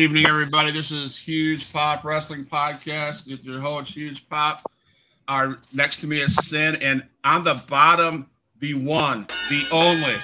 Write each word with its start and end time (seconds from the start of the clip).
Good 0.00 0.04
evening, 0.04 0.26
everybody. 0.28 0.72
This 0.72 0.90
is 0.90 1.18
Huge 1.18 1.70
Pop 1.70 2.04
Wrestling 2.04 2.46
Podcast 2.46 3.30
with 3.30 3.44
your 3.44 3.60
host, 3.60 3.92
Huge 3.92 4.26
Pop. 4.30 4.62
Our 5.28 5.58
next 5.74 6.00
to 6.00 6.06
me 6.06 6.22
is 6.22 6.34
Sin, 6.36 6.76
and 6.76 7.06
on 7.22 7.44
the 7.44 7.62
bottom, 7.68 8.30
the 8.60 8.72
one, 8.72 9.26
the 9.50 9.62
only, 9.70 10.14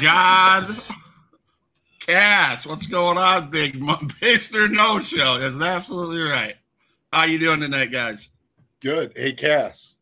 John 0.00 0.80
Cass. 2.00 2.64
What's 2.64 2.86
going 2.86 3.18
on, 3.18 3.50
Big 3.50 3.78
Mister 4.22 4.66
No 4.66 4.98
Show? 4.98 5.40
That's 5.40 5.60
absolutely 5.60 6.22
right. 6.22 6.54
How 7.12 7.26
you 7.26 7.38
doing 7.38 7.60
tonight, 7.60 7.92
guys? 7.92 8.30
Good. 8.80 9.12
Hey, 9.14 9.32
Cass. 9.32 9.94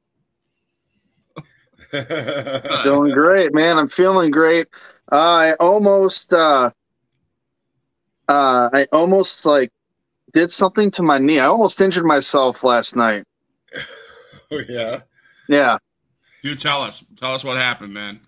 doing 2.85 3.11
great, 3.11 3.53
man. 3.53 3.77
I'm 3.77 3.89
feeling 3.89 4.31
great. 4.31 4.69
I 5.11 5.55
almost, 5.59 6.33
uh, 6.33 6.71
uh, 8.29 8.71
I 8.73 8.87
almost 8.93 9.45
like 9.45 9.71
did 10.33 10.51
something 10.51 10.91
to 10.93 11.03
my 11.03 11.19
knee. 11.19 11.41
I 11.41 11.47
almost 11.47 11.81
injured 11.81 12.05
myself 12.05 12.65
last 12.65 12.97
night. 12.97 13.25
Oh 14.53 14.61
yeah. 14.69 15.03
Yeah. 15.49 15.79
You 16.43 16.57
tell 16.57 16.83
us. 16.83 17.05
Tell 17.21 17.35
us 17.35 17.45
what 17.45 17.57
happened, 17.57 17.95
man. 17.95 18.19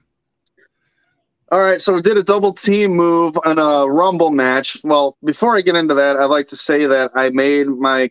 All 1.51 1.61
right, 1.61 1.81
so 1.81 1.93
we 1.95 2.01
did 2.01 2.17
a 2.17 2.23
double 2.23 2.55
team 2.55 2.93
move 2.93 3.37
on 3.45 3.59
a 3.59 3.87
Rumble 3.87 4.31
match. 4.31 4.79
Well, 4.85 5.19
before 5.23 5.57
I 5.57 5.61
get 5.61 5.75
into 5.75 5.95
that, 5.95 6.17
I'd 6.17 6.27
like 6.27 6.47
to 6.49 6.57
say 6.57 6.87
that 6.87 7.11
I 7.15 7.31
made 7.31 7.67
my 7.67 8.11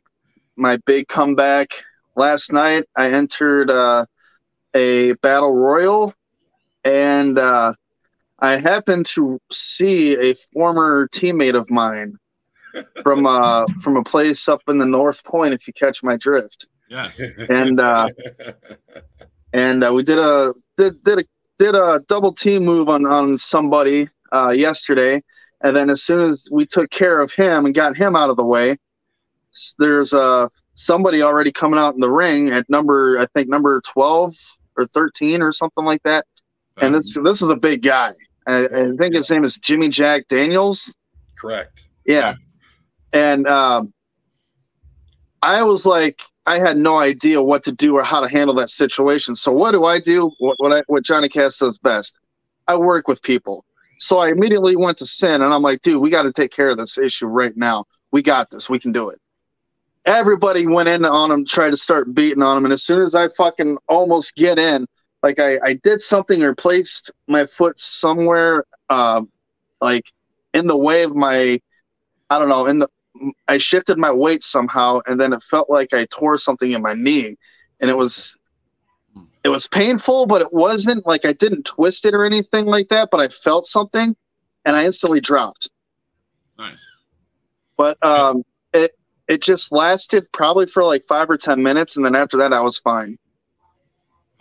my 0.57 0.77
big 0.85 1.07
comeback 1.07 1.69
last 2.15 2.51
night. 2.51 2.83
I 2.95 3.11
entered 3.11 3.71
uh, 3.71 4.05
a 4.75 5.13
battle 5.23 5.55
royal, 5.55 6.13
and 6.83 7.39
uh, 7.39 7.73
I 8.41 8.57
happened 8.57 9.05
to 9.07 9.39
see 9.51 10.15
a 10.15 10.33
former 10.53 11.07
teammate 11.13 11.55
of 11.55 11.69
mine 11.69 12.17
from 13.03 13.25
uh, 13.25 13.65
from 13.83 13.97
a 13.97 14.03
place 14.03 14.47
up 14.49 14.61
in 14.67 14.77
the 14.79 14.85
North 14.85 15.23
Point. 15.23 15.53
If 15.53 15.67
you 15.67 15.73
catch 15.73 16.03
my 16.03 16.17
drift, 16.17 16.67
Yes. 16.89 17.21
and 17.49 17.79
uh, 17.79 18.09
and 19.53 19.83
uh, 19.83 19.91
we 19.95 20.03
did 20.03 20.17
a 20.17 20.53
did, 20.77 21.03
did 21.03 21.19
a 21.19 21.23
did 21.59 21.75
a 21.75 21.99
double 22.07 22.33
team 22.33 22.65
move 22.65 22.89
on 22.89 23.05
on 23.05 23.37
somebody 23.37 24.09
uh, 24.33 24.49
yesterday, 24.49 25.21
and 25.61 25.75
then 25.75 25.89
as 25.89 26.01
soon 26.03 26.19
as 26.31 26.47
we 26.51 26.65
took 26.65 26.89
care 26.89 27.21
of 27.21 27.31
him 27.31 27.65
and 27.65 27.75
got 27.75 27.95
him 27.95 28.15
out 28.15 28.31
of 28.31 28.37
the 28.37 28.45
way, 28.45 28.75
there's 29.77 30.13
uh 30.13 30.47
somebody 30.73 31.21
already 31.21 31.51
coming 31.51 31.79
out 31.79 31.93
in 31.93 31.99
the 31.99 32.09
ring 32.09 32.49
at 32.49 32.67
number 32.69 33.19
I 33.19 33.27
think 33.35 33.49
number 33.49 33.81
twelve 33.85 34.33
or 34.77 34.87
thirteen 34.87 35.43
or 35.43 35.51
something 35.51 35.85
like 35.85 36.01
that, 36.03 36.25
and 36.77 36.95
this 36.95 37.15
this 37.23 37.43
is 37.43 37.49
a 37.49 37.55
big 37.55 37.83
guy. 37.83 38.13
I, 38.47 38.65
I 38.65 38.87
think 38.97 39.15
his 39.15 39.29
name 39.29 39.43
is 39.43 39.57
Jimmy 39.57 39.89
Jack 39.89 40.27
Daniels. 40.27 40.93
Correct. 41.37 41.83
Yeah. 42.05 42.35
And 43.13 43.47
um, 43.47 43.93
I 45.41 45.63
was 45.63 45.85
like, 45.85 46.21
I 46.45 46.59
had 46.59 46.77
no 46.77 46.97
idea 46.97 47.41
what 47.41 47.63
to 47.63 47.71
do 47.71 47.95
or 47.95 48.03
how 48.03 48.19
to 48.19 48.27
handle 48.27 48.55
that 48.55 48.69
situation. 48.69 49.35
So 49.35 49.51
what 49.51 49.71
do 49.71 49.85
I 49.85 49.99
do? 49.99 50.31
What 50.39 50.55
what, 50.59 50.71
I, 50.71 50.83
what 50.87 51.03
Johnny 51.03 51.29
Cass 51.29 51.57
does 51.57 51.77
best? 51.77 52.19
I 52.67 52.77
work 52.77 53.07
with 53.07 53.21
people. 53.21 53.65
So 53.99 54.17
I 54.17 54.29
immediately 54.29 54.75
went 54.75 54.97
to 54.99 55.05
Sin 55.05 55.41
and 55.41 55.53
I'm 55.53 55.61
like, 55.61 55.81
dude, 55.81 56.01
we 56.01 56.09
got 56.09 56.23
to 56.23 56.33
take 56.33 56.51
care 56.51 56.69
of 56.69 56.77
this 56.77 56.97
issue 56.97 57.27
right 57.27 57.55
now. 57.55 57.85
We 58.11 58.23
got 58.23 58.49
this. 58.49 58.69
We 58.69 58.79
can 58.79 58.91
do 58.91 59.09
it. 59.09 59.21
Everybody 60.05 60.65
went 60.65 60.89
in 60.89 61.05
on 61.05 61.29
him, 61.29 61.45
tried 61.45 61.69
to 61.69 61.77
start 61.77 62.15
beating 62.15 62.41
on 62.41 62.57
him, 62.57 62.65
and 62.65 62.73
as 62.73 62.81
soon 62.81 63.03
as 63.03 63.13
I 63.13 63.27
fucking 63.37 63.77
almost 63.87 64.35
get 64.35 64.57
in, 64.57 64.87
like 65.23 65.39
I, 65.39 65.57
I 65.63 65.73
did 65.83 66.01
something 66.01 66.41
or 66.43 66.55
placed 66.55 67.11
my 67.27 67.45
foot 67.45 67.79
somewhere, 67.79 68.65
uh, 68.89 69.21
like 69.79 70.05
in 70.53 70.67
the 70.67 70.77
way 70.77 71.03
of 71.03 71.15
my, 71.15 71.59
I 72.29 72.39
don't 72.39 72.49
know, 72.49 72.65
in 72.65 72.79
the 72.79 72.89
I 73.47 73.57
shifted 73.57 73.97
my 73.97 74.11
weight 74.11 74.43
somehow, 74.43 75.01
and 75.05 75.19
then 75.19 75.33
it 75.33 75.43
felt 75.43 75.69
like 75.69 75.93
I 75.93 76.05
tore 76.05 76.37
something 76.37 76.71
in 76.71 76.81
my 76.81 76.93
knee, 76.93 77.37
and 77.79 77.89
it 77.89 77.97
was 77.97 78.35
it 79.43 79.49
was 79.49 79.67
painful, 79.67 80.27
but 80.27 80.41
it 80.41 80.53
wasn't 80.53 81.05
like 81.05 81.25
I 81.25 81.33
didn't 81.33 81.65
twist 81.65 82.05
it 82.05 82.13
or 82.13 82.25
anything 82.25 82.65
like 82.65 82.87
that. 82.89 83.09
But 83.11 83.19
I 83.19 83.27
felt 83.27 83.65
something, 83.65 84.15
and 84.65 84.75
I 84.75 84.85
instantly 84.85 85.19
dropped. 85.19 85.69
Nice. 86.57 86.79
But 87.77 87.97
um, 88.03 88.43
it 88.73 88.91
it 89.27 89.41
just 89.41 89.71
lasted 89.71 90.31
probably 90.31 90.65
for 90.65 90.83
like 90.83 91.03
five 91.05 91.29
or 91.29 91.37
ten 91.37 91.61
minutes, 91.61 91.97
and 91.97 92.05
then 92.05 92.15
after 92.15 92.37
that, 92.37 92.53
I 92.53 92.61
was 92.61 92.79
fine. 92.79 93.17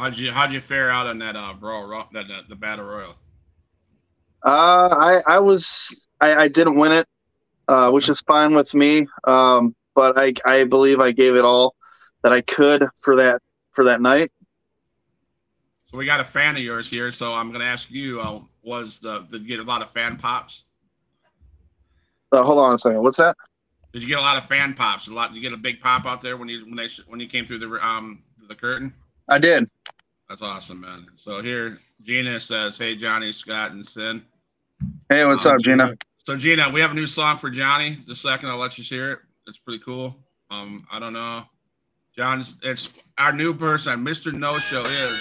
How'd 0.00 0.16
you 0.16 0.32
how'd 0.32 0.50
you 0.50 0.60
fare 0.60 0.90
out 0.90 1.06
on 1.06 1.18
that 1.18 1.36
uh 1.36 1.52
brawl 1.52 2.08
that, 2.14 2.26
that 2.26 2.48
the 2.48 2.56
battle 2.56 2.86
royal? 2.86 3.16
Uh, 4.42 4.88
I 4.98 5.20
I 5.26 5.38
was 5.40 6.08
I, 6.22 6.34
I 6.36 6.48
didn't 6.48 6.76
win 6.76 6.92
it, 6.92 7.06
uh, 7.68 7.90
which 7.90 8.08
is 8.08 8.18
fine 8.22 8.54
with 8.54 8.72
me. 8.72 9.06
Um, 9.24 9.76
but 9.94 10.16
I 10.16 10.32
I 10.46 10.64
believe 10.64 11.00
I 11.00 11.12
gave 11.12 11.34
it 11.34 11.44
all 11.44 11.74
that 12.22 12.32
I 12.32 12.40
could 12.40 12.86
for 13.02 13.16
that 13.16 13.42
for 13.72 13.84
that 13.84 14.00
night. 14.00 14.32
So 15.90 15.98
we 15.98 16.06
got 16.06 16.20
a 16.20 16.24
fan 16.24 16.56
of 16.56 16.62
yours 16.62 16.88
here, 16.88 17.12
so 17.12 17.34
I'm 17.34 17.52
gonna 17.52 17.64
ask 17.64 17.90
you, 17.90 18.22
uh, 18.22 18.40
was 18.62 19.00
the 19.00 19.26
did 19.30 19.42
you 19.42 19.48
get 19.48 19.60
a 19.60 19.64
lot 19.64 19.82
of 19.82 19.90
fan 19.90 20.16
pops? 20.16 20.64
Uh, 22.32 22.42
hold 22.42 22.58
on 22.58 22.74
a 22.74 22.78
second. 22.78 23.02
What's 23.02 23.18
that? 23.18 23.36
Did 23.92 24.00
you 24.00 24.08
get 24.08 24.18
a 24.18 24.22
lot 24.22 24.38
of 24.38 24.46
fan 24.46 24.72
pops? 24.72 25.08
A 25.08 25.12
lot. 25.12 25.34
Did 25.34 25.36
you 25.36 25.42
get 25.42 25.52
a 25.52 25.60
big 25.60 25.78
pop 25.78 26.06
out 26.06 26.22
there 26.22 26.38
when 26.38 26.48
you 26.48 26.64
when 26.64 26.76
they 26.76 26.88
when 27.06 27.20
you 27.20 27.28
came 27.28 27.44
through 27.44 27.58
the 27.58 27.86
um 27.86 28.22
the 28.48 28.54
curtain? 28.54 28.94
I 29.28 29.38
did. 29.38 29.68
That's 30.30 30.42
awesome, 30.42 30.80
man. 30.82 31.06
So 31.16 31.42
here, 31.42 31.80
Gina 32.02 32.38
says, 32.38 32.78
"Hey, 32.78 32.94
Johnny, 32.94 33.32
Scott, 33.32 33.72
and 33.72 33.84
Sin." 33.84 34.24
Hey, 35.08 35.24
what's 35.24 35.44
Um, 35.44 35.56
up, 35.56 35.60
Gina? 35.60 35.96
So 36.24 36.36
Gina, 36.36 36.70
we 36.70 36.80
have 36.80 36.92
a 36.92 36.94
new 36.94 37.08
song 37.08 37.36
for 37.36 37.50
Johnny. 37.50 37.96
Just 37.96 38.08
a 38.10 38.14
second, 38.14 38.48
I'll 38.48 38.56
let 38.56 38.78
you 38.78 38.84
hear 38.84 39.10
it. 39.10 39.18
It's 39.48 39.58
pretty 39.58 39.80
cool. 39.80 40.16
Um, 40.48 40.86
I 40.88 41.00
don't 41.00 41.14
know, 41.14 41.44
John. 42.16 42.38
It's, 42.38 42.54
it's 42.62 42.90
our 43.18 43.32
new 43.32 43.52
person, 43.52 44.04
Mr. 44.04 44.32
No 44.32 44.60
Show 44.60 44.84
is. 44.84 45.20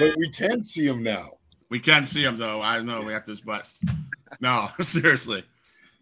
But 0.00 0.16
we 0.16 0.28
can 0.30 0.64
see 0.64 0.84
him 0.88 1.04
now. 1.04 1.34
We 1.68 1.78
can 1.78 2.04
see 2.04 2.24
him 2.24 2.36
though. 2.36 2.60
I 2.60 2.80
know 2.82 3.02
we 3.02 3.12
have 3.12 3.26
this, 3.26 3.40
but 3.40 3.68
no, 4.40 4.70
seriously. 4.80 5.44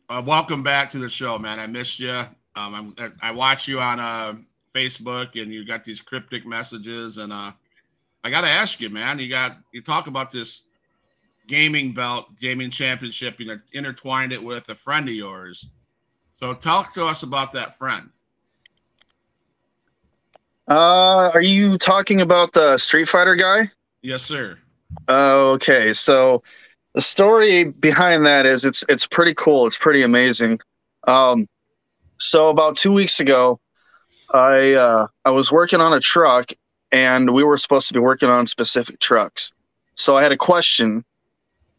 Uh, 0.08 0.22
welcome 0.24 0.62
back 0.62 0.90
to 0.92 0.98
the 0.98 1.10
show, 1.10 1.38
man. 1.38 1.60
I 1.60 1.66
missed 1.66 2.00
you. 2.00 2.24
Um, 2.56 2.94
I, 2.98 3.10
I 3.20 3.30
watch 3.32 3.68
you 3.68 3.80
on 3.80 4.00
uh, 4.00 4.36
Facebook, 4.74 5.40
and 5.40 5.52
you 5.52 5.64
got 5.64 5.84
these 5.84 6.00
cryptic 6.00 6.46
messages, 6.46 7.18
and 7.18 7.32
uh, 7.32 7.52
I 8.24 8.30
got 8.30 8.42
to 8.42 8.48
ask 8.48 8.80
you, 8.80 8.90
man. 8.90 9.18
You 9.18 9.28
got 9.28 9.52
you 9.72 9.82
talk 9.82 10.06
about 10.06 10.30
this 10.30 10.62
gaming 11.48 11.92
belt, 11.92 12.28
gaming 12.40 12.70
championship. 12.70 13.40
You 13.40 13.46
know, 13.46 13.60
intertwined 13.72 14.32
it 14.32 14.42
with 14.42 14.68
a 14.68 14.74
friend 14.74 15.08
of 15.08 15.14
yours. 15.14 15.68
So 16.36 16.54
talk 16.54 16.94
to 16.94 17.04
us 17.04 17.22
about 17.22 17.52
that 17.52 17.76
friend. 17.76 18.08
Uh, 20.68 21.30
are 21.34 21.42
you 21.42 21.76
talking 21.76 22.20
about 22.20 22.52
the 22.52 22.78
Street 22.78 23.08
Fighter 23.08 23.34
guy? 23.34 23.70
Yes, 24.02 24.22
sir. 24.22 24.58
Uh, 25.08 25.50
okay, 25.50 25.92
so 25.92 26.42
the 26.94 27.02
story 27.02 27.64
behind 27.64 28.24
that 28.26 28.46
is 28.46 28.64
it's 28.64 28.84
it's 28.88 29.06
pretty 29.06 29.34
cool. 29.34 29.66
It's 29.66 29.78
pretty 29.78 30.02
amazing. 30.02 30.60
Um, 31.06 31.48
so 32.18 32.50
about 32.50 32.76
two 32.76 32.92
weeks 32.92 33.20
ago, 33.20 33.59
I 34.32 34.74
uh, 34.74 35.06
I 35.24 35.30
was 35.30 35.50
working 35.50 35.80
on 35.80 35.92
a 35.92 36.00
truck, 36.00 36.52
and 36.92 37.32
we 37.32 37.44
were 37.44 37.58
supposed 37.58 37.88
to 37.88 37.94
be 37.94 38.00
working 38.00 38.28
on 38.28 38.46
specific 38.46 39.00
trucks. 39.00 39.52
So 39.94 40.16
I 40.16 40.22
had 40.22 40.32
a 40.32 40.36
question, 40.36 41.04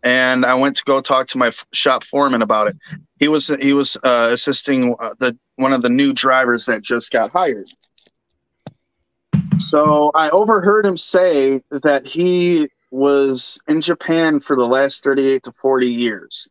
and 0.03 0.45
I 0.45 0.55
went 0.55 0.75
to 0.77 0.83
go 0.83 1.01
talk 1.01 1.27
to 1.27 1.37
my 1.37 1.47
f- 1.47 1.65
shop 1.71 2.03
foreman 2.03 2.41
about 2.41 2.67
it. 2.67 2.75
He 3.19 3.27
was 3.27 3.47
he 3.61 3.73
was 3.73 3.97
uh, 4.03 4.29
assisting 4.31 4.95
uh, 4.99 5.13
the 5.19 5.37
one 5.55 5.73
of 5.73 5.81
the 5.81 5.89
new 5.89 6.13
drivers 6.13 6.65
that 6.65 6.81
just 6.81 7.11
got 7.11 7.31
hired. 7.31 7.69
So 9.57 10.11
I 10.15 10.29
overheard 10.31 10.85
him 10.85 10.97
say 10.97 11.61
that 11.69 12.05
he 12.05 12.69
was 12.89 13.59
in 13.67 13.79
Japan 13.79 14.39
for 14.39 14.55
the 14.55 14.67
last 14.67 15.03
38 15.03 15.43
to 15.43 15.51
40 15.53 15.87
years. 15.87 16.49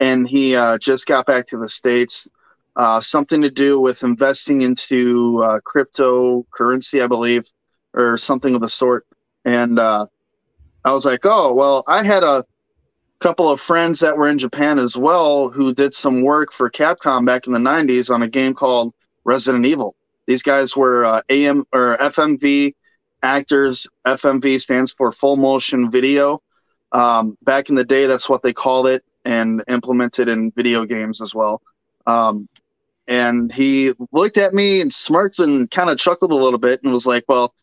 And 0.00 0.28
he 0.28 0.56
uh, 0.56 0.78
just 0.78 1.06
got 1.06 1.26
back 1.26 1.46
to 1.46 1.58
the 1.58 1.68
States. 1.68 2.28
Uh, 2.76 3.00
something 3.00 3.40
to 3.42 3.50
do 3.50 3.80
with 3.80 4.04
investing 4.04 4.60
into 4.60 5.40
uh, 5.42 5.58
cryptocurrency, 5.60 7.02
I 7.02 7.08
believe, 7.08 7.44
or 7.92 8.16
something 8.16 8.54
of 8.54 8.60
the 8.60 8.68
sort. 8.68 9.06
And 9.44 9.78
uh, 9.78 10.06
I 10.84 10.92
was 10.92 11.04
like, 11.04 11.20
oh, 11.24 11.54
well, 11.54 11.82
I 11.88 12.04
had 12.04 12.22
a 12.22 12.44
couple 13.18 13.50
of 13.50 13.60
friends 13.60 14.00
that 14.00 14.16
were 14.16 14.28
in 14.28 14.38
Japan 14.38 14.78
as 14.78 14.96
well 14.96 15.48
who 15.48 15.74
did 15.74 15.92
some 15.92 16.22
work 16.22 16.52
for 16.52 16.70
Capcom 16.70 17.26
back 17.26 17.46
in 17.46 17.52
the 17.52 17.58
90s 17.58 18.14
on 18.14 18.22
a 18.22 18.28
game 18.28 18.54
called 18.54 18.94
Resident 19.24 19.66
Evil. 19.66 19.96
These 20.26 20.42
guys 20.42 20.76
were 20.76 21.04
uh, 21.04 21.22
AM 21.28 21.66
or 21.72 21.96
FMV 21.98 22.74
actors. 23.22 23.88
FMV 24.06 24.60
stands 24.60 24.92
for 24.92 25.10
full 25.10 25.36
motion 25.36 25.90
video. 25.90 26.42
Um, 26.92 27.36
back 27.42 27.68
in 27.70 27.74
the 27.74 27.84
day, 27.84 28.06
that's 28.06 28.28
what 28.28 28.42
they 28.42 28.52
called 28.52 28.86
it 28.86 29.04
and 29.24 29.62
implemented 29.68 30.28
in 30.28 30.50
video 30.52 30.84
games 30.84 31.20
as 31.20 31.34
well. 31.34 31.60
Um, 32.06 32.48
and 33.08 33.50
he 33.50 33.94
looked 34.12 34.36
at 34.36 34.54
me 34.54 34.80
and 34.82 34.92
smirked 34.92 35.40
and 35.40 35.70
kind 35.70 35.90
of 35.90 35.98
chuckled 35.98 36.30
a 36.30 36.36
little 36.36 36.58
bit 36.58 36.82
and 36.84 36.92
was 36.92 37.06
like, 37.06 37.24
"Well, 37.28 37.54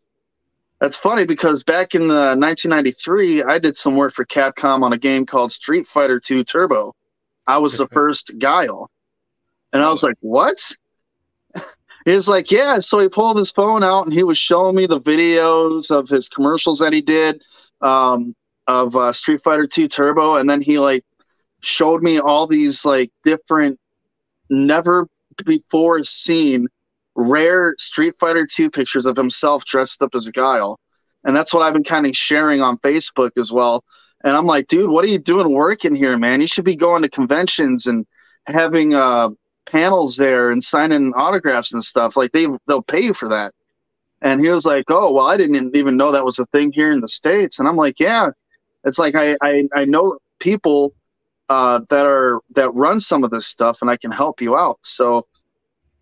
That's 0.81 0.97
funny 0.97 1.25
because 1.25 1.63
back 1.63 1.95
in 1.95 2.07
the 2.07 2.35
1993, 2.37 3.43
I 3.43 3.59
did 3.59 3.77
some 3.77 3.95
work 3.95 4.13
for 4.13 4.25
Capcom 4.25 4.83
on 4.83 4.91
a 4.93 4.97
game 4.97 5.25
called 5.25 5.51
Street 5.51 5.87
Fighter 5.87 6.19
2 6.19 6.43
Turbo. 6.43 6.93
I 7.47 7.59
was 7.59 7.77
the 7.77 7.87
first 7.93 8.33
Guile. 8.39 8.89
And 9.71 9.81
I 9.81 9.89
was 9.89 10.03
like, 10.03 10.17
what? 10.19 10.59
he 12.05 12.11
was 12.11 12.27
like, 12.27 12.51
yeah. 12.51 12.79
So 12.79 12.99
he 12.99 13.07
pulled 13.09 13.37
his 13.37 13.51
phone 13.51 13.83
out 13.83 14.05
and 14.05 14.13
he 14.13 14.23
was 14.23 14.37
showing 14.37 14.75
me 14.75 14.85
the 14.85 14.99
videos 14.99 15.91
of 15.91 16.09
his 16.09 16.27
commercials 16.27 16.79
that 16.79 16.93
he 16.93 17.01
did 17.01 17.41
um, 17.81 18.35
of 18.67 18.95
uh, 18.95 19.13
Street 19.13 19.41
Fighter 19.41 19.67
2 19.67 19.87
Turbo. 19.87 20.35
And 20.35 20.49
then 20.49 20.61
he 20.61 20.77
like 20.77 21.05
showed 21.61 22.03
me 22.03 22.19
all 22.19 22.47
these 22.47 22.83
like 22.83 23.11
different, 23.23 23.79
never 24.49 25.07
before 25.43 26.03
seen 26.03 26.67
rare 27.15 27.75
Street 27.77 28.15
Fighter 28.19 28.47
2 28.49 28.69
pictures 28.69 29.05
of 29.05 29.15
himself 29.15 29.65
dressed 29.65 30.01
up 30.01 30.15
as 30.15 30.27
a 30.27 30.31
Guile. 30.31 30.79
And 31.23 31.35
that's 31.35 31.53
what 31.53 31.63
I've 31.63 31.73
been 31.73 31.83
kind 31.83 32.05
of 32.05 32.15
sharing 32.15 32.61
on 32.61 32.77
Facebook 32.79 33.31
as 33.37 33.51
well. 33.51 33.83
And 34.23 34.35
I'm 34.35 34.45
like, 34.45 34.67
dude, 34.67 34.89
what 34.89 35.05
are 35.05 35.09
you 35.09 35.19
doing 35.19 35.51
working 35.51 35.95
here, 35.95 36.17
man? 36.17 36.41
You 36.41 36.47
should 36.47 36.65
be 36.65 36.75
going 36.75 37.01
to 37.03 37.09
conventions 37.09 37.87
and 37.87 38.05
having 38.47 38.93
uh, 38.93 39.29
panels 39.65 40.17
there 40.17 40.51
and 40.51 40.63
signing 40.63 41.13
autographs 41.15 41.73
and 41.73 41.83
stuff. 41.83 42.15
Like 42.15 42.31
they 42.31 42.47
they'll 42.67 42.83
pay 42.83 43.01
you 43.01 43.13
for 43.13 43.29
that. 43.29 43.53
And 44.21 44.41
he 44.41 44.49
was 44.49 44.65
like, 44.65 44.85
oh, 44.89 45.13
well, 45.13 45.27
I 45.27 45.37
didn't 45.37 45.75
even 45.75 45.97
know 45.97 46.11
that 46.11 46.25
was 46.25 46.39
a 46.39 46.45
thing 46.47 46.71
here 46.71 46.91
in 46.91 47.01
the 47.01 47.07
states. 47.07 47.59
And 47.59 47.67
I'm 47.67 47.75
like, 47.75 47.99
yeah, 47.99 48.29
it's 48.83 48.99
like 48.99 49.15
I 49.15 49.35
I, 49.41 49.67
I 49.75 49.85
know 49.85 50.17
people 50.39 50.93
uh, 51.49 51.81
that 51.89 52.05
are 52.05 52.41
that 52.55 52.73
run 52.73 52.99
some 52.99 53.23
of 53.23 53.31
this 53.31 53.47
stuff, 53.47 53.79
and 53.81 53.89
I 53.89 53.97
can 53.97 54.11
help 54.11 54.41
you 54.41 54.55
out. 54.55 54.79
So 54.83 55.27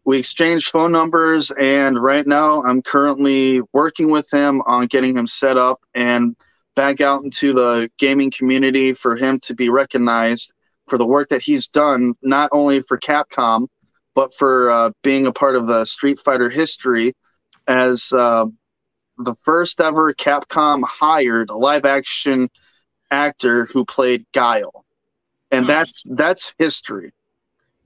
we 0.05 0.19
exchanged 0.19 0.69
phone 0.69 0.91
numbers 0.91 1.51
and 1.59 2.01
right 2.01 2.27
now 2.27 2.63
i'm 2.63 2.81
currently 2.81 3.61
working 3.73 4.09
with 4.09 4.27
him 4.31 4.61
on 4.65 4.87
getting 4.87 5.15
him 5.15 5.27
set 5.27 5.57
up 5.57 5.81
and 5.93 6.35
back 6.75 7.01
out 7.01 7.23
into 7.23 7.53
the 7.53 7.89
gaming 7.97 8.31
community 8.31 8.93
for 8.93 9.15
him 9.15 9.39
to 9.39 9.55
be 9.55 9.69
recognized 9.69 10.53
for 10.87 10.97
the 10.97 11.05
work 11.05 11.29
that 11.29 11.41
he's 11.41 11.67
done 11.67 12.13
not 12.21 12.49
only 12.51 12.81
for 12.81 12.97
capcom 12.97 13.67
but 14.15 14.33
for 14.33 14.69
uh, 14.69 14.91
being 15.01 15.25
a 15.25 15.31
part 15.31 15.55
of 15.55 15.67
the 15.67 15.85
street 15.85 16.19
fighter 16.19 16.49
history 16.49 17.13
as 17.67 18.11
uh, 18.13 18.45
the 19.19 19.35
first 19.43 19.79
ever 19.79 20.13
capcom 20.13 20.83
hired 20.83 21.49
a 21.49 21.55
live 21.55 21.85
action 21.85 22.49
actor 23.11 23.65
who 23.67 23.85
played 23.85 24.25
guile 24.33 24.83
and 25.53 25.67
that's 25.67 26.03
that's 26.07 26.53
history 26.59 27.11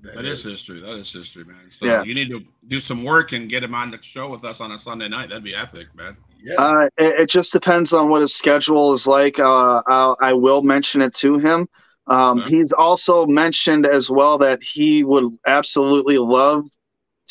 that, 0.02 0.16
that 0.16 0.26
is. 0.26 0.46
is. 0.46 0.52
history. 0.52 0.80
That 0.82 0.96
is 0.96 1.12
history, 1.12 1.44
man. 1.44 1.58
So 1.72 1.86
yeah. 1.86 2.04
you 2.04 2.14
need 2.14 2.30
to 2.30 2.44
do 2.68 2.80
some 2.80 3.04
work 3.04 3.32
and 3.32 3.50
get 3.50 3.64
him 3.64 3.74
on 3.74 3.92
the 3.92 4.02
show 4.02 4.30
with 4.30 4.44
us 4.44 4.62
on 4.62 4.72
a 4.72 4.80
Sunday 4.80 5.08
night. 5.08 5.30
That'd 5.30 5.44
be 5.44 5.56
epic, 5.56 5.88
man. 5.96 6.18
Yeah. 6.40 6.56
Uh, 6.56 6.90
it, 6.98 7.22
it, 7.22 7.30
just 7.30 7.52
depends 7.52 7.94
on 7.94 8.10
what 8.10 8.22
his 8.22 8.36
schedule 8.36 8.94
is 8.94 9.08
like. 9.08 9.40
Uh, 9.40 9.82
I'll, 9.88 10.18
I 10.22 10.34
will 10.34 10.62
mention 10.62 11.02
it 11.02 11.16
to 11.16 11.40
him. 11.40 11.68
Um, 12.06 12.40
okay. 12.40 12.58
He's 12.58 12.72
also 12.72 13.26
mentioned 13.26 13.86
as 13.86 14.10
well 14.10 14.38
that 14.38 14.62
he 14.62 15.04
would 15.04 15.26
absolutely 15.48 16.20
love 16.20 16.66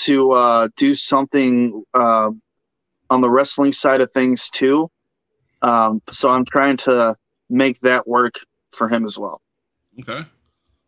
to 0.01 0.33
uh, 0.33 0.69
do 0.77 0.95
something 0.95 1.85
uh, 1.95 2.31
on 3.09 3.21
the 3.21 3.31
wrestling 3.31 3.73
side 3.73 4.01
of 4.01 4.11
things 4.11 4.51
too. 4.51 4.91
Um, 5.63 6.03
so 6.11 6.29
I'm 6.29 6.45
trying 6.45 6.77
to 6.79 7.17
make 7.49 7.81
that 7.81 8.07
work 8.07 8.35
for 8.73 8.89
him 8.89 9.07
as 9.07 9.17
well. 9.17 9.41
Okay. 10.01 10.27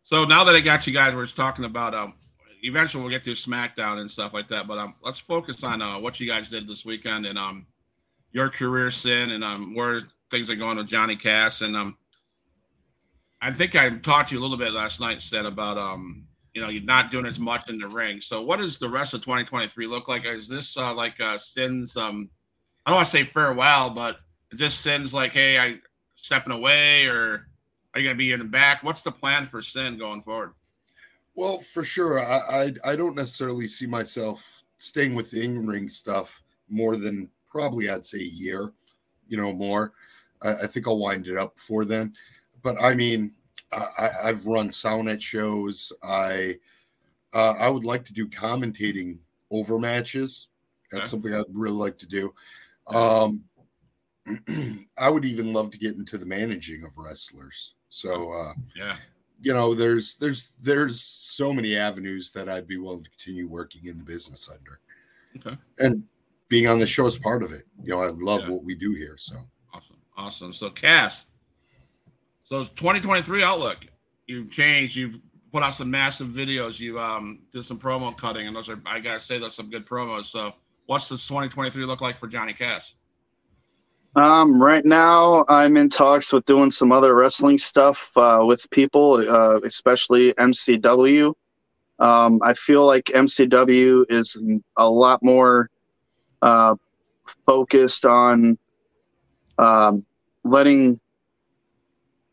So 0.03 0.25
now 0.25 0.43
that 0.43 0.55
I 0.55 0.59
got 0.59 0.87
you 0.87 0.93
guys, 0.93 1.13
we're 1.13 1.25
just 1.25 1.35
talking 1.35 1.65
about 1.65 1.93
um, 1.93 2.13
eventually 2.63 3.03
we'll 3.03 3.11
get 3.11 3.23
to 3.23 3.31
SmackDown 3.31 3.99
and 3.99 4.09
stuff 4.09 4.33
like 4.33 4.47
that. 4.49 4.67
But 4.67 4.77
um, 4.77 4.95
let's 5.01 5.19
focus 5.19 5.63
on 5.63 5.81
uh, 5.81 5.99
what 5.99 6.19
you 6.19 6.27
guys 6.27 6.49
did 6.49 6.67
this 6.67 6.85
weekend 6.85 7.25
and 7.25 7.37
um, 7.37 7.65
your 8.31 8.49
career 8.49 8.91
sin 8.91 9.31
and 9.31 9.43
um, 9.43 9.75
where 9.75 10.01
things 10.29 10.49
are 10.49 10.55
going 10.55 10.77
with 10.77 10.87
Johnny 10.87 11.15
Cass. 11.15 11.61
And 11.61 11.75
um, 11.75 11.97
I 13.41 13.51
think 13.51 13.75
I 13.75 13.89
talked 13.89 14.29
to 14.29 14.35
you 14.35 14.41
a 14.41 14.43
little 14.43 14.57
bit 14.57 14.73
last 14.73 14.99
night, 14.99 15.21
said 15.21 15.45
about 15.45 15.77
um, 15.77 16.27
you 16.53 16.61
know, 16.61 16.69
you're 16.69 16.83
not 16.83 17.11
doing 17.11 17.25
as 17.25 17.39
much 17.39 17.69
in 17.69 17.77
the 17.77 17.87
ring. 17.87 18.19
So 18.19 18.41
what 18.41 18.59
does 18.59 18.79
the 18.79 18.89
rest 18.89 19.13
of 19.13 19.21
2023 19.21 19.87
look 19.87 20.07
like? 20.07 20.25
Is 20.25 20.47
this 20.47 20.75
uh, 20.77 20.93
like 20.93 21.19
uh, 21.19 21.37
Sin's? 21.37 21.95
Um, 21.95 22.29
I 22.85 22.89
don't 22.89 22.97
want 22.97 23.07
to 23.07 23.11
say 23.11 23.23
farewell, 23.23 23.91
but 23.91 24.17
just 24.55 24.81
Sin's 24.81 25.13
like, 25.13 25.33
hey, 25.33 25.59
I 25.59 25.75
stepping 26.15 26.51
away 26.51 27.05
or 27.05 27.47
are 27.93 27.99
you 27.99 28.07
going 28.07 28.15
to 28.15 28.17
be 28.17 28.31
in 28.31 28.39
the 28.39 28.45
back? 28.45 28.83
What's 28.83 29.01
the 29.01 29.11
plan 29.11 29.45
for 29.45 29.61
Sin 29.61 29.97
going 29.97 30.21
forward? 30.21 30.53
Well, 31.35 31.59
for 31.59 31.83
sure, 31.83 32.19
I, 32.19 32.73
I, 32.83 32.91
I 32.91 32.95
don't 32.95 33.15
necessarily 33.15 33.67
see 33.67 33.87
myself 33.87 34.45
staying 34.77 35.15
with 35.15 35.31
the 35.31 35.43
in 35.43 35.65
ring 35.65 35.89
stuff 35.89 36.41
more 36.69 36.97
than 36.97 37.29
probably 37.49 37.89
I'd 37.89 38.05
say 38.05 38.19
a 38.19 38.23
year, 38.23 38.73
you 39.27 39.37
know, 39.37 39.53
more. 39.53 39.93
I, 40.41 40.53
I 40.53 40.67
think 40.67 40.87
I'll 40.87 40.99
wind 40.99 41.27
it 41.27 41.37
up 41.37 41.55
before 41.55 41.85
then. 41.85 42.13
But 42.61 42.81
I 42.81 42.93
mean, 42.93 43.33
I, 43.71 44.09
I've 44.23 44.45
run 44.45 44.69
Soundnet 44.69 45.21
shows. 45.21 45.93
I 46.03 46.57
uh, 47.33 47.53
I 47.59 47.69
would 47.69 47.85
like 47.85 48.03
to 48.05 48.13
do 48.13 48.27
commentating 48.27 49.19
over 49.51 49.77
matches. 49.77 50.47
That's 50.91 51.01
okay. 51.01 51.09
something 51.09 51.33
I'd 51.33 51.45
really 51.51 51.75
like 51.75 51.97
to 51.99 52.07
do. 52.07 52.33
Um, 52.87 53.43
I 54.97 55.09
would 55.09 55.25
even 55.25 55.53
love 55.53 55.69
to 55.71 55.77
get 55.77 55.95
into 55.95 56.17
the 56.17 56.25
managing 56.25 56.83
of 56.83 56.91
wrestlers. 56.97 57.75
So 57.89 58.31
uh, 58.31 58.53
yeah, 58.75 58.95
you 59.41 59.53
know, 59.53 59.73
there's 59.73 60.15
there's 60.15 60.51
there's 60.61 61.01
so 61.01 61.53
many 61.53 61.75
avenues 61.75 62.31
that 62.31 62.49
I'd 62.49 62.67
be 62.67 62.77
willing 62.77 63.03
to 63.03 63.09
continue 63.09 63.47
working 63.47 63.85
in 63.85 63.97
the 63.97 64.03
business 64.03 64.49
under. 64.49 64.79
Okay. 65.37 65.57
And 65.79 66.03
being 66.49 66.67
on 66.67 66.79
the 66.79 66.87
show 66.87 67.05
is 67.05 67.17
part 67.17 67.43
of 67.43 67.51
it. 67.51 67.63
You 67.83 67.93
know, 67.93 68.01
I 68.01 68.07
love 68.07 68.41
yeah. 68.41 68.49
what 68.49 68.63
we 68.63 68.75
do 68.75 68.93
here. 68.93 69.15
So 69.17 69.35
awesome, 69.73 69.97
awesome. 70.17 70.53
So 70.53 70.69
Cass, 70.69 71.27
so 72.43 72.63
2023 72.63 73.43
outlook. 73.43 73.77
You've 74.27 74.51
changed. 74.51 74.95
You've 74.95 75.15
put 75.51 75.63
out 75.63 75.73
some 75.73 75.89
massive 75.89 76.27
videos. 76.27 76.79
You 76.79 76.99
um 76.99 77.43
did 77.51 77.63
some 77.65 77.79
promo 77.79 78.15
cutting, 78.15 78.47
and 78.47 78.55
those 78.55 78.69
are 78.69 78.81
I 78.85 78.99
gotta 78.99 79.19
say 79.19 79.39
those 79.39 79.53
are 79.53 79.55
some 79.55 79.69
good 79.69 79.85
promos. 79.85 80.25
So 80.25 80.53
what's 80.87 81.07
this 81.07 81.25
2023 81.27 81.85
look 81.85 82.01
like 82.01 82.17
for 82.17 82.27
Johnny 82.27 82.53
Cass? 82.53 82.95
Um, 84.15 84.61
right 84.61 84.83
now, 84.83 85.45
I'm 85.47 85.77
in 85.77 85.89
talks 85.89 86.33
with 86.33 86.45
doing 86.45 86.71
some 86.71 86.91
other 86.91 87.15
wrestling 87.15 87.57
stuff 87.57 88.11
uh, 88.15 88.43
with 88.45 88.69
people, 88.71 89.13
uh, 89.29 89.59
especially 89.63 90.33
MCW. 90.33 91.33
Um, 91.99 92.39
I 92.43 92.53
feel 92.53 92.85
like 92.85 93.05
MCW 93.05 94.05
is 94.09 94.41
a 94.77 94.89
lot 94.89 95.21
more 95.21 95.69
uh, 96.41 96.75
focused 97.45 98.05
on 98.05 98.57
um, 99.57 100.05
letting 100.43 100.99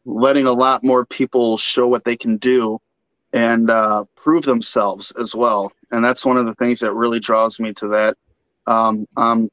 letting 0.07 0.47
a 0.47 0.53
lot 0.53 0.85
more 0.85 1.05
people 1.05 1.59
show 1.59 1.89
what 1.89 2.05
they 2.05 2.17
can 2.17 2.37
do 2.37 2.81
and 3.33 3.71
uh, 3.71 4.05
prove 4.15 4.45
themselves 4.45 5.13
as 5.21 5.35
well. 5.35 5.73
And 5.91 6.05
that's 6.05 6.25
one 6.25 6.37
of 6.37 6.47
the 6.47 6.55
things 6.55 6.79
that 6.81 6.95
really 6.95 7.19
draws 7.19 7.59
me 7.59 7.73
to 7.75 7.89
that. 7.89 8.17
Um, 8.69 9.07
I'm 9.17 9.51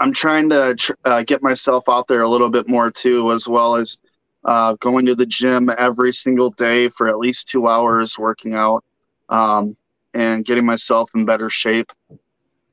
I'm 0.00 0.12
trying 0.12 0.48
to 0.50 0.74
tr- 0.78 0.92
uh, 1.04 1.22
get 1.24 1.42
myself 1.42 1.88
out 1.88 2.06
there 2.08 2.22
a 2.22 2.28
little 2.28 2.50
bit 2.50 2.68
more 2.68 2.90
too, 2.90 3.32
as 3.32 3.48
well 3.48 3.76
as 3.76 3.98
uh, 4.44 4.74
going 4.80 5.06
to 5.06 5.14
the 5.14 5.26
gym 5.26 5.70
every 5.76 6.12
single 6.12 6.50
day 6.50 6.88
for 6.88 7.08
at 7.08 7.18
least 7.18 7.48
two 7.48 7.66
hours, 7.66 8.18
working 8.18 8.54
out, 8.54 8.84
um, 9.28 9.76
and 10.14 10.44
getting 10.44 10.64
myself 10.64 11.10
in 11.14 11.24
better 11.24 11.50
shape, 11.50 11.90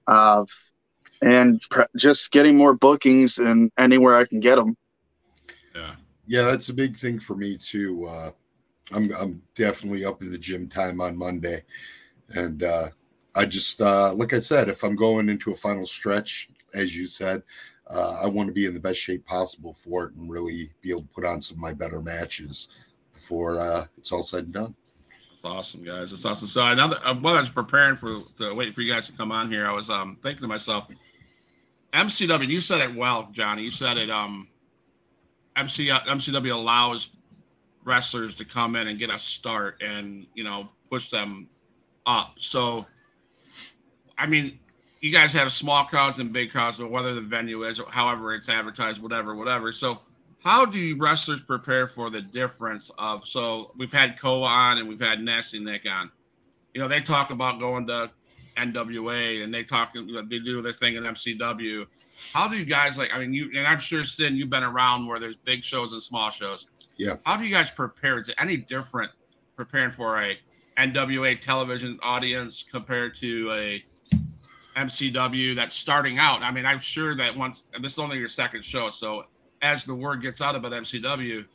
uh, 0.08 0.46
and 1.22 1.62
pr- 1.70 1.84
just 1.98 2.32
getting 2.32 2.55
more 2.55 2.75
bookings 2.75 3.39
and 3.39 3.72
anywhere 3.77 4.15
I 4.15 4.25
can 4.25 4.39
get 4.39 4.55
them. 4.55 4.77
Yeah, 5.75 5.96
yeah, 6.27 6.44
that's 6.44 6.70
a 6.70 6.74
big 6.74 6.96
thing 6.96 7.20
for 7.20 7.36
me 7.36 7.58
too. 7.58 8.05
Uh, 8.05 8.32
I'm 8.94 9.12
I'm 9.15 9.41
definitely 9.55 10.05
up 10.05 10.20
to 10.20 10.29
the 10.29 10.38
gym 10.38 10.67
time 10.67 11.01
on 11.01 11.17
Monday, 11.17 11.63
and 12.36 12.62
uh, 12.62 12.89
I 13.34 13.46
just 13.46 13.82
uh, 13.82 14.13
like 14.13 14.34
I 14.34 14.39
said, 14.39 14.70
if 14.70 14.84
I'm 14.84 14.96
going 14.96 15.29
into 15.29 15.51
a 15.51 15.55
final 15.55 15.88
stretch, 15.88 16.50
as 16.75 16.96
you 16.96 17.08
said. 17.08 17.44
Uh, 17.88 18.20
I 18.24 18.27
want 18.27 18.48
to 18.48 18.53
be 18.53 18.65
in 18.65 18.74
the 18.74 18.79
best 18.79 19.00
shape 19.00 19.25
possible 19.25 19.74
for 19.74 20.05
it 20.05 20.13
and 20.15 20.29
really 20.29 20.72
be 20.82 20.89
able 20.89 21.01
to 21.01 21.08
put 21.08 21.25
on 21.25 21.39
some 21.39 21.58
of 21.58 21.62
my 21.62 21.74
better 21.74 22.01
matches 22.01 22.70
before 23.13 23.60
uh, 23.60 23.86
it's 23.98 24.12
all 24.12 24.24
said 24.24 24.46
and 24.46 24.53
done. 24.53 24.75
That's 25.32 25.53
awesome, 25.53 25.84
guys. 25.84 26.12
It's 26.12 26.25
awesome. 26.25 26.48
So 26.48 26.75
that 26.75 26.79
uh, 26.79 27.15
while 27.15 27.36
I 27.36 27.41
was 27.41 27.50
preparing 27.50 27.96
for 27.96 28.20
to 28.38 28.53
wait 28.53 28.74
for 28.74 28.82
you 28.82 28.91
guys 28.91 29.05
to 29.08 29.13
come 29.13 29.32
on 29.32 29.51
here, 29.51 29.67
I 29.67 29.72
was 29.72 29.89
um, 29.89 30.17
thinking 30.24 30.41
to 30.41 30.48
myself, 30.48 30.88
MCW. 31.94 32.48
You 32.48 32.60
said 32.60 32.82
it 32.82 32.96
well, 32.96 33.29
Johnny. 33.32 33.63
You 33.63 33.72
said 33.72 33.98
it. 33.98 34.10
Um, 34.10 34.48
MC, 35.55 35.88
MCW 35.88 36.51
allows 36.51 37.10
wrestlers 37.84 38.36
to 38.36 38.46
come 38.46 38.75
in 38.75 38.88
and 38.88 38.98
get 38.98 39.10
a 39.10 39.20
start 39.20 39.82
and 39.82 40.25
you 40.34 40.44
know 40.44 40.70
push 40.89 41.10
them 41.10 41.48
up. 42.05 42.34
So, 42.38 42.86
I 44.17 44.27
mean, 44.27 44.60
you 45.02 45.12
guys 45.12 45.34
have 45.34 45.52
small 45.52 45.86
crowds 45.86 46.20
and 46.20 46.32
big 46.32 46.52
crowds, 46.52 46.78
but 46.78 46.90
whether 46.90 47.14
the 47.14 47.22
venue 47.22 47.64
is, 47.64 47.80
however 47.90 48.34
it's 48.34 48.50
advertised, 48.50 49.02
whatever, 49.02 49.36
whatever. 49.36 49.72
So, 49.72 50.00
how 50.44 50.64
do 50.66 50.96
wrestlers 50.98 51.42
prepare 51.42 51.88
for 51.88 52.10
the 52.10 52.22
difference 52.22 52.92
of? 52.98 53.25
So, 53.25 53.72
we've 53.78 53.94
had 53.94 54.20
Koa 54.20 54.48
on 54.48 54.78
and 54.78 54.88
we've 54.88 55.02
had 55.02 55.22
Nasty 55.22 55.60
Nick 55.60 55.90
on. 55.90 56.12
You 56.74 56.82
know, 56.82 56.88
they 56.88 57.02
talk 57.02 57.30
about 57.32 57.60
going 57.60 57.88
to 57.88 58.12
NWA 58.58 59.44
and 59.44 59.54
they 59.54 59.64
talk, 59.64 59.94
you 59.96 60.06
know, 60.06 60.22
they 60.22 60.40
do 60.40 60.62
their 60.62 60.74
thing 60.74 60.96
in 60.96 61.04
MCW. 61.04 61.86
how 62.34 62.48
do 62.48 62.58
you 62.58 62.66
guys 62.66 62.98
like? 62.98 63.14
I 63.14 63.20
mean, 63.20 63.34
you 63.34 63.50
and 63.56 63.68
I'm 63.68 63.80
sure 63.80 64.04
Sin, 64.04 64.36
you've 64.36 64.50
been 64.50 64.64
around 64.64 65.08
where 65.08 65.20
there's 65.20 65.36
big 65.36 65.64
shows 65.64 65.94
and 65.94 66.02
small 66.02 66.30
shows. 66.30 66.68
Yeah. 66.98 67.16
How 67.25 67.38
do 67.38 67.46
you 67.46 67.52
guys 67.52 67.70
prepare? 67.70 68.20
Is 68.20 68.30
it 68.30 68.36
any 68.38 68.58
different 68.58 69.12
preparing 69.56 69.92
for 69.92 70.20
a 70.22 70.38
NWA 70.78 71.40
television 71.40 72.00
audience 72.02 72.64
compared 72.70 73.16
to 73.18 73.52
a 73.52 73.84
MCW 74.75 75.55
that's 75.55 75.75
starting 75.75 76.17
out? 76.17 76.41
I 76.41 76.51
mean, 76.51 76.65
I'm 76.65 76.79
sure 76.79 77.15
that 77.15 77.36
once 77.36 77.63
this 77.82 77.94
is 77.94 78.00
only 78.00 78.17
your 78.17 78.29
second 78.29 78.63
show, 78.63 78.89
so 78.89 79.24
as 79.62 79.86
the 79.86 79.96
word 79.96 80.22
gets 80.22 80.41
out 80.41 80.55
about 80.55 80.72
MCW, 80.72 81.46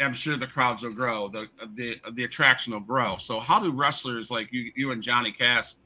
I'm 0.00 0.12
sure 0.12 0.36
the 0.36 0.46
crowds 0.46 0.82
will 0.82 0.92
grow, 0.92 1.28
the 1.28 1.48
the 1.74 2.00
the 2.12 2.24
attraction 2.24 2.72
will 2.72 2.80
grow. 2.80 3.16
So, 3.16 3.38
how 3.38 3.60
do 3.60 3.70
wrestlers 3.70 4.30
like 4.30 4.52
you, 4.52 4.72
you 4.74 4.90
and 4.90 5.02
Johnny 5.02 5.32
Cass 5.32 5.76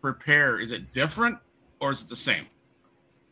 prepare? 0.00 0.60
Is 0.60 0.70
it 0.70 0.92
different 0.94 1.38
or 1.80 1.92
is 1.92 2.02
it 2.02 2.08
the 2.08 2.16
same? 2.16 2.46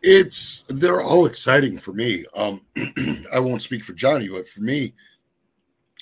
It's 0.02 0.64
they're 0.68 1.00
all 1.00 1.26
exciting 1.26 1.78
for 1.78 1.92
me. 1.92 2.24
Um, 2.34 2.60
I 3.32 3.38
won't 3.38 3.62
speak 3.62 3.84
for 3.84 3.92
Johnny, 3.92 4.28
but 4.28 4.48
for 4.48 4.60
me, 4.60 4.92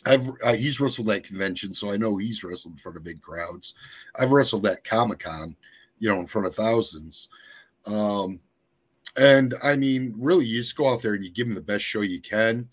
I've 0.07 0.29
uh, 0.43 0.55
he's 0.55 0.81
wrestled 0.81 1.11
at 1.11 1.25
convention, 1.25 1.75
so 1.75 1.91
I 1.91 1.97
know 1.97 2.17
he's 2.17 2.43
wrestled 2.43 2.75
in 2.75 2.79
front 2.79 2.97
of 2.97 3.05
big 3.05 3.21
crowds. 3.21 3.75
I've 4.17 4.33
wrestled 4.33 4.67
at 4.67 4.85
Comic 4.85 5.21
Con, 5.21 5.55
you 6.01 6.11
know, 6.11 6.21
in 6.21 6.29
front 6.29 6.49
of 6.49 6.57
thousands. 6.57 7.31
Um, 7.87 8.41
and 9.17 9.55
I 9.63 9.77
mean, 9.77 10.15
really, 10.17 10.47
you 10.47 10.61
just 10.63 10.77
go 10.77 10.89
out 10.89 11.03
there 11.03 11.15
and 11.15 11.25
you 11.25 11.31
give 11.31 11.47
them 11.47 11.55
the 11.55 11.61
best 11.63 11.85
show 11.85 12.03
you 12.03 12.21
can. 12.21 12.69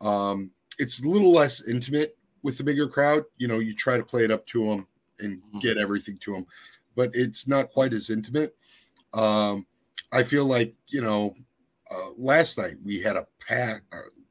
Um, 0.00 0.52
it's 0.78 1.02
a 1.02 1.08
little 1.08 1.32
less 1.32 1.66
intimate 1.68 2.18
with 2.42 2.58
the 2.58 2.64
bigger 2.64 2.88
crowd. 2.88 3.24
You 3.38 3.48
know, 3.48 3.58
you 3.58 3.74
try 3.74 3.96
to 3.96 4.04
play 4.04 4.24
it 4.24 4.30
up 4.30 4.46
to 4.48 4.68
them 4.68 4.86
and 5.20 5.42
Mhm. 5.52 5.60
get 5.60 5.78
everything 5.78 6.18
to 6.18 6.32
them, 6.34 6.46
but 6.94 7.10
it's 7.14 7.48
not 7.48 7.70
quite 7.70 7.92
as 7.92 8.10
intimate. 8.10 8.56
Um, 9.14 9.66
I 10.12 10.22
feel 10.24 10.46
like 10.46 10.76
you 10.88 11.00
know, 11.02 11.34
uh, 11.90 12.10
last 12.16 12.58
night 12.58 12.76
we 12.84 13.00
had 13.00 13.16
a 13.16 13.26
pack 13.46 13.84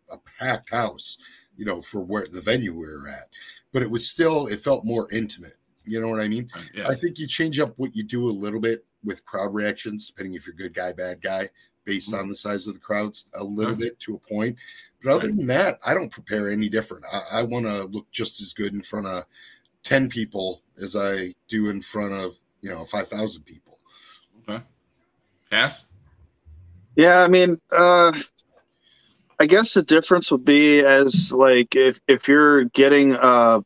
a 0.10 0.18
packed 0.20 0.70
house, 0.72 1.18
you 1.58 1.66
know, 1.66 1.82
for 1.82 2.02
where 2.02 2.28
the 2.28 2.42
venue 2.42 2.74
we 2.74 2.88
were 2.88 3.10
at, 3.10 3.30
but 3.74 3.84
it 3.84 3.92
was 3.92 4.10
still 4.10 4.48
it 4.48 4.62
felt 4.62 4.86
more 4.86 5.12
intimate. 5.12 5.57
You 5.88 6.02
know 6.02 6.10
what 6.10 6.20
I 6.20 6.28
mean? 6.28 6.50
Yeah. 6.74 6.88
I 6.88 6.96
think 6.96 7.18
you 7.18 7.28
change 7.28 7.60
up 7.60 7.74
what 7.78 7.96
you 7.96 8.04
do 8.04 8.28
a 8.28 8.32
little 8.32 8.60
bit 8.60 8.86
with 9.04 9.24
crowd 9.26 9.54
reactions, 9.54 10.08
depending 10.08 10.34
if 10.36 10.46
you're 10.46 10.56
good 10.56 10.74
guy, 10.74 10.92
bad 10.92 11.22
guy, 11.22 11.50
based 11.86 12.12
Mhm. 12.12 12.20
on 12.20 12.30
the 12.30 12.36
size 12.36 12.68
of 12.68 12.74
the 12.74 12.80
crowds, 12.80 13.30
a 13.34 13.44
little 13.44 13.72
Okay. 13.74 13.84
bit 13.84 14.00
to 14.02 14.16
a 14.16 14.20
point. 14.20 14.58
But 15.02 15.14
other 15.14 15.28
Right. 15.28 15.38
than 15.38 15.48
that, 15.48 15.80
I 15.86 15.94
don't 15.94 16.12
prepare 16.12 16.50
any 16.50 16.68
different. 16.68 17.06
I, 17.12 17.40
I 17.40 17.44
want 17.44 17.66
to 17.66 17.86
look 17.86 18.12
just 18.12 18.42
as 18.42 18.54
good 18.54 18.74
in 18.74 18.82
front 18.84 19.08
of 19.08 19.24
ten 19.84 20.10
people 20.10 20.64
as 20.82 20.96
I 20.96 21.34
do 21.48 21.70
in 21.70 21.82
front 21.82 22.14
of 22.14 22.38
you 22.62 22.70
know 22.70 22.84
five 22.86 23.08
thousand 23.08 23.44
people. 23.44 23.80
Okay. 24.42 24.62
Cass? 25.50 25.86
Yeah, 26.96 27.20
I 27.20 27.28
mean, 27.28 27.62
uh, 27.72 28.12
I 29.40 29.46
guess 29.46 29.76
the 29.76 29.84
difference 29.84 30.32
would 30.32 30.44
be 30.44 30.80
as 30.82 31.32
like 31.32 31.76
if 31.76 32.02
if 32.08 32.28
you're 32.28 32.66
getting 32.66 33.14
a 33.14 33.64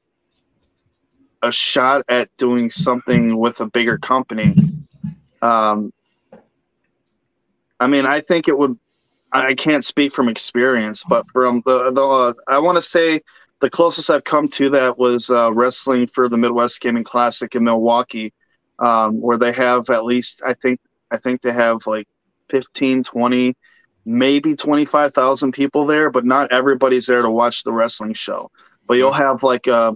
a 1.42 1.52
shot 1.52 2.04
at 2.10 2.30
doing 2.38 2.70
something 2.70 3.38
with 3.38 3.60
a 3.60 3.66
bigger 3.66 3.98
company. 3.98 4.56
Um, 5.42 5.92
I 7.80 7.88
mean, 7.88 8.06
I 8.06 8.22
think 8.22 8.48
it 8.48 8.58
would. 8.58 8.78
I 9.34 9.56
can't 9.56 9.84
speak 9.84 10.14
from 10.14 10.28
experience, 10.28 11.04
but 11.08 11.26
from 11.28 11.64
the 11.66 11.92
the 11.92 12.04
uh, 12.06 12.34
I 12.48 12.60
want 12.60 12.78
to 12.78 12.82
say 12.82 13.22
the 13.62 13.70
closest 13.70 14.10
I've 14.10 14.24
come 14.24 14.48
to 14.50 14.70
that 14.72 14.98
was 14.98 15.30
uh, 15.30 15.52
wrestling 15.54 16.08
for 16.08 16.28
the 16.28 16.38
Midwest 16.38 16.82
Gaming 16.82 17.04
Classic 17.04 17.56
in 17.56 17.64
Milwaukee, 17.64 18.34
um, 18.80 19.22
where 19.22 19.38
they 19.38 19.54
have 19.54 19.90
at 19.90 20.04
least 20.06 20.42
I 20.46 20.54
think 20.56 20.80
I 21.12 21.18
think 21.18 21.42
they 21.42 21.54
have 21.54 21.88
like 21.88 22.08
15, 22.50 23.04
20, 23.04 23.56
maybe 24.06 24.56
25,000 24.56 25.52
people 25.52 25.86
there, 25.86 26.10
but 26.10 26.26
not 26.26 26.52
everybody's 26.52 27.08
there 27.08 27.22
to 27.22 27.30
watch 27.32 27.64
the 27.64 27.72
wrestling 27.72 28.14
show. 28.14 28.52
But 28.88 28.98
you'll 28.98 29.14
have 29.14 29.44
like 29.44 29.68
uh 29.68 29.94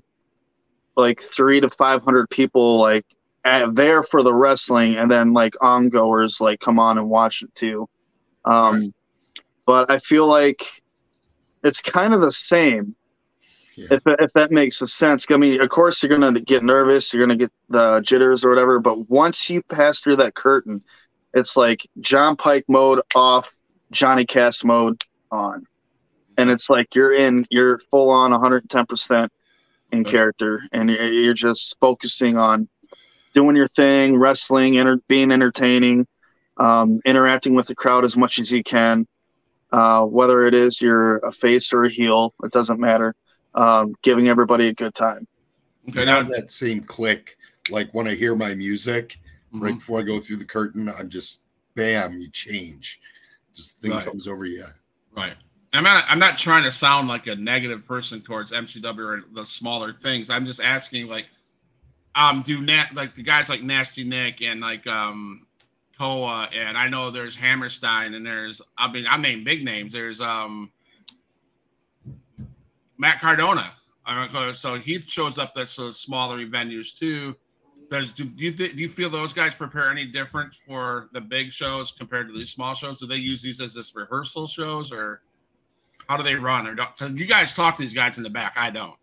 like 0.95 1.21
3 1.21 1.61
to 1.61 1.69
500 1.69 2.29
people 2.29 2.79
like 2.79 3.05
at, 3.43 3.75
there 3.75 4.03
for 4.03 4.23
the 4.23 4.33
wrestling 4.33 4.95
and 4.95 5.09
then 5.09 5.33
like 5.33 5.55
ongoers 5.61 6.41
like 6.41 6.59
come 6.59 6.79
on 6.79 6.97
and 6.97 7.09
watch 7.09 7.41
it 7.43 7.53
too. 7.55 7.87
Um 8.45 8.93
but 9.65 9.89
I 9.89 9.97
feel 9.99 10.27
like 10.27 10.63
it's 11.63 11.81
kind 11.81 12.13
of 12.13 12.21
the 12.21 12.31
same 12.31 12.95
Yeah. 13.75 13.87
if, 13.91 14.01
if 14.05 14.33
that 14.33 14.51
makes 14.51 14.81
a 14.81 14.87
sense. 14.87 15.25
I 15.29 15.37
mean, 15.37 15.59
of 15.59 15.69
course, 15.69 16.01
you're 16.01 16.17
to 16.17 16.39
get 16.39 16.63
nervous, 16.63 17.13
you're 17.13 17.27
to 17.27 17.35
get 17.35 17.51
the 17.69 18.01
jitters 18.01 18.45
or 18.45 18.49
whatever, 18.49 18.79
but 18.79 19.09
once 19.09 19.49
you 19.49 19.61
pass 19.63 19.99
through 19.99 20.17
that 20.17 20.35
curtain, 20.35 20.83
it's 21.33 21.57
like 21.57 21.85
John 21.99 22.37
Pike 22.37 22.65
mode 22.67 23.01
off, 23.15 23.51
Johnny 23.91 24.25
Cass 24.25 24.63
mode 24.63 25.01
on. 25.31 25.65
And 26.37 26.49
it's 26.49 26.69
like 26.69 26.95
you're 26.95 27.13
in, 27.13 27.45
you're 27.49 27.79
full 27.91 28.09
on 28.09 28.31
110% 28.31 29.29
in 29.95 30.03
character, 30.03 30.61
and 30.71 30.89
you're 30.89 31.11
you're 31.11 31.33
just 31.33 31.75
focusing 31.79 32.37
on 32.37 32.67
doing 33.33 33.55
your 33.55 33.67
thing, 33.67 34.17
wrestling, 34.17 34.77
enter, 34.77 34.97
being 35.07 35.31
entertaining, 35.31 36.07
um, 36.57 37.01
interacting 37.05 37.53
with 37.55 37.67
the 37.67 37.75
crowd 37.75 38.03
as 38.03 38.15
much 38.15 38.39
as 38.39 38.51
you 38.51 38.63
can. 38.63 39.07
Uh, 39.71 40.05
whether 40.05 40.45
it 40.47 40.53
is 40.53 40.81
you're 40.81 41.17
a 41.17 41.31
face 41.31 41.73
or 41.73 41.83
a 41.83 41.89
heel, 41.89 42.33
it 42.43 42.51
doesn't 42.51 42.79
matter. 42.79 43.13
Um, 43.55 43.93
giving 44.03 44.27
everybody 44.27 44.67
a 44.67 44.73
good 44.73 44.93
time. 44.93 45.27
Okay. 45.89 46.05
Now, 46.05 46.21
that 46.23 46.51
same 46.51 46.81
click, 46.81 47.37
like 47.69 47.93
when 47.93 48.07
I 48.07 48.15
hear 48.15 48.35
my 48.35 48.53
music 48.55 49.17
right 49.51 49.73
Mhm. 49.73 49.77
before 49.77 49.99
I 49.99 50.03
go 50.03 50.19
through 50.19 50.37
the 50.37 50.45
curtain, 50.45 50.89
I'm 50.89 51.09
just 51.09 51.41
bam, 51.73 52.17
you 52.17 52.29
change. 52.29 52.99
Just 53.53 53.77
thing 53.79 53.91
Right. 53.91 54.05
comes 54.05 54.27
over 54.27 54.45
you. 54.45 54.65
Right. 55.15 55.35
I'm 55.75 55.83
not. 55.83 56.05
I'm 56.07 56.19
not 56.19 56.37
trying 56.37 56.63
to 56.63 56.71
sound 56.71 57.07
like 57.07 57.27
a 57.27 57.35
negative 57.35 57.85
person 57.85 58.21
towards 58.21 58.51
MCW 58.51 58.99
or 58.99 59.23
the 59.33 59.45
smaller 59.45 59.93
things. 59.93 60.29
I'm 60.29 60.45
just 60.45 60.61
asking, 60.61 61.07
like, 61.07 61.25
um, 62.15 62.41
do 62.43 62.61
nat 62.61 62.93
like 62.93 63.15
the 63.15 63.23
guys 63.23 63.49
like 63.49 63.63
Nasty 63.63 64.03
Nick 64.03 64.41
and 64.41 64.61
like 64.61 64.85
um, 64.87 65.47
Toa, 65.97 66.49
and 66.53 66.77
I 66.77 66.87
know 66.87 67.09
there's 67.09 67.35
Hammerstein 67.35 68.13
and 68.13 68.25
there's. 68.25 68.61
I 68.77 68.91
mean, 68.91 69.05
I 69.09 69.17
name 69.17 69.43
big 69.43 69.63
names. 69.63 69.93
There's 69.93 70.21
um, 70.21 70.71
Matt 72.97 73.19
Cardona. 73.19 73.71
So 74.53 74.75
he 74.75 74.99
shows 75.01 75.39
up 75.39 75.53
at 75.57 75.69
some 75.69 75.91
smaller 75.93 76.37
venues 76.45 76.97
too. 76.97 77.35
Does 77.89 78.11
do, 78.11 78.25
do 78.25 78.43
you 78.43 78.51
th- 78.51 78.75
do 78.75 78.81
you 78.81 78.89
feel 78.89 79.09
those 79.09 79.33
guys 79.33 79.53
prepare 79.53 79.89
any 79.89 80.05
different 80.05 80.53
for 80.53 81.09
the 81.11 81.21
big 81.21 81.51
shows 81.51 81.91
compared 81.91 82.27
to 82.27 82.33
these 82.33 82.49
small 82.49 82.75
shows? 82.75 82.99
Do 82.99 83.07
they 83.07 83.15
use 83.15 83.41
these 83.41 83.61
as 83.61 83.73
just 83.73 83.95
rehearsal 83.95 84.47
shows, 84.47 84.91
or 84.91 85.21
how 86.07 86.17
do 86.17 86.23
they 86.23 86.35
run? 86.35 86.67
Or 86.67 86.75
'cause 86.75 87.11
you 87.13 87.25
guys 87.25 87.53
talk 87.53 87.75
to 87.77 87.81
these 87.81 87.93
guys 87.93 88.17
in 88.17 88.23
the 88.23 88.29
back. 88.29 88.53
I 88.55 88.69
don't. 88.69 88.97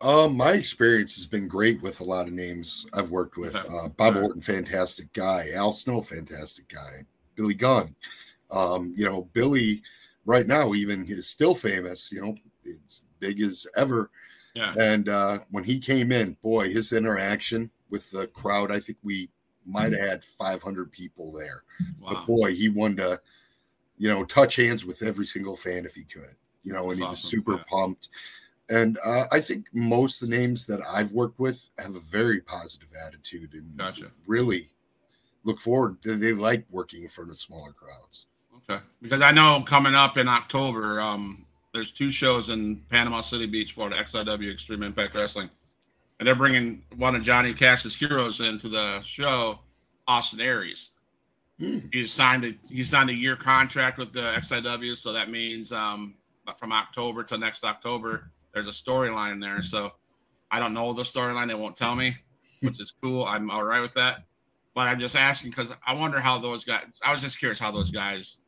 Um, 0.00 0.36
my 0.36 0.52
experience 0.52 1.14
has 1.16 1.26
been 1.26 1.48
great 1.48 1.80
with 1.80 2.00
a 2.00 2.04
lot 2.04 2.26
of 2.26 2.34
names 2.34 2.86
I've 2.92 3.10
worked 3.10 3.36
with. 3.36 3.54
Uh, 3.56 3.88
Bob. 3.88 4.16
Orton, 4.16 4.42
fantastic 4.42 5.12
guy. 5.12 5.50
Al 5.54 5.72
Snow, 5.72 6.02
fantastic 6.02 6.68
guy. 6.68 7.04
Billy 7.36 7.54
Gunn. 7.54 7.94
Um, 8.50 8.92
you 8.96 9.04
know, 9.04 9.22
Billy 9.32 9.82
right 10.26 10.46
now 10.46 10.74
even 10.74 11.06
is 11.06 11.26
still 11.26 11.54
famous. 11.54 12.12
You 12.12 12.20
know, 12.22 12.34
it's 12.64 13.02
big 13.18 13.40
as 13.40 13.66
ever. 13.76 14.10
Yeah. 14.54 14.74
And 14.78 15.08
uh, 15.08 15.40
when 15.50 15.64
he 15.64 15.78
came 15.78 16.12
in, 16.12 16.36
boy, 16.42 16.68
his 16.68 16.92
interaction 16.92 17.70
with 17.90 18.10
the 18.10 18.26
crowd, 18.28 18.70
I 18.70 18.80
think 18.80 18.98
we 19.02 19.30
might 19.66 19.92
have 19.92 20.06
had 20.06 20.24
500 20.38 20.92
people 20.92 21.32
there. 21.32 21.64
Wow. 22.00 22.10
But 22.12 22.26
boy, 22.26 22.54
he 22.54 22.68
wanted 22.68 22.98
to, 22.98 23.20
you 23.96 24.08
know, 24.08 24.24
touch 24.24 24.56
hands 24.56 24.84
with 24.84 25.02
every 25.02 25.26
single 25.26 25.56
fan 25.56 25.84
if 25.84 25.94
he 25.94 26.04
could, 26.04 26.34
you 26.62 26.72
know, 26.72 26.90
and 26.90 26.92
That's 26.92 26.98
he 26.98 27.10
was 27.10 27.18
awesome, 27.18 27.30
super 27.30 27.52
yeah. 27.54 27.64
pumped. 27.68 28.08
And 28.70 28.98
uh, 29.04 29.26
I 29.30 29.40
think 29.40 29.66
most 29.72 30.22
of 30.22 30.30
the 30.30 30.36
names 30.36 30.66
that 30.66 30.80
I've 30.88 31.12
worked 31.12 31.38
with 31.38 31.68
have 31.78 31.96
a 31.96 32.00
very 32.00 32.40
positive 32.40 32.88
attitude 33.06 33.52
and 33.52 33.76
Gotcha. 33.76 34.10
really 34.26 34.68
look 35.44 35.60
forward. 35.60 35.98
They 36.02 36.32
like 36.32 36.64
working 36.70 37.02
in 37.02 37.08
front 37.08 37.30
of 37.30 37.38
smaller 37.38 37.72
crowds. 37.72 38.26
Okay. 38.68 38.82
Because 39.02 39.20
I 39.20 39.30
know 39.30 39.62
coming 39.66 39.94
up 39.94 40.16
in 40.16 40.28
October, 40.28 41.00
um, 41.00 41.44
there's 41.74 41.90
two 41.90 42.10
shows 42.10 42.48
in 42.48 42.76
Panama 42.88 43.20
City 43.20 43.46
Beach, 43.46 43.72
Florida, 43.72 44.02
XIW 44.02 44.50
Extreme 44.50 44.82
Impact 44.82 45.14
Wrestling, 45.14 45.50
and 46.18 46.26
they're 46.26 46.34
bringing 46.34 46.82
one 46.96 47.14
of 47.14 47.22
Johnny 47.22 47.52
Cass's 47.52 47.94
heroes 47.94 48.40
into 48.40 48.68
the 48.68 49.02
show, 49.02 49.58
Austin 50.06 50.40
Aries. 50.40 50.92
Hmm. 51.58 51.78
He 51.92 52.06
signed 52.06 52.44
a 52.44 52.54
he 52.68 52.82
signed 52.82 53.10
a 53.10 53.14
year 53.14 53.36
contract 53.36 53.98
with 53.98 54.12
the 54.12 54.32
XIW, 54.38 54.96
so 54.96 55.12
that 55.12 55.30
means 55.30 55.70
um, 55.72 56.14
from 56.56 56.72
October 56.72 57.22
to 57.24 57.38
next 57.38 57.64
October, 57.64 58.30
there's 58.52 58.66
a 58.66 58.72
storyline 58.72 59.40
there. 59.40 59.62
So 59.62 59.92
I 60.50 60.58
don't 60.58 60.74
know 60.74 60.92
the 60.92 61.02
storyline; 61.02 61.46
they 61.46 61.54
won't 61.54 61.76
tell 61.76 61.94
me, 61.94 62.16
which 62.60 62.80
is 62.80 62.92
cool. 63.00 63.24
I'm 63.24 63.50
all 63.50 63.64
right 63.64 63.80
with 63.80 63.94
that. 63.94 64.24
But 64.74 64.88
I'm 64.88 64.98
just 64.98 65.14
asking 65.14 65.50
because 65.50 65.72
I 65.86 65.94
wonder 65.94 66.18
how 66.18 66.38
those 66.38 66.64
guys. 66.64 66.86
I 67.04 67.12
was 67.12 67.20
just 67.20 67.38
curious 67.38 67.60
how 67.60 67.70
those 67.70 67.92
guys 67.92 68.38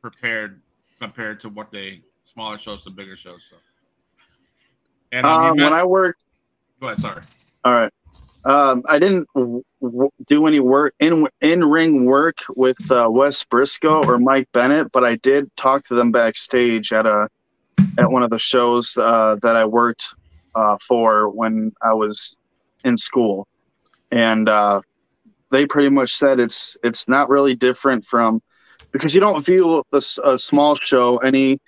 prepared 0.00 0.62
compared 0.98 1.40
to 1.40 1.50
what 1.50 1.70
they 1.70 2.00
smaller 2.24 2.58
shows 2.58 2.82
to 2.84 2.90
bigger 2.90 3.16
shows. 3.16 3.46
So, 3.50 3.56
and 5.12 5.26
um, 5.26 5.42
Um, 5.42 5.56
when 5.58 5.74
I 5.74 5.84
worked, 5.84 6.24
go 6.80 6.86
ahead. 6.86 7.00
Sorry. 7.00 7.22
all 7.66 7.72
right. 7.72 7.92
Um, 8.44 8.82
I 8.88 8.98
didn't 8.98 9.28
w- 9.34 10.10
do 10.26 10.46
any 10.46 10.60
work 10.60 10.94
in 10.98 11.26
in 11.40 11.64
ring 11.64 12.06
work 12.06 12.38
with 12.56 12.78
uh, 12.90 13.06
Wes 13.10 13.44
Briscoe 13.44 14.02
or 14.04 14.18
Mike 14.18 14.48
Bennett, 14.52 14.92
but 14.92 15.04
I 15.04 15.16
did 15.16 15.54
talk 15.56 15.84
to 15.84 15.94
them 15.94 16.10
backstage 16.10 16.92
at 16.92 17.06
a 17.06 17.28
at 17.98 18.10
one 18.10 18.22
of 18.22 18.30
the 18.30 18.38
shows 18.38 18.96
uh, 18.96 19.36
that 19.42 19.56
I 19.56 19.64
worked 19.66 20.14
uh, 20.54 20.78
for 20.86 21.28
when 21.28 21.72
I 21.82 21.92
was 21.92 22.36
in 22.84 22.96
school, 22.96 23.46
and 24.10 24.48
uh, 24.48 24.80
they 25.50 25.66
pretty 25.66 25.90
much 25.90 26.14
said 26.14 26.40
it's 26.40 26.78
it's 26.82 27.08
not 27.08 27.28
really 27.28 27.54
different 27.54 28.06
from 28.06 28.40
because 28.90 29.14
you 29.14 29.20
don't 29.20 29.44
view 29.44 29.84
a 29.92 30.38
small 30.38 30.74
show 30.76 31.18
any 31.18 31.60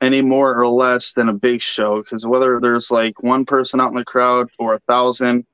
any 0.00 0.22
more 0.22 0.56
or 0.56 0.68
less 0.68 1.12
than 1.12 1.28
a 1.28 1.32
big 1.32 1.60
show 1.60 2.02
because 2.02 2.26
whether 2.26 2.60
there's 2.60 2.90
like 2.90 3.22
one 3.22 3.44
person 3.44 3.80
out 3.80 3.90
in 3.90 3.96
the 3.96 4.04
crowd 4.04 4.48
or 4.58 4.74
a 4.74 4.80
thousand 4.80 5.44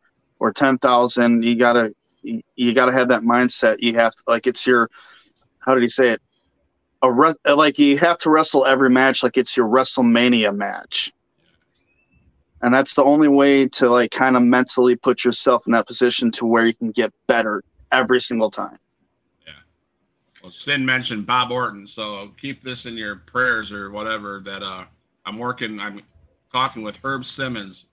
or 0.45 0.53
10,000 0.53 1.43
you 1.43 1.57
got 1.57 1.73
to 1.73 1.91
you 2.23 2.75
got 2.75 2.85
to 2.85 2.93
have 2.93 3.09
that 3.09 3.23
mindset 3.23 3.77
you 3.81 3.95
have 3.95 4.13
to, 4.15 4.23
like 4.27 4.47
it's 4.47 4.67
your 4.67 4.91
how 5.61 5.73
did 5.73 5.83
he 5.83 5.89
say 5.89 6.11
it 6.11 6.21
a 7.01 7.11
re- 7.11 7.35
like 7.47 7.79
you 7.79 7.97
have 7.97 8.19
to 8.19 8.29
wrestle 8.29 8.67
every 8.67 8.91
match 8.91 9.23
like 9.23 9.39
it's 9.39 9.57
your 9.57 9.67
WrestleMania 9.67 10.55
match 10.55 11.11
and 12.61 12.75
that's 12.75 12.95
the 12.95 13.03
only 13.03 13.29
way 13.29 13.67
to 13.69 13.89
like 13.89 14.11
kind 14.11 14.37
of 14.37 14.43
mentally 14.43 14.97
put 14.97 15.25
yourself 15.25 15.67
in 15.67 15.73
that 15.73 15.87
position 15.87 16.31
to 16.33 16.45
where 16.45 16.67
you 16.67 16.75
can 16.75 16.91
get 16.91 17.11
better 17.27 17.63
every 17.91 18.21
single 18.21 18.51
time 18.51 18.79
Yeah. 19.47 19.55
well, 20.43 20.53
Sin 20.53 20.85
mentioned 20.85 21.25
Bob 21.25 21.53
Orton, 21.53 21.87
so 21.87 22.33
keep 22.39 22.63
this 22.63 22.85
in 22.85 22.99
your 22.99 23.17
prayers 23.17 23.73
or 23.73 23.91
whatever. 23.91 24.43
That 24.45 24.63
uh, 24.63 24.85
I'm 25.25 25.39
working. 25.39 25.81
I'm 25.81 26.03
talking 26.53 26.83
with 26.83 26.99
Herb 27.03 27.25
Simmons, 27.25 27.87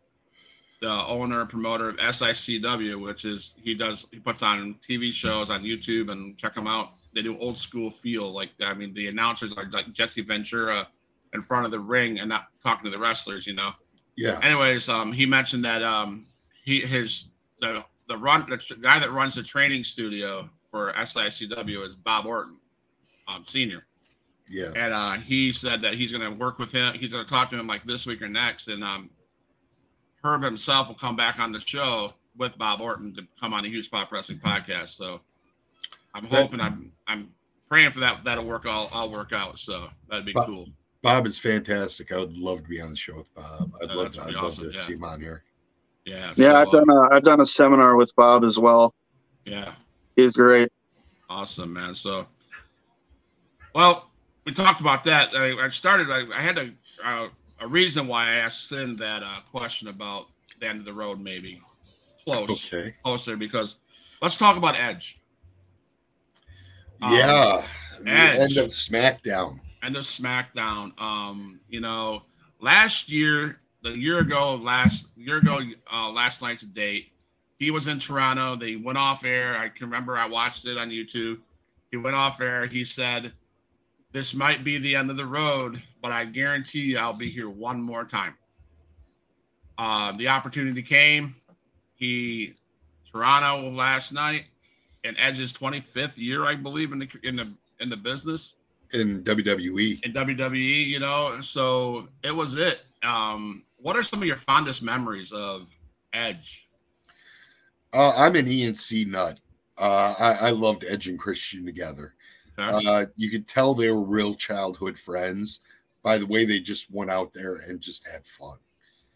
the 0.81 1.05
owner 1.05 1.41
and 1.41 1.49
promoter 1.49 1.89
of 1.89 1.97
SICW, 1.97 3.01
which 3.01 3.23
is 3.23 3.53
he 3.57 3.75
does 3.75 4.07
he 4.11 4.19
puts 4.19 4.41
on 4.41 4.75
TV 4.87 5.13
shows 5.13 5.49
on 5.49 5.63
YouTube 5.63 6.11
and 6.11 6.37
check 6.37 6.55
them 6.55 6.67
out. 6.67 6.93
They 7.13 7.21
do 7.21 7.37
old 7.37 7.57
school 7.57 7.89
feel 7.89 8.31
like 8.31 8.49
I 8.61 8.73
mean 8.73 8.93
the 8.93 9.07
announcers 9.07 9.53
are 9.55 9.69
like 9.69 9.91
Jesse 9.93 10.23
Ventura 10.23 10.87
in 11.33 11.41
front 11.41 11.65
of 11.65 11.71
the 11.71 11.79
ring 11.79 12.19
and 12.19 12.27
not 12.27 12.47
talking 12.63 12.85
to 12.85 12.89
the 12.89 12.99
wrestlers, 12.99 13.45
you 13.45 13.53
know. 13.53 13.71
Yeah. 14.17 14.39
Anyways, 14.41 14.89
um, 14.89 15.13
he 15.13 15.25
mentioned 15.25 15.63
that 15.65 15.83
um, 15.83 16.25
he 16.63 16.81
his 16.81 17.25
the 17.59 17.85
the 18.07 18.17
run 18.17 18.45
the 18.49 18.75
guy 18.81 18.99
that 18.99 19.11
runs 19.11 19.35
the 19.35 19.43
training 19.43 19.83
studio 19.83 20.49
for 20.69 20.93
SICW 20.93 21.85
is 21.85 21.95
Bob 21.95 22.25
Orton, 22.25 22.57
um, 23.27 23.43
senior. 23.45 23.85
Yeah. 24.49 24.71
And 24.75 24.93
uh, 24.93 25.13
he 25.13 25.51
said 25.51 25.81
that 25.83 25.93
he's 25.93 26.11
going 26.11 26.23
to 26.29 26.37
work 26.37 26.59
with 26.59 26.71
him. 26.71 26.93
He's 26.93 27.11
going 27.11 27.23
to 27.23 27.29
talk 27.29 27.49
to 27.51 27.59
him 27.59 27.67
like 27.67 27.85
this 27.85 28.05
week 28.05 28.21
or 28.21 28.27
next. 28.27 28.67
And 28.67 28.83
um, 28.83 29.09
Herb 30.23 30.43
himself 30.43 30.87
will 30.87 30.95
come 30.95 31.15
back 31.15 31.39
on 31.39 31.51
the 31.51 31.59
show 31.59 32.13
with 32.37 32.57
Bob 32.57 32.81
Orton 32.81 33.13
to 33.15 33.27
come 33.39 33.53
on 33.53 33.63
the 33.63 33.69
Huge 33.69 33.89
Pop 33.91 34.11
Wrestling 34.11 34.39
podcast. 34.39 34.89
So 34.89 35.21
I'm 36.13 36.25
hoping, 36.25 36.59
I'm 36.61 36.91
I'm 37.07 37.27
praying 37.69 37.91
for 37.91 37.99
that. 38.01 38.23
That'll 38.23 38.45
work. 38.45 38.65
All 38.65 38.89
I'll 38.93 39.11
work 39.11 39.33
out. 39.33 39.57
So 39.59 39.87
that'd 40.09 40.25
be 40.25 40.33
Bob, 40.33 40.47
cool. 40.47 40.67
Bob 41.01 41.25
is 41.25 41.39
fantastic. 41.39 42.11
I 42.11 42.17
would 42.17 42.37
love 42.37 42.63
to 42.63 42.69
be 42.69 42.79
on 42.81 42.91
the 42.91 42.95
show 42.95 43.17
with 43.17 43.33
Bob. 43.33 43.71
I'd 43.81 43.89
Uh, 43.89 43.95
love. 43.95 44.13
that'd 44.13 44.27
I'd 44.29 44.33
be 44.35 44.41
love 44.41 44.55
to 44.57 44.71
yeah. 44.71 44.79
see 44.81 44.93
him 44.93 45.03
on 45.03 45.19
here. 45.19 45.43
Yeah. 46.05 46.33
yeah 46.35 46.51
so, 46.53 46.55
i've 46.57 46.71
done 46.71 46.89
a 46.89 47.15
i've 47.15 47.23
done 47.23 47.41
a 47.41 47.45
seminar 47.45 47.95
with 47.95 48.11
bob 48.15 48.43
as 48.43 48.57
well 48.57 48.95
Yeah. 49.45 49.73
he's 50.15 50.35
great 50.35 50.71
Awesome, 51.29 51.71
man. 51.73 51.93
So, 51.93 52.25
well, 53.73 54.09
we 54.45 54.53
talked 54.53 54.81
about 54.81 55.03
that. 55.05 55.29
I, 55.33 55.53
I 55.65 55.69
started. 55.69 56.09
I, 56.11 56.25
I 56.37 56.41
had 56.41 56.55
to 56.57 56.71
uh, 57.05 57.27
a 57.61 57.67
reason 57.67 58.07
why 58.07 58.27
I 58.27 58.33
asked 58.35 58.67
Sin 58.69 58.95
that 58.97 59.23
uh, 59.23 59.39
question 59.51 59.87
about 59.87 60.27
the 60.59 60.67
end 60.67 60.79
of 60.79 60.85
the 60.85 60.93
road, 60.93 61.19
maybe 61.19 61.61
close, 62.25 62.49
Okay. 62.73 62.93
closer, 63.03 63.37
because 63.37 63.77
let's 64.21 64.37
talk 64.37 64.57
about 64.57 64.75
Edge. 64.79 65.19
Um, 67.01 67.13
Yeah. 67.13 67.65
Edge. 68.05 68.39
end 68.39 68.57
of 68.57 68.67
SmackDown. 68.71 69.59
End 69.83 69.95
of 69.95 70.03
SmackDown. 70.03 70.99
Um, 71.01 71.59
you 71.69 71.79
know, 71.79 72.23
last 72.59 73.11
year, 73.11 73.59
the 73.83 73.97
year 73.97 74.19
ago, 74.19 74.55
last 74.55 75.07
year 75.15 75.37
ago, 75.37 75.59
uh, 75.91 76.09
last 76.11 76.41
night's 76.41 76.63
date, 76.63 77.11
he 77.57 77.71
was 77.71 77.87
in 77.87 77.99
Toronto. 77.99 78.55
They 78.55 78.75
went 78.75 78.97
off 78.97 79.23
air. 79.23 79.55
I 79.57 79.69
can 79.69 79.85
remember 79.87 80.17
I 80.17 80.27
watched 80.27 80.65
it 80.65 80.77
on 80.77 80.89
YouTube. 80.89 81.39
He 81.91 81.97
went 81.97 82.15
off 82.15 82.41
air. 82.41 82.65
He 82.65 82.83
said, 82.83 83.33
"This 84.11 84.33
might 84.33 84.63
be 84.63 84.77
the 84.77 84.95
end 84.95 85.09
of 85.09 85.17
the 85.17 85.25
road, 85.25 85.81
but 86.01 86.11
I 86.11 86.25
guarantee 86.25 86.81
you, 86.81 86.97
I'll 86.97 87.13
be 87.13 87.29
here 87.29 87.49
one 87.49 87.81
more 87.81 88.05
time." 88.05 88.35
Uh, 89.77 90.11
the 90.13 90.27
opportunity 90.27 90.81
came. 90.81 91.35
He 91.95 92.55
Toronto 93.11 93.69
last 93.69 94.13
night, 94.13 94.45
and 95.03 95.15
Edge's 95.19 95.53
25th 95.53 96.17
year, 96.17 96.45
I 96.45 96.55
believe, 96.55 96.91
in 96.91 96.99
the 96.99 97.09
in 97.23 97.35
the 97.35 97.47
in 97.79 97.89
the 97.89 97.97
business 97.97 98.55
in. 98.93 99.23
WWE. 99.23 100.03
in 100.03 100.13
WWE, 100.13 100.85
you 100.85 100.99
know. 100.99 101.39
So 101.41 102.07
it 102.23 102.35
was 102.35 102.57
it. 102.57 102.83
Um, 103.03 103.63
what 103.81 103.95
are 103.95 104.03
some 104.03 104.21
of 104.21 104.27
your 104.27 104.37
fondest 104.37 104.83
memories 104.83 105.31
of 105.31 105.73
Edge? 106.13 106.67
Uh, 107.93 108.13
I'm 108.15 108.35
an 108.35 108.45
ENC 108.45 109.07
nut. 109.07 109.39
Uh, 109.77 110.13
I, 110.19 110.47
I 110.47 110.49
loved 110.51 110.85
Edge 110.87 111.07
and 111.07 111.19
Christian 111.19 111.65
together. 111.65 112.13
Uh, 112.69 113.05
you 113.15 113.29
could 113.29 113.47
tell 113.47 113.73
they 113.73 113.91
were 113.91 114.01
real 114.01 114.35
childhood 114.35 114.97
friends 114.97 115.61
by 116.03 116.17
the 116.17 116.25
way 116.25 116.45
they 116.45 116.59
just 116.59 116.91
went 116.91 117.11
out 117.11 117.33
there 117.33 117.57
and 117.67 117.79
just 117.79 118.07
had 118.07 118.25
fun. 118.25 118.57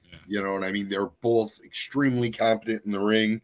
Yeah. 0.03 0.17
You 0.27 0.43
know 0.43 0.53
what 0.53 0.63
I 0.63 0.71
mean? 0.71 0.87
They're 0.87 1.07
both 1.21 1.59
extremely 1.63 2.29
competent 2.29 2.85
in 2.85 2.91
the 2.91 2.99
ring. 2.99 3.41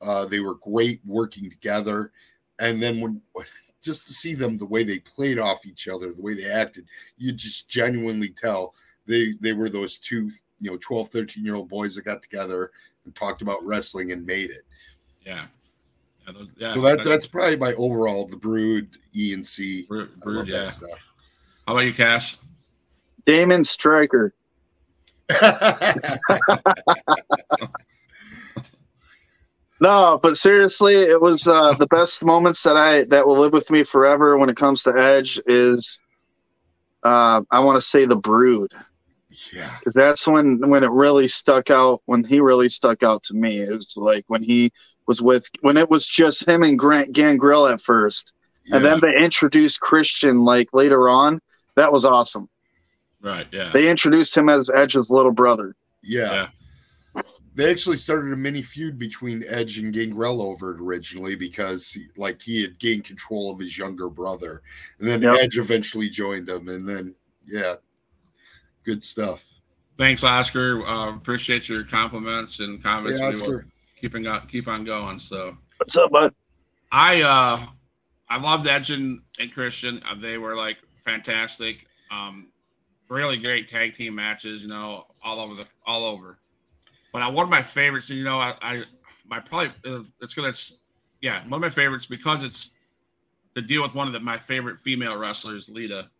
Uh, 0.00 0.26
they 0.26 0.40
were 0.40 0.56
great 0.56 1.00
working 1.04 1.50
together. 1.50 2.12
And 2.58 2.82
then 2.82 3.00
when 3.00 3.20
just 3.82 4.06
to 4.06 4.12
see 4.12 4.34
them 4.34 4.56
the 4.56 4.66
way 4.66 4.82
they 4.82 4.98
played 5.00 5.38
off 5.38 5.66
each 5.66 5.88
other, 5.88 6.12
the 6.12 6.22
way 6.22 6.34
they 6.34 6.50
acted, 6.50 6.86
you 7.18 7.32
just 7.32 7.68
genuinely 7.68 8.28
tell 8.28 8.74
they 9.06 9.34
they 9.40 9.52
were 9.52 9.68
those 9.68 9.98
two, 9.98 10.30
you 10.60 10.70
know, 10.70 10.78
12, 10.80 11.08
13 11.08 11.44
year 11.44 11.56
old 11.56 11.68
boys 11.68 11.94
that 11.94 12.04
got 12.04 12.22
together 12.22 12.70
and 13.04 13.14
talked 13.14 13.42
about 13.42 13.64
wrestling 13.64 14.12
and 14.12 14.24
made 14.24 14.50
it. 14.50 14.62
yeah. 15.24 15.46
Yeah, 16.26 16.32
those- 16.32 16.50
yeah, 16.56 16.72
so 16.72 16.80
that 16.82 17.04
that's 17.04 17.26
probably 17.26 17.56
my 17.56 17.74
overall 17.74 18.26
the 18.26 18.36
brood 18.36 18.88
E 19.14 19.34
and 19.34 19.46
C. 19.46 19.84
Brood, 19.88 20.10
Brood, 20.20 20.48
yeah. 20.48 20.70
stuff. 20.70 20.90
How 21.66 21.74
about 21.74 21.86
you, 21.86 21.94
Cass? 21.94 22.38
damon 23.26 23.64
striker 23.64 24.34
No, 29.80 30.20
but 30.22 30.36
seriously, 30.36 30.94
it 30.94 31.20
was 31.20 31.48
uh, 31.48 31.74
the 31.74 31.88
best 31.88 32.24
moments 32.24 32.62
that 32.62 32.76
I 32.76 33.04
that 33.04 33.26
will 33.26 33.38
live 33.38 33.52
with 33.52 33.70
me 33.70 33.82
forever 33.84 34.38
when 34.38 34.48
it 34.48 34.56
comes 34.56 34.82
to 34.84 34.96
Edge 34.96 35.38
is 35.46 36.00
uh, 37.02 37.42
I 37.50 37.60
want 37.60 37.76
to 37.76 37.82
say 37.82 38.06
the 38.06 38.16
Brood 38.16 38.72
yeah. 39.52 39.76
because 39.78 39.94
that's 39.94 40.26
when 40.26 40.70
when 40.70 40.84
it 40.84 40.90
really 40.90 41.28
stuck 41.28 41.70
out 41.70 42.02
when 42.06 42.24
he 42.24 42.40
really 42.40 42.68
stuck 42.68 43.02
out 43.02 43.22
to 43.24 43.34
me 43.34 43.58
is 43.58 43.94
like 43.96 44.24
when 44.28 44.42
he 44.42 44.72
was 45.06 45.20
with 45.22 45.48
when 45.60 45.76
it 45.76 45.90
was 45.90 46.06
just 46.06 46.46
him 46.48 46.62
and 46.62 46.78
Grant 46.78 47.12
Gangrel 47.12 47.66
at 47.66 47.80
first 47.80 48.32
and 48.72 48.82
then 48.84 49.00
they 49.00 49.16
introduced 49.16 49.80
Christian 49.80 50.44
like 50.44 50.72
later 50.72 51.08
on 51.08 51.40
that 51.76 51.92
was 51.92 52.04
awesome 52.04 52.48
Right. 53.20 53.46
Yeah. 53.52 53.70
they 53.72 53.88
introduced 53.88 54.36
him 54.36 54.48
as 54.48 54.70
Edge's 54.74 55.10
little 55.10 55.32
brother 55.32 55.74
Yeah. 56.02 56.48
They 57.56 57.70
actually 57.70 57.98
started 57.98 58.32
a 58.32 58.36
mini 58.36 58.62
feud 58.62 58.98
between 58.98 59.44
Edge 59.46 59.78
and 59.78 59.92
Gangrel 59.94 60.42
over 60.42 60.74
it 60.74 60.80
originally 60.80 61.36
because 61.36 61.96
like 62.16 62.42
he 62.42 62.60
had 62.62 62.76
gained 62.80 63.04
control 63.04 63.52
of 63.52 63.60
his 63.60 63.78
younger 63.78 64.08
brother. 64.08 64.62
And 64.98 65.06
then 65.08 65.22
Yep. 65.22 65.36
Edge 65.40 65.58
eventually 65.58 66.08
joined 66.08 66.48
him. 66.48 66.68
And 66.68 66.88
then 66.88 67.14
yeah, 67.46 67.76
good 68.84 69.04
stuff. 69.04 69.44
Thanks, 69.96 70.24
Oscar. 70.24 70.84
Uh, 70.84 71.14
appreciate 71.14 71.68
your 71.68 71.84
compliments 71.84 72.58
and 72.58 72.82
comments. 72.82 73.20
Yeah, 73.20 73.28
We 73.28 73.34
will 73.34 73.42
Oscar. 73.42 73.66
Keeping 74.04 74.26
on 74.26 74.46
keep 74.48 74.68
on 74.68 74.84
going. 74.84 75.18
So 75.18 75.56
what's 75.78 75.96
up 75.96 76.10
bud 76.10 76.34
I 76.92 77.22
uh 77.22 77.58
I 78.28 78.38
loved 78.38 78.66
Edge 78.66 78.90
and, 78.90 79.22
and 79.38 79.50
Christian. 79.50 80.02
Uh, 80.06 80.14
they 80.14 80.36
were 80.36 80.54
like 80.54 80.76
fantastic. 80.94 81.86
Um 82.10 82.48
really 83.08 83.38
great 83.38 83.66
tag 83.66 83.94
team 83.94 84.14
matches, 84.14 84.60
you 84.60 84.68
know, 84.68 85.06
all 85.22 85.40
over 85.40 85.54
the 85.54 85.64
all 85.86 86.04
over. 86.04 86.36
But 87.14 87.22
I, 87.22 87.30
one 87.30 87.44
of 87.44 87.50
my 87.50 87.62
favorites, 87.62 88.10
you 88.10 88.24
know, 88.24 88.38
I, 88.38 88.54
I 88.60 88.82
my 89.26 89.40
probably 89.40 89.70
uh, 89.86 90.02
it's 90.20 90.34
gonna 90.34 90.52
yeah, 91.22 91.40
one 91.44 91.54
of 91.54 91.62
my 91.62 91.70
favorites 91.70 92.04
because 92.04 92.44
it's 92.44 92.72
to 93.54 93.62
deal 93.62 93.80
with 93.80 93.94
one 93.94 94.06
of 94.06 94.12
the, 94.12 94.20
my 94.20 94.36
favorite 94.36 94.76
female 94.76 95.16
wrestlers, 95.16 95.70
Lita. 95.70 96.10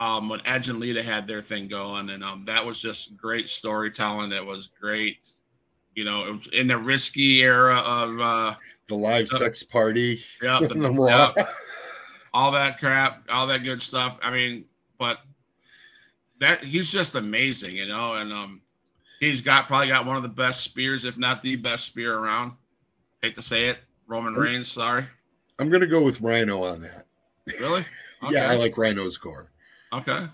Um, 0.00 0.28
when 0.28 0.40
Edge 0.44 0.68
and 0.68 0.80
Lita 0.80 1.00
had 1.00 1.28
their 1.28 1.40
thing 1.40 1.68
going, 1.68 2.10
and 2.10 2.24
um, 2.24 2.44
that 2.46 2.66
was 2.66 2.80
just 2.80 3.16
great 3.16 3.48
storytelling. 3.48 4.32
It 4.32 4.44
was 4.44 4.70
great, 4.80 5.32
you 5.94 6.04
know, 6.04 6.40
in 6.52 6.66
the 6.66 6.76
risky 6.78 7.42
era 7.42 7.76
of 7.86 8.20
uh, 8.20 8.54
The 8.88 8.94
live 8.94 9.28
Uh, 9.32 9.38
sex 9.38 9.62
party. 9.62 10.22
yeah, 10.42 10.58
in 10.62 10.68
the 10.68 10.74
the- 10.74 10.90
Raw. 10.90 11.32
all 12.32 12.50
that 12.52 12.78
crap, 12.78 13.22
all 13.30 13.46
that 13.46 13.62
good 13.62 13.80
stuff. 13.80 14.18
I 14.22 14.30
mean, 14.30 14.64
but 14.98 15.18
that 16.40 16.64
he's 16.64 16.90
just 16.90 17.14
amazing, 17.14 17.76
you 17.76 17.86
know, 17.86 18.14
and 18.14 18.32
um, 18.32 18.60
he's 19.20 19.40
got 19.40 19.66
probably 19.66 19.88
got 19.88 20.04
one 20.06 20.16
of 20.16 20.22
the 20.22 20.28
best 20.28 20.62
spears, 20.62 21.04
if 21.04 21.16
not 21.16 21.42
the 21.42 21.56
best 21.56 21.84
spear 21.86 22.18
around. 22.18 22.52
hate 23.22 23.34
to 23.36 23.42
say 23.42 23.66
it, 23.68 23.78
Roman 24.06 24.34
Reigns. 24.34 24.70
Sorry. 24.70 25.06
I'm 25.58 25.70
gonna 25.70 25.86
go 25.86 26.02
with 26.02 26.20
Rhino 26.20 26.64
on 26.64 26.80
that. 26.82 27.06
Really? 27.60 27.84
Yeah, 28.30 28.50
I 28.50 28.54
like 28.54 28.78
Rhino's 28.78 29.18
Gore, 29.18 29.52
Okay. 29.92 30.26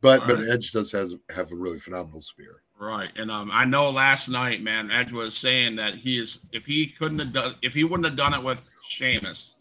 but 0.00 0.20
All 0.20 0.26
but 0.28 0.38
right. 0.38 0.50
Edge 0.50 0.70
does 0.70 0.92
has 0.92 1.16
have 1.34 1.50
a 1.50 1.56
really 1.56 1.80
phenomenal 1.80 2.20
spear. 2.20 2.62
Right. 2.78 3.10
And 3.16 3.30
um, 3.30 3.50
I 3.52 3.64
know 3.64 3.90
last 3.90 4.28
night, 4.28 4.62
man, 4.62 4.90
Edge 4.90 5.12
was 5.12 5.36
saying 5.36 5.76
that 5.76 5.94
he 5.94 6.18
is 6.18 6.40
if 6.52 6.66
he 6.66 6.88
couldn't 6.88 7.18
have 7.20 7.32
done 7.32 7.54
if 7.62 7.72
he 7.72 7.84
wouldn't 7.84 8.06
have 8.06 8.16
done 8.16 8.34
it 8.34 8.42
with 8.42 8.62
Sheamus, 8.82 9.56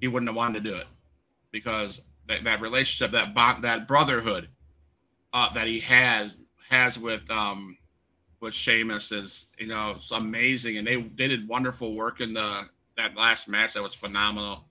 he 0.00 0.08
wouldn't 0.08 0.28
have 0.28 0.36
wanted 0.36 0.62
to 0.62 0.70
do 0.70 0.76
it 0.76 0.86
because 1.50 2.00
that, 2.28 2.44
that 2.44 2.60
relationship, 2.60 3.12
that 3.12 3.34
bond, 3.34 3.64
that 3.64 3.88
brotherhood 3.88 4.48
uh, 5.32 5.52
that 5.52 5.66
he 5.66 5.80
has 5.80 6.36
has 6.68 6.98
with 6.98 7.28
um 7.30 7.76
with 8.40 8.54
Sheamus 8.54 9.12
is 9.12 9.48
you 9.58 9.66
know 9.66 9.94
it's 9.96 10.12
amazing, 10.12 10.78
and 10.78 10.86
they 10.86 10.96
they 10.96 11.28
did 11.28 11.48
wonderful 11.48 11.96
work 11.96 12.20
in 12.20 12.32
the 12.32 12.68
that 12.96 13.16
last 13.16 13.48
match. 13.48 13.74
That 13.74 13.82
was 13.82 13.94
phenomenal, 13.94 14.64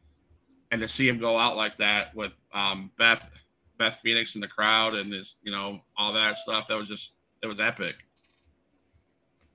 and 0.72 0.82
to 0.82 0.88
see 0.88 1.08
him 1.10 1.20
go 1.20 1.38
out 1.38 1.58
like 1.58 1.78
that 1.78 2.16
with 2.16 2.32
um 2.54 2.92
Beth 2.98 3.30
Beth 3.78 4.00
Phoenix 4.02 4.36
in 4.36 4.42
the 4.42 4.48
crowd 4.48 4.96
and 4.96 5.12
this 5.12 5.36
you 5.44 5.52
know 5.52 5.82
all 5.98 6.14
that 6.14 6.38
stuff 6.38 6.68
that 6.68 6.76
was 6.78 6.88
just 6.88 7.12
it 7.46 7.50
was 7.50 7.60
epic. 7.60 7.96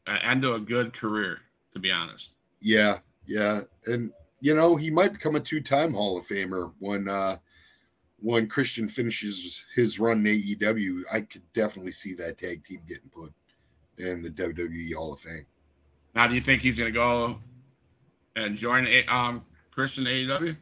End 0.06 0.42
to 0.42 0.54
a 0.54 0.60
good 0.60 0.92
career, 0.96 1.38
to 1.72 1.78
be 1.78 1.90
honest. 1.90 2.30
Yeah, 2.60 2.98
yeah, 3.26 3.60
and 3.86 4.12
you 4.40 4.54
know 4.54 4.76
he 4.76 4.90
might 4.90 5.12
become 5.12 5.36
a 5.36 5.40
two-time 5.40 5.92
Hall 5.92 6.16
of 6.16 6.26
Famer 6.26 6.72
when 6.78 7.08
uh 7.08 7.36
when 8.18 8.48
Christian 8.48 8.88
finishes 8.88 9.64
his 9.74 9.98
run 9.98 10.26
in 10.26 10.36
AEW. 10.36 11.02
I 11.12 11.22
could 11.22 11.42
definitely 11.52 11.92
see 11.92 12.14
that 12.14 12.38
tag 12.38 12.64
team 12.64 12.80
getting 12.88 13.08
put 13.10 13.32
in 13.98 14.22
the 14.22 14.30
WWE 14.30 14.94
Hall 14.94 15.12
of 15.12 15.20
Fame. 15.20 15.46
Now, 16.14 16.26
do 16.26 16.34
you 16.34 16.40
think 16.40 16.62
he's 16.62 16.78
going 16.78 16.92
to 16.92 16.96
go 16.98 17.38
and 18.36 18.56
join 18.56 18.88
um 19.08 19.40
Christian 19.70 20.04
AEW? 20.04 20.56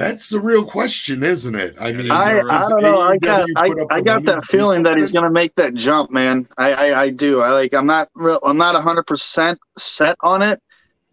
That's 0.00 0.30
the 0.30 0.40
real 0.40 0.64
question, 0.64 1.22
isn't 1.22 1.54
it? 1.54 1.76
I 1.78 1.92
mean, 1.92 2.10
I, 2.10 2.38
I 2.38 2.68
don't 2.70 2.80
know. 2.80 3.02
I 3.02 3.18
got 3.18 3.46
I, 3.54 3.70
I 3.90 4.00
got 4.00 4.24
that 4.24 4.42
feeling 4.46 4.82
that 4.84 4.98
he's 4.98 5.12
gonna 5.12 5.30
make 5.30 5.54
that 5.56 5.74
jump, 5.74 6.10
man. 6.10 6.48
I 6.56 6.72
I, 6.72 7.02
I 7.02 7.10
do. 7.10 7.40
I 7.40 7.50
like. 7.50 7.74
I'm 7.74 7.84
not 7.84 8.08
real. 8.14 8.40
I'm 8.42 8.56
not 8.56 8.72
100 8.72 9.02
percent 9.02 9.58
set 9.76 10.16
on 10.22 10.40
it, 10.40 10.62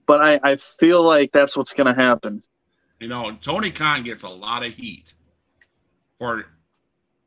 but 0.06 0.21
I 0.21 0.39
I 0.41 0.56
feel 0.56 1.04
like 1.04 1.34
that's 1.34 1.58
what's 1.58 1.73
gonna 1.73 1.93
happen. 1.93 2.41
You 3.02 3.10
know, 3.10 3.36
Tony 3.41 3.71
Khan 3.71 4.04
gets 4.04 4.23
a 4.23 4.30
lot 4.30 4.65
of 4.65 4.73
heat 4.73 5.13
for. 6.17 6.45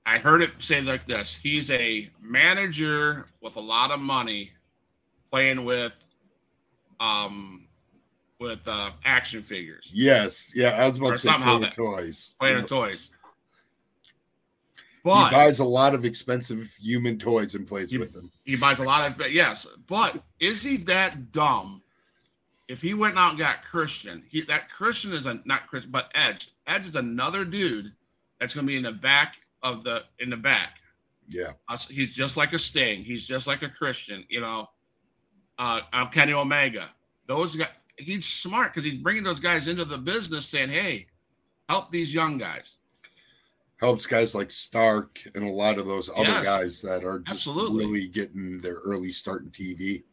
I 0.06 0.16
heard 0.16 0.40
it 0.40 0.52
say 0.60 0.80
like 0.80 1.06
this: 1.06 1.38
he's 1.42 1.70
a 1.70 2.08
manager 2.22 3.26
with 3.42 3.56
a 3.56 3.60
lot 3.60 3.90
of 3.90 4.00
money, 4.00 4.52
playing 5.30 5.66
with, 5.66 5.92
um, 7.00 7.66
with 8.40 8.66
uh, 8.66 8.90
action 9.04 9.42
figures, 9.42 9.90
Yes, 9.92 10.50
yeah, 10.56 10.70
I 10.70 10.88
was 10.88 10.96
about 10.96 11.10
Or 11.10 11.12
to 11.12 11.18
say 11.18 11.28
somehow 11.28 11.58
play 11.58 11.60
with 11.60 11.68
that- 11.70 11.76
toys. 11.76 12.34
playing 12.40 12.58
Yeah. 12.60 12.66
toys. 12.66 13.10
He 15.02 15.08
buys 15.10 15.60
a 15.60 15.64
lot 15.64 15.94
of 15.94 16.04
expensive 16.04 16.70
human 16.78 17.18
toys 17.18 17.54
and 17.54 17.66
plays 17.66 17.92
You- 17.92 18.00
with 18.00 18.12
them. 18.12 18.30
He 18.44 18.56
buys 18.56 18.78
a 18.80 18.82
lot 18.82 19.10
of 19.10 19.16
but 19.18 19.32
yes, 19.32 19.66
but 19.86 20.22
is 20.40 20.62
he 20.62 20.76
that 20.78 21.32
dumb? 21.32 21.82
If 22.68 22.80
he 22.82 22.94
went 22.94 23.16
out 23.16 23.30
and 23.30 23.38
got 23.38 23.64
Christian, 23.64 24.24
he 24.28 24.42
that 24.42 24.70
Christian 24.70 25.12
is 25.12 25.26
a 25.26 25.40
not 25.44 25.66
Christian, 25.66 25.90
but 25.90 26.10
Edge. 26.14 26.48
Edge 26.66 26.86
is 26.86 26.96
another 26.96 27.44
dude 27.44 27.92
that's 28.38 28.54
going 28.54 28.66
to 28.66 28.70
be 28.70 28.76
in 28.76 28.82
the 28.84 28.92
back 28.92 29.36
of 29.62 29.84
the 29.84 30.04
in 30.18 30.30
the 30.30 30.36
back. 30.36 30.78
Yeah, 31.28 31.52
Us- 31.68 31.88
He's 31.88 32.12
just 32.12 32.36
like 32.36 32.52
a 32.52 32.58
Sting. 32.58 33.02
He's 33.04 33.26
just 33.26 33.46
like 33.46 33.62
a 33.62 33.68
Christian. 33.68 34.24
You 34.28 34.40
know, 34.40 34.68
uh, 35.58 35.80
uh, 35.92 36.06
Kenny 36.06 36.32
Omega. 36.32 36.90
Those 37.26 37.56
guys. 37.56 37.68
He's 38.00 38.26
smart 38.26 38.74
because 38.74 38.90
he's 38.90 39.00
bringing 39.00 39.22
those 39.22 39.40
guys 39.40 39.68
into 39.68 39.84
the 39.84 39.98
business, 39.98 40.46
saying, 40.46 40.70
"Hey, 40.70 41.06
help 41.68 41.90
these 41.90 42.12
young 42.12 42.38
guys." 42.38 42.78
helps 43.80 44.04
guys 44.04 44.34
like 44.34 44.50
Stark 44.50 45.18
and 45.34 45.42
a 45.42 45.50
lot 45.50 45.78
of 45.78 45.86
those 45.86 46.10
other 46.10 46.24
Yes, 46.24 46.44
guys 46.44 46.82
that 46.82 47.02
are 47.02 47.20
just 47.20 47.46
absolutely. 47.48 47.86
really 47.86 48.08
getting 48.08 48.60
their 48.60 48.74
early 48.84 49.10
start 49.10 49.42
in 49.42 49.50
TV. 49.50 50.04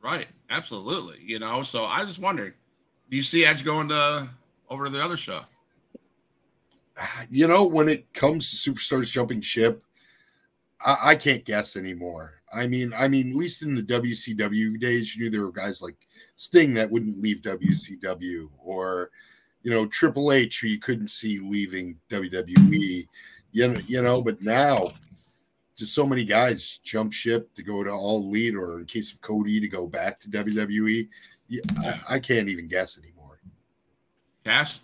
Right. 0.00 0.28
Absolutely. 0.50 1.18
You 1.20 1.40
know, 1.40 1.64
so 1.64 1.84
I 1.84 2.04
just 2.04 2.20
wondered, 2.20 2.54
do 3.10 3.16
you 3.16 3.22
see 3.24 3.44
Edge 3.44 3.64
going 3.64 3.88
to 3.88 4.28
over 4.70 4.84
to 4.84 4.90
the 4.90 5.02
other 5.02 5.16
show? 5.16 5.42
You 7.30 7.46
know, 7.46 7.64
when 7.64 7.88
it 7.88 8.12
comes 8.12 8.50
to 8.62 8.72
superstars 8.72 9.10
jumping 9.10 9.40
ship, 9.40 9.84
I, 10.84 10.96
I 11.04 11.14
can't 11.14 11.44
guess 11.44 11.76
anymore. 11.76 12.34
I 12.52 12.66
mean, 12.66 12.92
I 12.96 13.06
mean, 13.06 13.30
at 13.30 13.36
least 13.36 13.62
in 13.62 13.74
the 13.74 13.82
WCW 13.82 14.80
days, 14.80 15.14
you 15.14 15.22
knew 15.22 15.30
there 15.30 15.42
were 15.42 15.52
guys 15.52 15.80
like 15.80 15.94
Sting 16.38 16.72
that 16.74 16.88
wouldn't 16.88 17.20
leave 17.20 17.42
WCW, 17.42 18.48
or 18.62 19.10
you 19.64 19.72
know, 19.72 19.86
Triple 19.86 20.30
H 20.30 20.60
who 20.60 20.68
you 20.68 20.78
couldn't 20.78 21.08
see 21.08 21.40
leaving 21.40 21.98
WWE. 22.10 23.08
You 23.50 23.68
know, 23.68 23.80
you 23.88 24.02
know, 24.02 24.22
but 24.22 24.40
now 24.40 24.86
just 25.74 25.94
so 25.94 26.06
many 26.06 26.24
guys 26.24 26.78
jump 26.84 27.12
ship 27.12 27.52
to 27.54 27.64
go 27.64 27.82
to 27.82 27.90
All 27.90 28.22
Elite, 28.22 28.54
or 28.54 28.78
in 28.78 28.86
case 28.86 29.12
of 29.12 29.20
Cody 29.20 29.58
to 29.58 29.66
go 29.66 29.88
back 29.88 30.20
to 30.20 30.28
WWE. 30.30 31.08
Yeah, 31.48 31.60
I, 31.80 32.14
I 32.14 32.18
can't 32.20 32.48
even 32.48 32.68
guess 32.68 32.96
anymore. 32.96 33.40
Cass? 34.44 34.82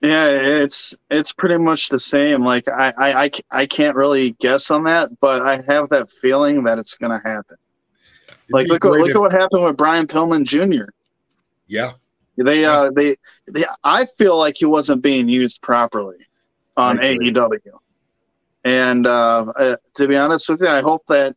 Yeah, 0.00 0.30
it's 0.30 0.96
it's 1.10 1.34
pretty 1.34 1.58
much 1.58 1.90
the 1.90 1.98
same. 1.98 2.42
Like 2.42 2.66
I 2.66 2.94
I 2.96 3.24
I, 3.24 3.30
I 3.50 3.66
can't 3.66 3.94
really 3.94 4.32
guess 4.40 4.70
on 4.70 4.84
that, 4.84 5.10
but 5.20 5.42
I 5.42 5.60
have 5.68 5.90
that 5.90 6.08
feeling 6.08 6.64
that 6.64 6.78
it's 6.78 6.96
gonna 6.96 7.20
happen. 7.22 7.58
Like 8.50 8.68
look 8.68 8.84
at 8.84 8.90
look 8.90 9.08
if- 9.08 9.16
at 9.16 9.20
what 9.20 9.32
happened 9.32 9.64
with 9.64 9.76
Brian 9.76 10.06
Pillman 10.06 10.44
Jr. 10.44 10.90
yeah, 12.36 12.44
They 12.44 12.64
uh 12.64 12.90
they, 12.94 13.16
they 13.48 13.64
I 13.84 14.06
feel 14.18 14.36
like 14.38 14.56
he 14.56 14.66
wasn't 14.66 15.02
being 15.02 15.28
used 15.28 15.62
properly 15.62 16.16
on 16.76 16.98
AEW. 16.98 17.58
And 18.64 19.06
uh, 19.06 19.52
uh, 19.56 19.76
to 19.94 20.06
be 20.06 20.16
honest 20.16 20.48
with 20.48 20.60
you, 20.60 20.68
I 20.68 20.80
hope 20.80 21.04
that 21.08 21.34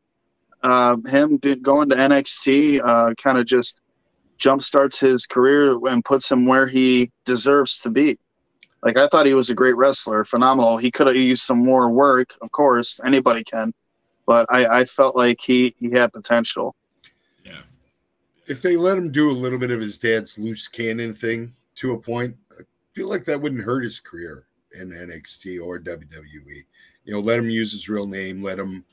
uh, 0.62 0.98
him 1.08 1.38
going 1.62 1.89
to 1.89 1.96
NXT 1.96 2.82
uh, 2.84 3.13
kind 3.15 3.38
of 3.38 3.46
just 3.46 3.82
jumpstarts 4.39 5.00
his 5.00 5.26
career 5.26 5.78
and 5.88 6.06
puts 6.06 6.32
him 6.32 6.46
where 6.46 6.68
he 6.68 7.12
deserves 7.24 7.80
to 7.80 7.89
be. 7.89 8.18
Like 8.84 8.98
I 8.98 9.08
thought 9.08 9.26
he 9.26 9.34
was 9.34 9.50
a 9.50 9.56
great 9.56 9.76
wrestler, 9.76 10.24
phenomenal. 10.26 10.78
He 10.78 10.91
could 10.91 11.08
have 11.08 11.15
used 11.15 11.44
some 11.44 11.63
more 11.63 11.89
work, 11.89 12.36
of 12.41 12.52
course. 12.52 13.00
Anybody 13.04 13.44
can, 13.44 13.74
but 14.28 14.46
I, 14.50 14.82
I 14.82 14.86
felt 14.86 15.15
like 15.15 15.41
he 15.41 15.76
he 15.80 15.89
had 15.91 16.13
potential. 16.13 16.76
Yeah. 18.46 18.52
if 18.52 18.62
they 18.62 18.78
let 18.78 18.98
him 18.98 19.12
do 19.12 19.30
a 19.30 19.34
little 19.34 19.60
bit 19.60 19.72
of 19.72 19.82
his 19.82 19.98
dad's 19.98 20.38
loose 20.38 20.68
cannon 20.68 21.14
thing 21.14 21.52
to 21.76 21.94
a 21.94 21.98
point, 21.98 22.36
I 22.52 22.64
feel 22.94 23.10
like 23.10 23.26
that 23.26 23.42
wouldn't 23.42 23.64
hurt 23.64 23.84
his 23.84 24.00
career 24.00 24.46
in 24.74 24.90
NXT 24.90 25.64
or 25.64 25.80
WWE. 25.80 26.64
You 27.04 27.14
know, 27.14 27.20
let 27.20 27.40
him 27.40 27.50
use 27.50 27.72
his 27.72 27.90
real 27.90 28.08
name, 28.08 28.42
let 28.42 28.60
him 28.60 28.84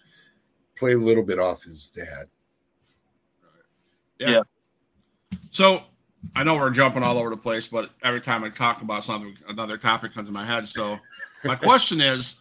play 0.77 0.93
a 0.93 0.99
little 0.99 1.23
bit 1.23 1.39
off 1.39 1.63
his 1.63 1.89
dad. 1.89 2.27
Yeah. 4.19 4.43
So 5.51 5.85
I 6.37 6.45
know 6.45 6.55
we're 6.55 6.71
jumping 6.71 7.03
all 7.03 7.19
over 7.19 7.31
the 7.31 7.37
place, 7.37 7.67
but 7.67 7.91
every 8.03 8.21
time 8.21 8.45
I 8.45 8.51
talk 8.51 8.83
about 8.83 9.05
something, 9.05 9.37
another 9.49 9.77
topic 9.77 10.15
comes 10.15 10.29
to 10.29 10.33
my 10.33 10.45
head. 10.45 10.69
So 10.69 10.99
my 11.45 11.55
question 11.57 12.01
is 12.01 12.37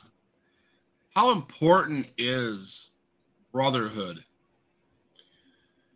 how 1.15 1.31
important 1.31 2.07
is 2.17 2.91
brotherhood 3.51 4.23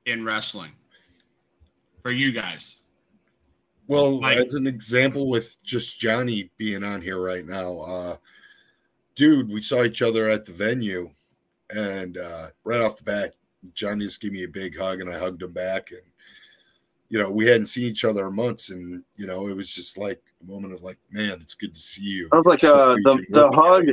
in 0.05 0.25
wrestling 0.25 0.71
for 2.05 2.11
you 2.11 2.31
guys? 2.31 2.81
Well, 3.87 4.19
Like- 4.19 4.37
as 4.37 4.53
an 4.53 4.67
example, 4.67 5.27
with 5.27 5.57
just 5.63 5.99
Johnny 5.99 6.51
being 6.55 6.83
on 6.83 7.01
here 7.01 7.19
right 7.19 7.43
now, 7.43 7.79
uh, 7.79 8.17
dude, 9.15 9.49
we 9.49 9.59
saw 9.63 9.83
each 9.83 10.03
other 10.03 10.29
at 10.29 10.45
the 10.45 10.53
venue, 10.53 11.09
and 11.71 12.19
uh, 12.19 12.49
right 12.63 12.79
off 12.81 12.97
the 12.97 13.03
bat, 13.03 13.33
Johnny 13.73 14.05
just 14.05 14.21
gave 14.21 14.33
me 14.33 14.43
a 14.43 14.47
big 14.47 14.77
hug, 14.77 15.01
and 15.01 15.09
I 15.11 15.17
hugged 15.17 15.41
him 15.41 15.51
back, 15.51 15.89
and 15.89 16.01
you 17.09 17.17
know, 17.17 17.31
we 17.31 17.47
hadn't 17.47 17.67
seen 17.67 17.85
each 17.85 18.05
other 18.05 18.27
in 18.27 18.35
months, 18.35 18.69
and 18.69 19.03
you 19.15 19.25
know, 19.25 19.47
it 19.47 19.55
was 19.55 19.71
just 19.73 19.97
like 19.97 20.21
a 20.43 20.45
moment 20.45 20.75
of 20.75 20.83
like, 20.83 20.99
man, 21.09 21.39
it's 21.41 21.55
good 21.55 21.73
to 21.73 21.81
see 21.81 22.03
you. 22.03 22.29
I 22.31 22.35
was 22.35 22.45
like, 22.45 22.63
uh, 22.63 22.95
the 22.97 23.25
the 23.29 23.49
hug, 23.51 23.87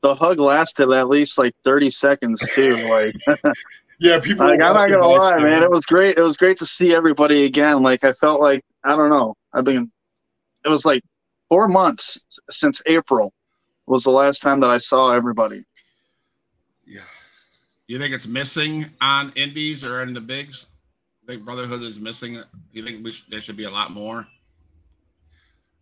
the 0.00 0.14
hug 0.14 0.40
lasted 0.40 0.90
at 0.90 1.08
least 1.08 1.36
like 1.36 1.54
thirty 1.64 1.90
seconds 1.90 2.40
too. 2.54 2.76
Like, 2.88 3.14
Yeah, 3.98 4.20
people. 4.20 4.46
like 4.46 4.60
I'm 4.60 4.74
not 4.74 4.88
gonna 4.88 5.06
lie, 5.06 5.32
saying, 5.32 5.42
man, 5.42 5.62
it 5.62 5.70
was 5.70 5.84
great. 5.84 6.16
It 6.16 6.22
was 6.22 6.36
great 6.36 6.58
to 6.58 6.66
see 6.66 6.94
everybody 6.94 7.44
again. 7.44 7.82
Like, 7.82 8.04
I 8.04 8.12
felt 8.12 8.40
like 8.40 8.64
I 8.84 8.96
don't 8.96 9.10
know. 9.10 9.34
I've 9.52 9.64
been. 9.64 9.90
It 10.64 10.68
was 10.68 10.84
like 10.84 11.02
four 11.48 11.66
months 11.68 12.24
since 12.50 12.82
April 12.86 13.32
was 13.86 14.04
the 14.04 14.10
last 14.10 14.40
time 14.40 14.60
that 14.60 14.70
I 14.70 14.78
saw 14.78 15.12
everybody. 15.14 15.64
Yeah, 16.86 17.00
You 17.86 17.98
think 17.98 18.14
it's 18.14 18.26
missing 18.26 18.86
on 19.00 19.32
indies 19.34 19.84
or 19.84 20.02
in 20.02 20.14
the 20.14 20.20
bigs? 20.20 20.66
I 21.24 21.32
think 21.32 21.44
brotherhood 21.44 21.82
is 21.82 22.00
missing 22.00 22.34
it? 22.34 22.46
You 22.72 22.84
think 22.84 23.04
we 23.04 23.12
sh- 23.12 23.24
there 23.28 23.40
should 23.40 23.56
be 23.56 23.64
a 23.64 23.70
lot 23.70 23.90
more? 23.92 24.26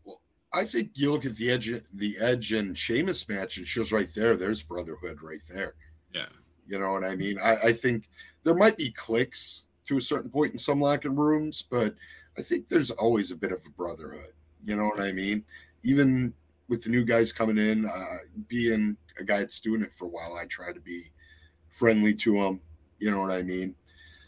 Well, 0.05 0.20
I 0.52 0.64
think 0.64 0.90
you 0.94 1.12
look 1.12 1.24
at 1.24 1.37
the 1.37 1.50
edge, 1.50 1.70
the 1.94 2.16
Edge 2.20 2.52
and 2.52 2.76
Sheamus 2.76 3.29
match, 3.29 3.57
and 3.57 3.66
shows 3.66 3.92
right 3.92 4.09
there. 4.14 4.37
There's 4.37 4.62
brotherhood 4.62 5.18
right 5.22 5.40
there. 5.48 5.74
Yeah. 6.12 6.26
You 6.68 6.79
know 6.79 6.92
what 6.92 7.05
I 7.05 7.14
mean? 7.14 7.38
I, 7.42 7.57
I 7.57 7.72
think 7.72 8.09
there 8.44 8.55
might 8.55 8.76
be 8.76 8.90
cliques 8.90 9.64
to 9.87 9.98
a 9.98 10.00
certain 10.00 10.31
point 10.31 10.52
in 10.52 10.59
some 10.59 10.81
locker 10.81 11.11
rooms, 11.11 11.62
but 11.62 11.94
I 12.38 12.42
think 12.42 12.68
there's 12.68 12.90
always 12.90 13.31
a 13.31 13.37
bit 13.37 13.52
of 13.52 13.64
a 13.66 13.70
brotherhood. 13.70 14.33
You 14.64 14.76
know 14.76 14.85
what 14.85 15.00
I 15.00 15.12
mean? 15.12 15.44
Even 15.85 16.35
with 16.68 16.83
the 16.83 16.90
new 16.90 17.05
guys 17.05 17.33
coming 17.33 17.59
in, 17.59 17.87
uh, 17.87 18.16
being 18.48 18.96
a 19.18 19.24
guy 19.24 19.38
that's 19.38 19.61
doing 19.61 19.83
it 19.83 19.92
for 19.94 20.07
a 20.07 20.09
while, 20.09 20.35
I 20.35 20.44
try 20.46 20.72
to 20.72 20.81
be 20.81 21.02
friendly 21.68 22.14
to 22.14 22.33
them. 22.40 22.61
You 22.98 23.11
know 23.11 23.20
what 23.20 23.31
I 23.31 23.42
mean? 23.42 23.74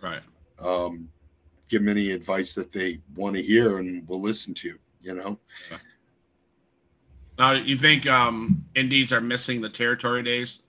Right. 0.03 0.23
Um, 0.61 1.09
give 1.69 1.83
them 1.83 1.89
any 1.89 2.11
advice 2.11 2.55
that 2.55 2.73
they 2.73 3.01
want 3.17 3.37
to 3.37 3.43
hear 3.43 3.79
and 3.79 4.07
will 4.09 4.21
listen 4.21 4.55
to. 4.55 4.79
You 5.01 5.15
know. 5.15 5.39
Now, 7.39 7.53
you 7.53 7.79
think 7.79 8.07
um, 8.07 8.65
indies 8.75 9.13
are 9.13 9.21
missing 9.21 9.61
the 9.61 9.69
territory 9.69 10.23
days? 10.23 10.63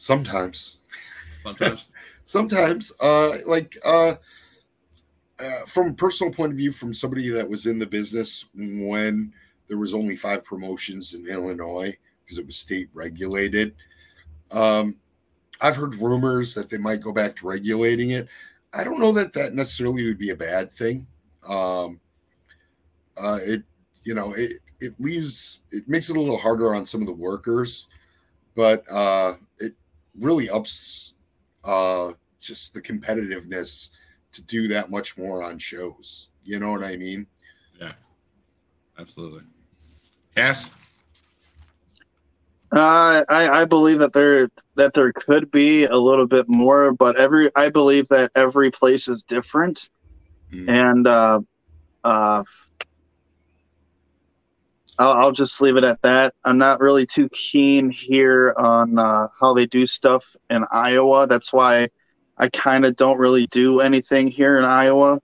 Sometimes. 0.00 0.76
Sometimes. 1.42 1.90
Sometimes, 2.22 2.92
uh, 3.00 3.38
like 3.46 3.76
uh, 3.84 4.14
uh, 5.40 5.60
from 5.66 5.88
a 5.88 5.94
personal 5.94 6.32
point 6.32 6.52
of 6.52 6.56
view, 6.56 6.70
from 6.70 6.94
somebody 6.94 7.28
that 7.30 7.48
was 7.48 7.66
in 7.66 7.80
the 7.80 7.86
business 7.86 8.44
when 8.54 9.32
there 9.66 9.76
was 9.76 9.94
only 9.94 10.14
five 10.14 10.44
promotions 10.44 11.14
in 11.14 11.26
Illinois 11.26 11.92
because 12.24 12.38
it 12.38 12.46
was 12.46 12.56
state 12.56 12.88
regulated. 12.94 13.74
Um, 14.52 14.94
I've 15.60 15.74
heard 15.74 15.96
rumors 15.96 16.54
that 16.54 16.70
they 16.70 16.78
might 16.78 17.00
go 17.00 17.12
back 17.12 17.34
to 17.36 17.48
regulating 17.48 18.10
it. 18.10 18.28
I 18.74 18.84
don't 18.84 19.00
know 19.00 19.10
that 19.12 19.32
that 19.32 19.54
necessarily 19.54 20.04
would 20.04 20.18
be 20.18 20.30
a 20.30 20.36
bad 20.36 20.70
thing. 20.70 21.08
Um, 21.44 21.98
uh, 23.20 23.40
it, 23.42 23.64
you 24.04 24.14
know, 24.14 24.32
it 24.34 24.60
it 24.78 24.94
leaves 25.00 25.62
it 25.72 25.88
makes 25.88 26.08
it 26.08 26.16
a 26.16 26.20
little 26.20 26.38
harder 26.38 26.72
on 26.72 26.86
some 26.86 27.00
of 27.00 27.08
the 27.08 27.12
workers, 27.12 27.88
but 28.54 28.84
uh, 28.92 29.34
it 29.58 29.74
really 30.20 30.50
ups 30.50 31.14
uh, 31.64 32.12
just 32.40 32.74
the 32.74 32.80
competitiveness 32.80 33.90
to 34.32 34.42
do 34.42 34.68
that 34.68 34.90
much 34.90 35.16
more 35.16 35.42
on 35.42 35.58
shows. 35.58 36.28
You 36.44 36.58
know 36.58 36.70
what 36.70 36.84
I 36.84 36.96
mean? 36.96 37.26
Yeah, 37.80 37.92
absolutely. 38.98 39.42
Yes. 40.36 40.70
Uh, 42.70 43.24
I, 43.28 43.62
I 43.62 43.64
believe 43.64 43.98
that 43.98 44.12
there 44.12 44.50
that 44.76 44.92
there 44.92 45.10
could 45.12 45.50
be 45.50 45.84
a 45.84 45.96
little 45.96 46.26
bit 46.26 46.46
more, 46.48 46.92
but 46.92 47.16
every 47.16 47.50
I 47.56 47.70
believe 47.70 48.08
that 48.08 48.30
every 48.34 48.70
place 48.70 49.08
is 49.08 49.22
different, 49.22 49.88
mm. 50.52 50.68
and 50.68 51.06
uh, 51.06 51.40
uh, 52.04 52.42
I'll, 54.98 55.14
I'll, 55.14 55.32
just 55.32 55.60
leave 55.60 55.76
it 55.76 55.84
at 55.84 56.02
that. 56.02 56.34
I'm 56.44 56.58
not 56.58 56.80
really 56.80 57.06
too 57.06 57.28
keen 57.28 57.90
here 57.90 58.54
on 58.56 58.98
uh, 58.98 59.28
how 59.40 59.54
they 59.54 59.66
do 59.66 59.86
stuff 59.86 60.24
in 60.50 60.64
Iowa. 60.72 61.26
That's 61.26 61.52
why 61.52 61.88
I 62.36 62.48
kind 62.48 62.84
of 62.84 62.96
don't 62.96 63.18
really 63.18 63.46
do 63.46 63.80
anything 63.80 64.28
here 64.28 64.58
in 64.58 64.64
Iowa. 64.64 65.20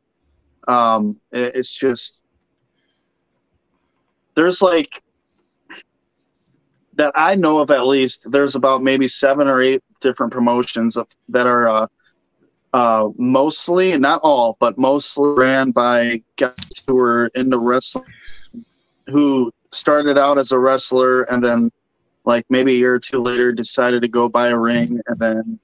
Um, 0.68 1.20
it, 1.32 1.56
it's 1.56 1.76
just 1.76 2.22
there's 4.34 4.62
like 4.62 5.02
that 6.94 7.12
I 7.14 7.34
know 7.34 7.58
of 7.58 7.70
at 7.70 7.86
least. 7.86 8.30
There's 8.30 8.54
about 8.54 8.82
maybe 8.82 9.08
seven 9.08 9.48
or 9.48 9.60
eight 9.60 9.82
different 10.00 10.32
promotions 10.32 10.96
of, 10.96 11.08
that 11.28 11.46
are 11.46 11.68
uh, 11.68 11.86
uh, 12.72 13.08
mostly, 13.16 13.96
not 13.98 14.20
all, 14.22 14.56
but 14.60 14.78
mostly 14.78 15.30
ran 15.36 15.70
by 15.70 16.22
guys 16.36 16.54
who 16.86 16.94
were 16.94 17.30
into 17.34 17.58
wrestling, 17.58 18.04
who 19.06 19.52
started 19.74 20.18
out 20.18 20.38
as 20.38 20.52
a 20.52 20.58
wrestler 20.58 21.22
and 21.24 21.42
then, 21.42 21.70
like 22.24 22.44
maybe 22.48 22.72
a 22.72 22.76
year 22.76 22.94
or 22.94 22.98
two 22.98 23.20
later, 23.20 23.52
decided 23.52 24.02
to 24.02 24.08
go 24.08 24.28
buy 24.28 24.48
a 24.48 24.58
ring 24.58 25.00
and 25.06 25.18
then 25.18 25.58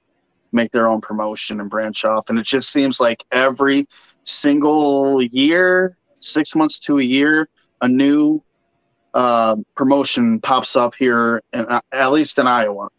make 0.51 0.71
their 0.71 0.87
own 0.87 1.01
promotion 1.01 1.59
and 1.59 1.69
branch 1.69 2.05
off. 2.05 2.29
And 2.29 2.37
it 2.37 2.45
just 2.45 2.71
seems 2.71 2.99
like 2.99 3.23
every 3.31 3.87
single 4.25 5.21
year, 5.21 5.97
six 6.19 6.55
months 6.55 6.77
to 6.79 6.99
a 6.99 7.03
year, 7.03 7.49
a 7.81 7.87
new 7.87 8.43
uh, 9.13 9.55
promotion 9.75 10.39
pops 10.39 10.75
up 10.75 10.93
here, 10.95 11.41
in, 11.53 11.65
uh, 11.65 11.81
at 11.91 12.11
least 12.11 12.37
in 12.39 12.47
Iowa. 12.47 12.89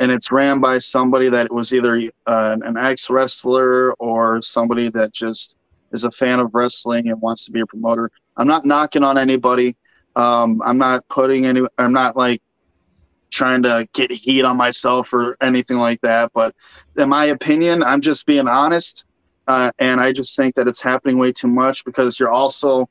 And 0.00 0.10
it's 0.10 0.32
ran 0.32 0.60
by 0.60 0.78
somebody 0.78 1.28
that 1.28 1.52
was 1.52 1.72
either 1.72 2.10
uh, 2.26 2.56
an 2.62 2.76
ex 2.76 3.08
wrestler 3.08 3.92
or 3.94 4.42
somebody 4.42 4.88
that 4.90 5.12
just 5.12 5.56
is 5.92 6.04
a 6.04 6.10
fan 6.10 6.40
of 6.40 6.54
wrestling 6.54 7.08
and 7.08 7.20
wants 7.20 7.44
to 7.46 7.52
be 7.52 7.60
a 7.60 7.66
promoter. 7.66 8.10
I'm 8.36 8.48
not 8.48 8.64
knocking 8.64 9.04
on 9.04 9.18
anybody. 9.18 9.76
Um, 10.16 10.60
I'm 10.64 10.78
not 10.78 11.06
putting 11.08 11.46
any. 11.46 11.62
I'm 11.78 11.92
not 11.92 12.16
like 12.16 12.42
trying 13.30 13.62
to 13.62 13.88
get 13.94 14.10
heat 14.10 14.44
on 14.44 14.56
myself 14.56 15.12
or 15.12 15.36
anything 15.40 15.78
like 15.78 16.00
that. 16.02 16.30
But 16.34 16.54
in 16.98 17.08
my 17.08 17.26
opinion, 17.26 17.82
I'm 17.82 18.00
just 18.00 18.26
being 18.26 18.46
honest. 18.46 19.06
Uh, 19.48 19.72
and 19.78 20.00
I 20.00 20.12
just 20.12 20.36
think 20.36 20.54
that 20.54 20.68
it's 20.68 20.82
happening 20.82 21.18
way 21.18 21.32
too 21.32 21.48
much 21.48 21.84
because 21.84 22.20
you're 22.20 22.30
also 22.30 22.88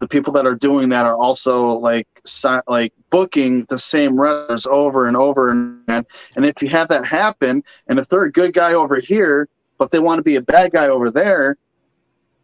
the 0.00 0.08
people 0.08 0.32
that 0.32 0.46
are 0.46 0.54
doing 0.54 0.88
that 0.90 1.06
are 1.06 1.16
also 1.16 1.66
like 1.66 2.06
si- 2.24 2.60
like 2.66 2.92
booking 3.10 3.64
the 3.68 3.78
same 3.78 4.20
wrestlers 4.20 4.66
over 4.66 5.08
and 5.08 5.16
over 5.16 5.50
and 5.50 5.82
and 5.88 6.46
if 6.46 6.62
you 6.62 6.68
have 6.68 6.88
that 6.88 7.04
happen 7.04 7.62
and 7.88 7.98
if 7.98 8.08
they're 8.08 8.24
a 8.24 8.32
good 8.32 8.52
guy 8.54 8.74
over 8.74 9.00
here 9.00 9.48
but 9.78 9.90
they 9.90 9.98
want 9.98 10.18
to 10.18 10.22
be 10.22 10.36
a 10.36 10.42
bad 10.42 10.72
guy 10.72 10.88
over 10.88 11.10
there 11.10 11.56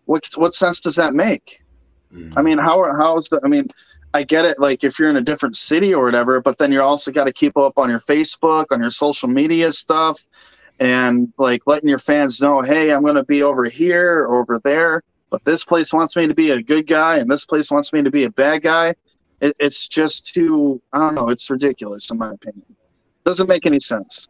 what 0.07 0.25
what 0.37 0.55
sense 0.55 0.81
does 0.81 0.97
that 0.97 1.15
make 1.15 1.61
mm-hmm. 2.13 2.37
i 2.37 2.43
mean 2.43 2.59
how 2.59 2.85
how 2.99 3.17
is 3.17 3.29
the 3.29 3.41
i 3.45 3.49
mean 3.49 3.69
I 4.15 4.23
get 4.23 4.45
it, 4.45 4.61
like 4.61 4.85
if 4.85 4.99
you're 4.99 5.11
in 5.11 5.17
a 5.17 5.21
different 5.21 5.57
city 5.57 5.93
or 5.93 6.05
whatever, 6.05 6.41
but 6.41 6.57
then 6.59 6.71
you're 6.71 6.85
also 6.85 7.11
got 7.11 7.27
to 7.27 7.33
keep 7.33 7.57
up 7.57 7.77
on 7.77 7.91
your 7.91 7.99
Facebook, 7.99 8.67
on 8.71 8.81
your 8.81 8.93
social 8.93 9.29
media 9.29 9.73
stuff, 9.73 10.25
and 10.79 11.33
like 11.37 11.63
letting 11.67 11.89
your 11.89 11.99
fans 11.99 12.41
know, 12.41 12.63
hey, 12.63 12.93
I'm 12.93 13.03
going 13.03 13.17
to 13.17 13.25
be 13.25 13.43
over 13.43 13.65
here 13.65 14.21
or 14.21 14.41
over 14.41 14.61
there, 14.63 15.03
but 15.31 15.45
this 15.45 15.65
place 15.65 15.93
wants 15.93 16.15
me 16.15 16.29
to 16.29 16.35
be 16.35 16.51
a 16.51 16.63
good 16.63 16.87
guy 16.87 17.19
and 17.19 17.29
this 17.29 17.45
place 17.45 17.73
wants 17.73 17.93
me 17.93 18.03
to 18.05 18.11
be 18.11 18.23
a 18.23 18.31
bad 18.31 18.63
guy. 18.63 18.95
It, 19.41 19.57
it's 19.59 19.89
just 19.89 20.33
too, 20.33 20.81
I 20.93 20.99
don't 20.99 21.17
know, 21.17 21.29
it's 21.29 21.51
ridiculous 21.51 22.09
in 22.13 22.19
my 22.19 22.33
opinion. 22.33 22.65
Doesn't 23.25 23.49
make 23.49 23.67
any 23.67 23.81
sense. 23.81 24.29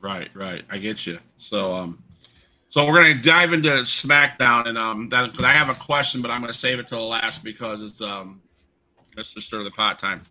Right, 0.00 0.30
right. 0.34 0.64
I 0.70 0.78
get 0.78 1.04
you. 1.04 1.18
So, 1.36 1.74
um, 1.74 2.02
so 2.68 2.86
we're 2.86 3.02
gonna 3.02 3.22
dive 3.22 3.54
into 3.54 3.70
SmackDown, 3.70 4.66
and 4.66 4.76
um, 4.76 5.08
that 5.08 5.40
I 5.40 5.52
have 5.52 5.70
a 5.70 5.80
question, 5.80 6.20
but 6.20 6.30
I'm 6.30 6.42
gonna 6.42 6.52
save 6.52 6.78
it 6.78 6.86
till 6.86 6.98
the 6.98 7.04
last 7.04 7.42
because 7.42 7.82
it's 7.82 8.02
um 8.02 8.42
Let's 9.16 9.32
just 9.32 9.46
stir 9.46 9.62
the 9.62 9.70
pot 9.70 9.98
time. 9.98 10.22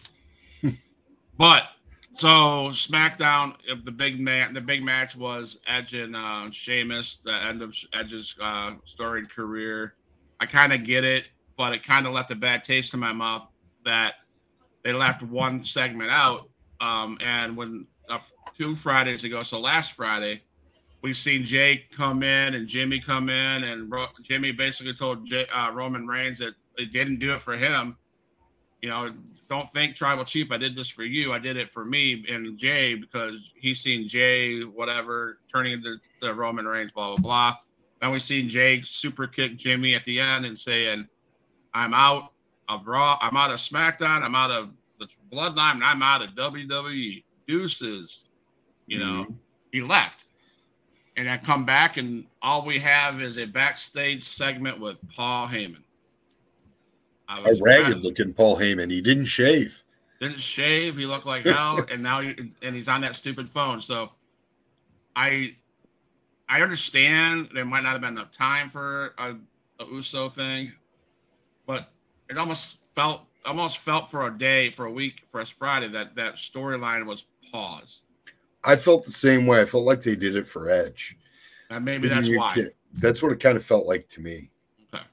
but 1.38 1.70
so 2.14 2.28
SmackDown, 2.70 3.56
if 3.68 3.84
the 3.84 3.92
big 3.92 4.20
man, 4.20 4.54
the 4.54 4.62
big 4.62 4.84
match 4.84 5.16
was 5.16 5.60
Edge 5.68 5.94
and 5.94 6.16
uh, 6.16 6.50
Sheamus, 6.52 7.18
the 7.24 7.34
end 7.34 7.62
of 7.62 7.76
Edge's 7.94 8.36
uh, 8.40 8.76
storied 8.86 9.30
career. 9.30 9.96
I 10.40 10.46
kind 10.46 10.72
of 10.72 10.84
get 10.84 11.04
it, 11.04 11.26
but 11.58 11.74
it 11.74 11.84
kind 11.84 12.06
of 12.06 12.14
left 12.14 12.32
a 12.32 12.36
bad 12.36 12.64
taste 12.64 12.94
in 12.94 13.00
my 13.00 13.12
mouth 13.12 13.48
that 13.86 14.16
they 14.84 14.94
left 14.94 15.24
one 15.24 15.64
segment 15.64 16.12
out. 16.12 16.50
Um, 16.80 17.18
and 17.22 17.58
when 17.58 17.88
uh, 18.10 18.20
two 18.58 18.76
Fridays 18.76 19.24
ago, 19.24 19.42
so 19.42 19.60
last 19.60 19.94
Friday, 19.94 20.44
we 21.02 21.12
seen 21.14 21.44
Jake 21.44 21.92
come 21.92 22.24
in 22.24 22.54
and 22.54 22.68
Jimmy 22.68 23.00
come 23.00 23.30
in, 23.30 23.64
and 23.64 23.92
Ro- 23.92 24.08
Jimmy 24.22 24.52
basically 24.52 24.94
told 24.94 25.28
J- 25.28 25.48
uh, 25.48 25.72
Roman 25.72 26.08
Reigns 26.08 26.40
that 26.40 26.54
they 26.78 26.86
didn't 26.86 27.20
do 27.20 27.34
it 27.34 27.42
for 27.42 27.58
him 27.58 27.98
you 28.86 28.92
know, 28.92 29.12
don't 29.50 29.72
think 29.74 29.96
tribal 29.96 30.24
chief, 30.24 30.52
I 30.52 30.58
did 30.58 30.78
this 30.78 30.88
for 30.88 31.04
you. 31.04 31.34
I 31.34 31.40
did 31.40 31.58
it 31.58 31.72
for 31.72 31.84
me 31.84 32.24
and 32.30 32.56
Jey 32.56 32.94
because 32.94 33.52
he's 33.56 33.82
seen 33.82 34.08
Jey, 34.08 34.62
whatever, 34.62 35.40
turning 35.52 35.74
into 35.74 35.96
the 36.22 36.32
Roman 36.32 36.68
Reigns, 36.68 36.92
blah, 36.92 37.16
blah, 37.16 37.18
blah. 37.18 37.58
Then 38.00 38.12
we 38.12 38.20
seen 38.20 38.48
Jey 38.48 38.82
super 38.82 39.26
kick 39.26 39.58
Jimmy 39.58 39.96
at 39.96 40.06
the 40.06 40.20
end 40.20 40.46
and 40.46 40.58
saying, 40.58 41.08
I'm 41.74 41.96
out 41.96 42.34
of 42.70 42.86
Raw, 42.86 43.18
I'm 43.22 43.36
out 43.36 43.50
of 43.50 43.58
SmackDown, 43.58 44.22
I'm 44.22 44.36
out 44.36 44.52
of 44.52 44.78
the 45.00 45.08
Bloodline, 45.32 45.82
I'm 45.82 46.04
out 46.04 46.22
of 46.22 46.36
WWE. 46.36 47.24
Deuces. 47.48 48.26
You 48.86 49.00
know, 49.00 49.24
mm-hmm. 49.24 49.34
he 49.72 49.82
left. 49.82 50.26
And 51.18 51.28
I 51.28 51.38
come 51.38 51.66
back, 51.66 51.98
and 51.98 52.26
all 52.44 52.64
we 52.64 52.78
have 52.78 53.24
is 53.24 53.40
a 53.40 53.48
backstage 53.48 54.22
segment 54.22 54.80
with 54.80 54.98
Paul 55.16 55.48
Heyman 55.48 55.85
a 57.30 57.56
ragged 57.62 58.04
looking 58.04 58.34
Paul 58.34 58.58
Heyman. 58.58 58.92
He 58.92 59.02
didn't 59.02 59.26
shave. 59.26 59.84
Didn't 60.20 60.40
shave. 60.40 60.96
He 60.98 61.06
looked 61.06 61.26
like 61.26 61.44
hell, 61.44 61.86
and 61.92 62.02
now 62.02 62.22
he, 62.22 62.36
and 62.62 62.76
he's 62.76 62.88
on 62.88 63.02
that 63.02 63.16
stupid 63.16 63.50
phone. 63.50 63.82
So, 63.82 64.12
I 65.16 65.56
I 66.48 66.62
understand 66.62 67.50
there 67.54 67.66
might 67.66 67.84
not 67.84 67.94
have 67.94 68.02
been 68.02 68.14
enough 68.14 68.32
time 68.32 68.70
for 68.70 69.14
a, 69.18 69.36
a 69.80 69.86
USO 69.86 70.30
thing, 70.30 70.72
but 71.66 71.90
it 72.30 72.38
almost 72.38 72.78
felt 72.96 73.22
almost 73.46 73.80
felt 73.80 74.10
for 74.10 74.28
a 74.28 74.38
day, 74.38 74.70
for 74.70 74.86
a 74.86 74.92
week, 74.92 75.24
for 75.28 75.42
a 75.42 75.46
Friday 75.46 75.88
that 75.90 76.16
that 76.16 76.36
storyline 76.36 77.06
was 77.06 77.26
paused. 77.52 78.02
I 78.64 78.76
felt 78.76 79.06
the 79.06 79.12
same 79.12 79.46
way. 79.46 79.62
I 79.62 79.66
felt 79.66 79.84
like 79.84 80.02
they 80.02 80.16
did 80.16 80.36
it 80.36 80.48
for 80.48 80.70
Edge. 80.70 81.18
And 81.70 81.86
maybe 81.86 82.08
that's 82.08 82.30
why. 82.30 82.68
That's 82.94 83.22
what 83.22 83.32
it 83.32 83.40
kind 83.40 83.58
of 83.58 83.66
felt 83.66 83.86
like 83.86 84.08
to 84.10 84.22
me. 84.22 84.50
Okay. 84.94 85.04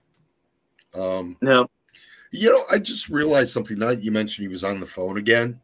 Um, 0.95 1.37
no. 1.41 1.69
You 2.33 2.51
know, 2.51 2.65
I 2.71 2.79
just 2.79 3.09
realized 3.09 3.51
something. 3.51 3.79
Now 3.79 3.91
you 3.91 4.11
mentioned 4.11 4.45
he 4.45 4.53
was 4.53 4.65
on 4.65 4.81
the 4.81 4.87
phone 4.87 5.19
again. 5.19 5.61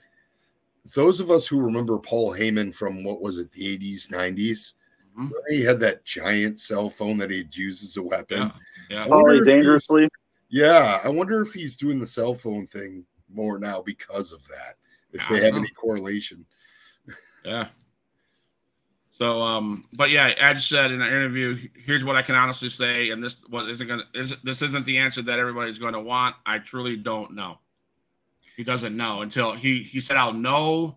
Those 0.95 1.19
of 1.21 1.31
us 1.31 1.47
who 1.47 1.61
remember 1.61 1.99
Paul 1.99 2.33
Heyman 2.35 2.75
from 2.75 3.03
what 3.05 3.21
was 3.21 3.39
it, 3.39 3.51
the 3.53 3.67
80s, 3.67 4.09
90s, 4.11 4.75
Mhm. 5.19 5.31
He 5.49 5.65
had 5.65 5.81
that 5.81 6.05
giant 6.05 6.61
cell 6.61 6.89
phone 6.89 7.19
that 7.19 7.31
he'd 7.31 7.55
use 7.57 7.83
as 7.83 7.97
a 7.97 8.03
weapon. 8.03 8.53
Yeah. 8.89 9.05
I 9.05 9.09
wonder 9.09 9.33
he 9.33 9.39
if 9.41 9.45
he's- 9.47 9.55
dangerously. 9.57 10.09
Yeah, 10.49 11.01
I 11.03 11.09
wonder 11.09 11.43
if 11.43 11.53
he's 11.53 11.77
doing 11.77 11.99
the 11.99 12.07
cell 12.07 12.35
phone 12.35 12.67
thing 12.69 13.05
more 13.29 13.59
now 13.59 13.83
because 13.83 14.31
of 14.33 14.47
that. 14.47 14.77
If 15.13 15.21
I 15.29 15.35
they 15.35 15.45
have 15.45 15.55
know. 15.55 15.59
any 15.61 15.69
correlation. 15.71 16.47
Yeah. 17.45 17.69
So, 19.19 19.43
um, 19.43 19.85
but 19.95 20.11
yeah, 20.11 20.33
Edge 20.37 20.69
said 20.69 20.93
in 20.93 21.01
an 21.01 21.09
interview, 21.09 21.69
here's 21.85 22.05
what 22.05 22.15
I 22.15 22.23
can 22.23 22.37
honestly 22.37 22.69
say, 22.69 23.11
and 23.11 23.21
this 23.23 23.43
what 23.49 23.69
isn't 23.69 23.89
gonna 23.89 24.05
is 24.15 24.37
this 24.45 24.63
isn't 24.63 24.87
the 24.87 24.97
answer 24.97 25.23
that 25.23 25.41
everybody's 25.41 25.81
going 25.81 25.95
to 25.95 26.01
want. 26.01 26.37
I 26.47 26.61
truly 26.61 26.97
don't 26.97 27.33
know. 27.35 27.59
He 28.57 28.63
doesn't 28.63 28.97
know 28.97 29.23
until 29.23 29.55
he 29.55 29.83
he 29.83 29.99
said 29.99 30.17
I'll 30.17 30.33
know 30.33 30.97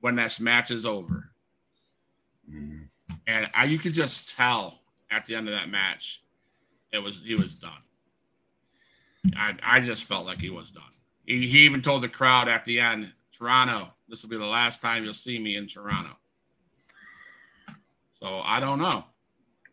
when 0.00 0.16
this 0.16 0.40
match 0.40 0.70
is 0.70 0.86
over, 0.86 1.30
Mm. 2.50 2.88
and 3.26 3.50
I, 3.52 3.64
you 3.64 3.78
could 3.78 3.92
just 3.92 4.34
tell 4.34 4.80
at 5.10 5.26
the 5.26 5.34
end 5.34 5.46
of 5.46 5.52
that 5.54 5.68
match, 5.68 6.22
it 6.90 6.98
was 7.02 7.20
he 7.22 7.34
was 7.34 7.56
done. 7.56 7.82
I 9.36 9.56
I 9.62 9.80
just 9.80 10.04
felt 10.04 10.24
like 10.24 10.38
he 10.38 10.48
was 10.48 10.70
done. 10.70 10.84
He, 11.26 11.48
he 11.48 11.58
even 11.66 11.82
told 11.82 12.02
the 12.02 12.08
crowd 12.08 12.48
at 12.48 12.64
the 12.64 12.80
end, 12.80 13.12
Toronto, 13.36 13.88
this 14.08 14.22
will 14.22 14.30
be 14.30 14.38
the 14.38 14.46
last 14.46 14.80
time 14.80 15.04
you'll 15.04 15.12
see 15.12 15.38
me 15.38 15.56
in 15.56 15.66
Toronto. 15.66 16.16
So 18.26 18.40
I 18.44 18.58
don't 18.58 18.80
know. 18.80 19.04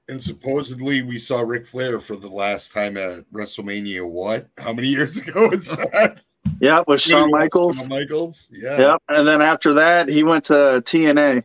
And 0.10 0.22
supposedly 0.22 1.02
we 1.02 1.18
saw 1.18 1.40
Ric 1.40 1.66
Flair 1.66 2.00
for 2.00 2.16
the 2.16 2.28
last 2.28 2.72
time 2.72 2.98
at 2.98 3.24
WrestleMania. 3.32 4.08
What? 4.08 4.48
How 4.60 4.74
many 4.74 4.90
years 4.90 5.18
ago 5.18 5.50
was 5.50 5.70
that? 5.76 6.20
Yeah, 6.60 6.84
with 6.88 7.02
Shawn 7.02 7.32
Michaels. 7.32 7.78
Shawn 7.78 7.90
Michaels. 7.90 8.50
Yeah. 8.52 8.78
Yep. 8.78 9.02
And 9.10 9.28
then 9.28 9.42
after 9.42 9.74
that, 9.74 10.08
he 10.08 10.24
went 10.24 10.44
to 10.46 10.54
TNA. 10.86 11.44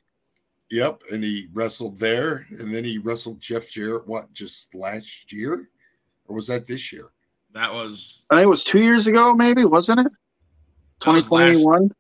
Yep. 0.71 1.01
And 1.11 1.25
he 1.25 1.49
wrestled 1.55 1.99
there, 1.99 2.47
and 2.51 2.75
then 2.75 2.85
he 2.85 2.99
wrestled 2.99 3.41
Jeff 3.41 3.71
Jarrett. 3.71 4.07
What? 4.07 4.31
Just 4.35 4.75
last 4.75 5.33
year, 5.33 5.71
or 6.27 6.37
was 6.37 6.47
that 6.49 6.67
this 6.67 6.93
year? 6.93 7.07
That 7.55 7.73
was 7.73 8.25
I 8.31 8.37
think 8.37 8.45
it 8.45 8.51
was 8.51 8.65
two 8.65 8.83
years 8.83 9.07
ago, 9.07 9.35
maybe, 9.35 9.65
wasn't 9.65 10.01
it? 10.01 10.13
That 11.07 11.13
was 11.13 11.31
last- 11.31 11.55
2021. 11.55 11.91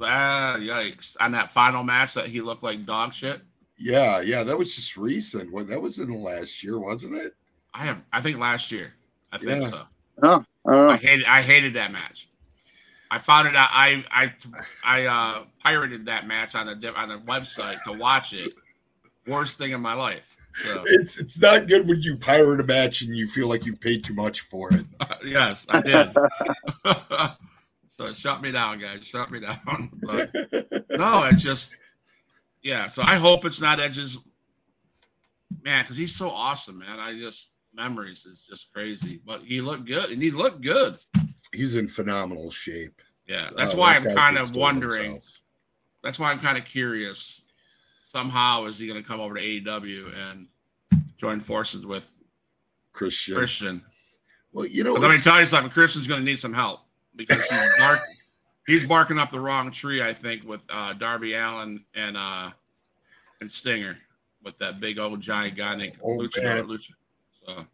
ah, 0.00 0.56
yikes. 0.58 1.14
On 1.20 1.32
that 1.32 1.50
final 1.50 1.82
match 1.82 2.14
that 2.14 2.26
he 2.28 2.40
looked 2.40 2.62
like 2.62 2.86
dog 2.86 3.12
shit. 3.12 3.42
Yeah, 3.78 4.20
yeah. 4.20 4.42
That 4.42 4.56
was 4.56 4.74
just 4.74 4.96
recent. 4.96 5.52
Well, 5.52 5.64
that 5.64 5.80
was 5.80 5.98
in 5.98 6.10
the 6.10 6.16
last 6.16 6.62
year, 6.62 6.78
wasn't 6.78 7.16
it? 7.16 7.34
I 7.74 7.84
have 7.84 7.98
I 8.12 8.20
think 8.20 8.38
last 8.38 8.72
year. 8.72 8.94
I 9.32 9.38
think 9.38 9.62
Yeah. 9.62 9.70
so. 9.70 9.82
Oh, 10.22 10.88
I 10.88 10.94
I 10.94 10.96
hated 10.96 11.26
I 11.26 11.42
hated 11.42 11.74
that 11.74 11.92
match. 11.92 12.28
I 13.10 13.18
found 13.18 13.46
it 13.48 13.54
out. 13.54 13.68
I 13.70 14.04
I 14.10 14.32
I 14.84 15.06
uh, 15.06 15.44
pirated 15.62 16.06
that 16.06 16.26
match 16.26 16.54
on 16.54 16.68
a 16.68 16.92
on 16.92 17.10
a 17.10 17.18
website 17.20 17.82
to 17.84 17.92
watch 17.92 18.32
it. 18.32 18.52
Worst 19.26 19.58
thing 19.58 19.72
in 19.72 19.80
my 19.80 19.92
life. 19.94 20.36
So 20.54 20.82
It's 20.86 21.18
it's 21.18 21.38
not 21.38 21.68
good 21.68 21.86
when 21.86 22.00
you 22.00 22.16
pirate 22.16 22.60
a 22.60 22.64
match 22.64 23.02
and 23.02 23.14
you 23.14 23.28
feel 23.28 23.48
like 23.48 23.66
you 23.66 23.76
paid 23.76 24.04
too 24.04 24.14
much 24.14 24.40
for 24.40 24.72
it. 24.72 24.86
yes, 25.24 25.66
I 25.68 25.80
did. 25.82 26.16
so 27.88 28.12
shut 28.12 28.42
me 28.42 28.52
down, 28.52 28.78
guys. 28.78 29.04
Shut 29.04 29.30
me 29.30 29.40
down. 29.40 29.90
But 30.02 30.32
no, 30.90 31.24
it 31.24 31.36
just 31.36 31.78
yeah. 32.66 32.88
So 32.88 33.02
I 33.02 33.14
hope 33.14 33.44
it's 33.44 33.60
not 33.60 33.78
Edge's 33.80 34.18
man 35.62 35.84
because 35.84 35.96
he's 35.96 36.14
so 36.14 36.28
awesome, 36.28 36.80
man. 36.80 36.98
I 36.98 37.16
just 37.16 37.52
memories 37.72 38.26
is 38.26 38.44
just 38.48 38.72
crazy. 38.72 39.20
But 39.24 39.42
he 39.42 39.60
looked 39.60 39.84
good, 39.86 40.10
and 40.10 40.20
he 40.20 40.30
looked 40.30 40.62
good. 40.62 40.96
He's 41.54 41.76
in 41.76 41.86
phenomenal 41.88 42.50
shape. 42.50 43.00
Yeah, 43.28 43.50
that's 43.56 43.74
Uh, 43.74 43.78
why 43.78 43.98
that 44.00 44.08
I'm 44.10 44.16
kind 44.16 44.38
of 44.38 44.54
wondering. 44.54 45.12
himself. 45.12 45.40
That's 46.02 46.18
why 46.18 46.30
I'm 46.30 46.40
kind 46.40 46.58
of 46.58 46.64
curious. 46.64 47.44
Somehow, 48.04 48.64
is 48.64 48.78
he 48.78 48.86
going 48.86 49.00
to 49.02 49.06
come 49.06 49.20
over 49.20 49.34
to 49.34 49.40
AEW 49.40 50.12
and 50.30 50.48
join 51.18 51.38
forces 51.40 51.84
with 51.86 52.10
Christian. 52.92 53.36
Christian? 53.36 53.82
Well, 54.52 54.66
you 54.66 54.84
know, 54.84 54.94
let 54.94 55.10
me 55.10 55.18
tell 55.18 55.40
you 55.40 55.46
something. 55.46 55.70
Christian's 55.70 56.06
going 56.06 56.20
to 56.20 56.24
need 56.24 56.38
some 56.38 56.54
help 56.54 56.80
because 57.14 57.44
he's 57.44 57.60
bark, 57.78 58.00
he's 58.66 58.84
barking 58.84 59.18
up 59.18 59.30
the 59.30 59.40
wrong 59.40 59.70
tree. 59.70 60.02
I 60.02 60.12
think 60.12 60.44
with 60.44 60.60
uh, 60.70 60.92
Darby 60.94 61.34
Allin 61.34 61.84
and 61.94 62.16
uh, 62.16 62.50
and 63.40 63.50
Stinger 63.50 63.98
with 64.42 64.58
that 64.58 64.80
big 64.80 64.98
old 64.98 65.20
giant 65.20 65.56
guy 65.56 65.74
named 65.76 65.96
Oh, 66.02 66.18
Luchador. 66.18 66.62
Lucha. 66.64 66.90
So 67.46 67.66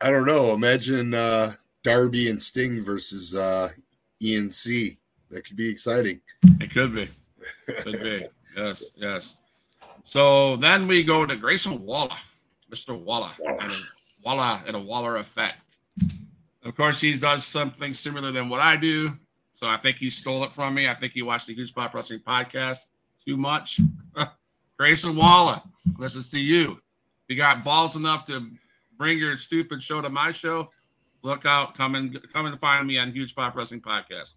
I 0.00 0.10
don't 0.10 0.26
know. 0.26 0.52
Imagine 0.54 1.14
uh, 1.14 1.54
Darby 1.82 2.28
and 2.30 2.42
Sting 2.42 2.82
versus 2.82 3.34
uh, 3.34 3.70
ENC. 4.22 4.96
That 5.30 5.46
could 5.46 5.56
be 5.56 5.68
exciting. 5.68 6.20
it 6.60 6.70
could 6.72 6.94
be, 6.94 7.08
could 7.82 8.02
be. 8.02 8.26
Yes, 8.54 8.90
yes. 8.96 9.38
So 10.04 10.56
then 10.56 10.86
we 10.86 11.02
go 11.02 11.24
to 11.24 11.34
Grayson 11.36 11.82
Waller, 11.86 12.14
Mr. 12.70 12.94
Waller, 12.94 13.30
and 13.42 13.62
a 13.72 13.76
Waller 14.22 14.60
and 14.66 14.76
a 14.76 14.78
Waller 14.78 15.16
effect. 15.16 15.78
Of 16.62 16.76
course, 16.76 17.00
he 17.00 17.16
does 17.16 17.46
something 17.46 17.94
similar 17.94 18.30
than 18.30 18.50
what 18.50 18.60
I 18.60 18.76
do. 18.76 19.16
So 19.62 19.68
I 19.68 19.76
think 19.76 19.98
he 19.98 20.10
stole 20.10 20.42
it 20.42 20.50
from 20.50 20.74
me. 20.74 20.88
I 20.88 20.94
think 20.94 21.12
he 21.12 21.22
watched 21.22 21.46
the 21.46 21.54
Huge 21.54 21.72
Pop 21.72 21.94
Wrestling 21.94 22.18
podcast 22.18 22.90
too 23.24 23.36
much. 23.36 23.78
Grayson 24.76 25.14
Waller, 25.14 25.62
is 26.00 26.30
to 26.30 26.40
you. 26.40 26.72
If 26.72 26.78
you 27.28 27.36
got 27.36 27.62
balls 27.62 27.94
enough 27.94 28.26
to 28.26 28.50
bring 28.98 29.18
your 29.18 29.36
stupid 29.36 29.80
show 29.80 30.02
to 30.02 30.10
my 30.10 30.32
show, 30.32 30.68
look 31.22 31.46
out. 31.46 31.76
Come 31.76 31.94
and 31.94 32.20
come 32.32 32.46
and 32.46 32.58
find 32.58 32.88
me 32.88 32.98
on 32.98 33.12
Huge 33.12 33.36
Pop 33.36 33.54
Wrestling 33.54 33.80
Podcast. 33.80 34.32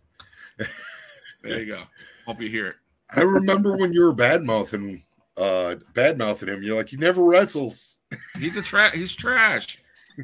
There 1.42 1.60
you 1.60 1.66
go. 1.66 1.82
Hope 2.28 2.40
you 2.40 2.50
hear 2.50 2.68
it. 2.68 2.76
I 3.16 3.22
remember 3.22 3.76
when 3.76 3.94
you 3.94 4.04
were 4.04 4.14
bad 4.14 4.44
mouthing, 4.44 5.02
uh, 5.38 5.78
bad 5.96 6.20
mouthing 6.20 6.50
him. 6.50 6.62
You're 6.62 6.76
like, 6.76 6.90
he 6.90 6.98
never 6.98 7.24
wrestles. 7.24 7.98
He's 8.38 8.58
a 8.58 8.62
trash. 8.62 8.94
He's 8.94 9.16
trash. 9.16 9.82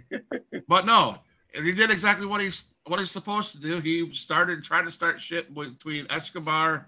but 0.68 0.86
no, 0.86 1.18
he 1.56 1.72
did 1.72 1.90
exactly 1.90 2.28
what 2.28 2.42
he's 2.42 2.66
what 2.88 3.00
he's 3.00 3.12
supposed 3.12 3.52
to 3.54 3.60
do. 3.60 3.80
He 3.80 4.12
started 4.14 4.64
trying 4.64 4.86
to 4.86 4.92
start 4.92 5.22
shit 5.22 5.54
between 5.54 6.08
Escobar 6.10 6.88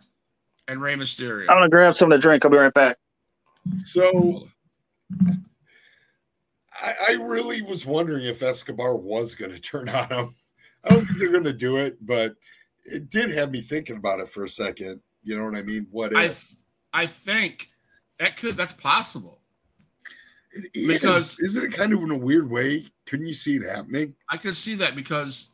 and 0.67 0.82
Rey 0.82 0.95
Mysterio. 0.95 1.43
I'm 1.49 1.58
gonna 1.58 1.69
grab 1.69 1.95
something 1.97 2.17
to 2.17 2.21
drink. 2.21 2.43
I'll 2.45 2.51
be 2.51 2.58
right 2.58 2.73
back. 2.73 2.97
So 3.84 4.47
I, 6.82 6.93
I 7.10 7.12
really 7.21 7.62
was 7.62 7.86
wondering 7.86 8.25
if 8.25 8.43
Escobar 8.43 8.97
was 8.97 9.36
going 9.36 9.51
to 9.51 9.60
turn 9.60 9.89
on 9.89 10.08
him. 10.10 10.36
I 10.84 10.89
don't 10.89 11.06
think 11.06 11.19
they're 11.19 11.32
going 11.32 11.43
to 11.45 11.53
do 11.53 11.77
it, 11.77 11.97
but 12.06 12.36
it 12.84 13.10
did 13.10 13.32
have 13.32 13.51
me 13.51 13.62
thinking 13.62 13.95
about 13.95 14.19
it 14.19 14.27
for 14.27 14.43
a 14.43 14.49
second. 14.49 14.99
You 15.23 15.38
know 15.38 15.45
what 15.45 15.56
I 15.56 15.62
mean? 15.62 15.88
What 15.91 16.15
I 16.15 16.25
if? 16.25 16.53
I 16.91 17.06
think 17.06 17.69
that 18.19 18.36
could 18.36 18.58
that's 18.58 18.73
possible. 18.73 19.39
It 20.51 20.69
is. 20.73 20.88
because- 20.88 21.39
isn't 21.39 21.63
it 21.63 21.73
kind 21.73 21.93
of 21.93 22.01
in 22.01 22.12
a 22.12 22.17
weird 22.17 22.49
way? 22.49 22.86
Couldn't 23.06 23.27
you 23.27 23.34
see 23.34 23.56
it 23.56 23.63
happening? 23.63 24.13
I 24.29 24.38
could 24.38 24.58
see 24.58 24.75
that 24.75 24.95
because 24.95 25.51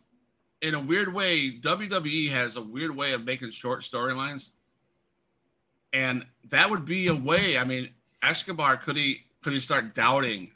in 0.61 0.73
a 0.75 0.79
weird 0.79 1.13
way, 1.13 1.51
WWE 1.59 2.29
has 2.31 2.57
a 2.57 2.61
weird 2.61 2.95
way 2.95 3.13
of 3.13 3.23
making 3.23 3.51
short 3.51 3.81
storylines. 3.81 4.51
And 5.93 6.25
that 6.49 6.69
would 6.69 6.85
be 6.85 7.07
a 7.07 7.15
way. 7.15 7.57
I 7.57 7.63
mean, 7.63 7.89
Escobar 8.21 8.77
could 8.77 8.95
he 8.95 9.23
could 9.41 9.53
he 9.53 9.59
start 9.59 9.95
doubting 9.95 10.51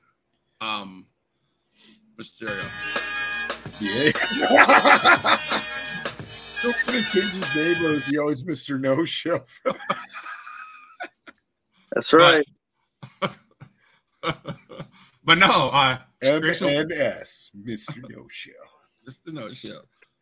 um 0.62 1.06
Mysterio? 2.20 2.66
Yeah. 3.80 4.12
Don't 6.62 6.76
want 6.88 7.06
to 7.06 7.12
change 7.12 7.32
his 7.34 7.56
name, 7.56 7.86
or 7.86 7.92
is 7.92 8.06
he 8.06 8.18
always 8.18 8.44
Mr. 8.44 8.80
No 8.80 9.04
Show? 9.06 9.40
That's 11.94 12.14
right. 12.14 12.46
but 13.20 13.36
no, 15.38 15.48
uh 15.50 15.98
Grayson- 16.22 16.68
MNS, 16.90 17.52
Mr. 17.66 17.98
No 18.10 18.28
Show. 18.30 18.52
Mr. 19.08 19.34
no 19.34 19.52
show. 19.52 19.82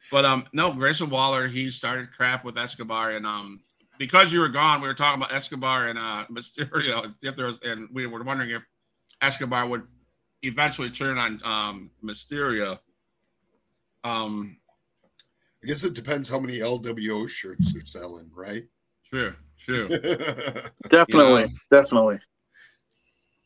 But 0.09 0.25
um, 0.25 0.45
no, 0.53 0.73
Grayson 0.73 1.09
Waller, 1.09 1.47
he 1.47 1.69
started 1.71 2.09
crap 2.15 2.43
with 2.43 2.57
Escobar, 2.57 3.11
and 3.11 3.25
um, 3.25 3.61
because 3.97 4.31
you 4.33 4.39
were 4.39 4.49
gone, 4.49 4.81
we 4.81 4.87
were 4.87 4.93
talking 4.93 5.21
about 5.21 5.33
Escobar 5.33 5.87
and 5.87 5.99
uh 5.99 6.25
Mysterio. 6.31 7.13
If 7.21 7.35
there 7.35 7.45
was, 7.45 7.59
and 7.63 7.87
we 7.93 8.07
were 8.07 8.23
wondering 8.23 8.49
if 8.49 8.63
Escobar 9.21 9.67
would 9.67 9.83
eventually 10.43 10.89
turn 10.89 11.17
on 11.17 11.39
um 11.43 11.91
Mysterio. 12.03 12.79
Um, 14.03 14.57
I 15.63 15.67
guess 15.67 15.83
it 15.83 15.93
depends 15.93 16.27
how 16.27 16.39
many 16.39 16.57
LWO 16.57 17.29
shirts 17.29 17.71
they're 17.71 17.85
selling, 17.85 18.31
right? 18.33 18.63
true, 19.07 19.33
true. 19.63 19.87
Definitely, 20.89 21.41
Yeah. 21.41 21.47
definitely. 21.69 22.19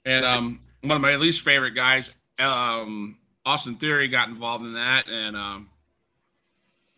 And 0.06 0.24
um, 0.24 0.62
one 0.82 0.96
of 0.96 1.02
my 1.02 1.16
least 1.16 1.42
favorite 1.42 1.72
guys, 1.72 2.16
um, 2.40 3.18
Austin 3.46 3.76
Theory, 3.76 4.08
got 4.08 4.30
involved 4.30 4.64
in 4.66 4.74
that, 4.74 5.10
and 5.10 5.36
um, 5.36 5.70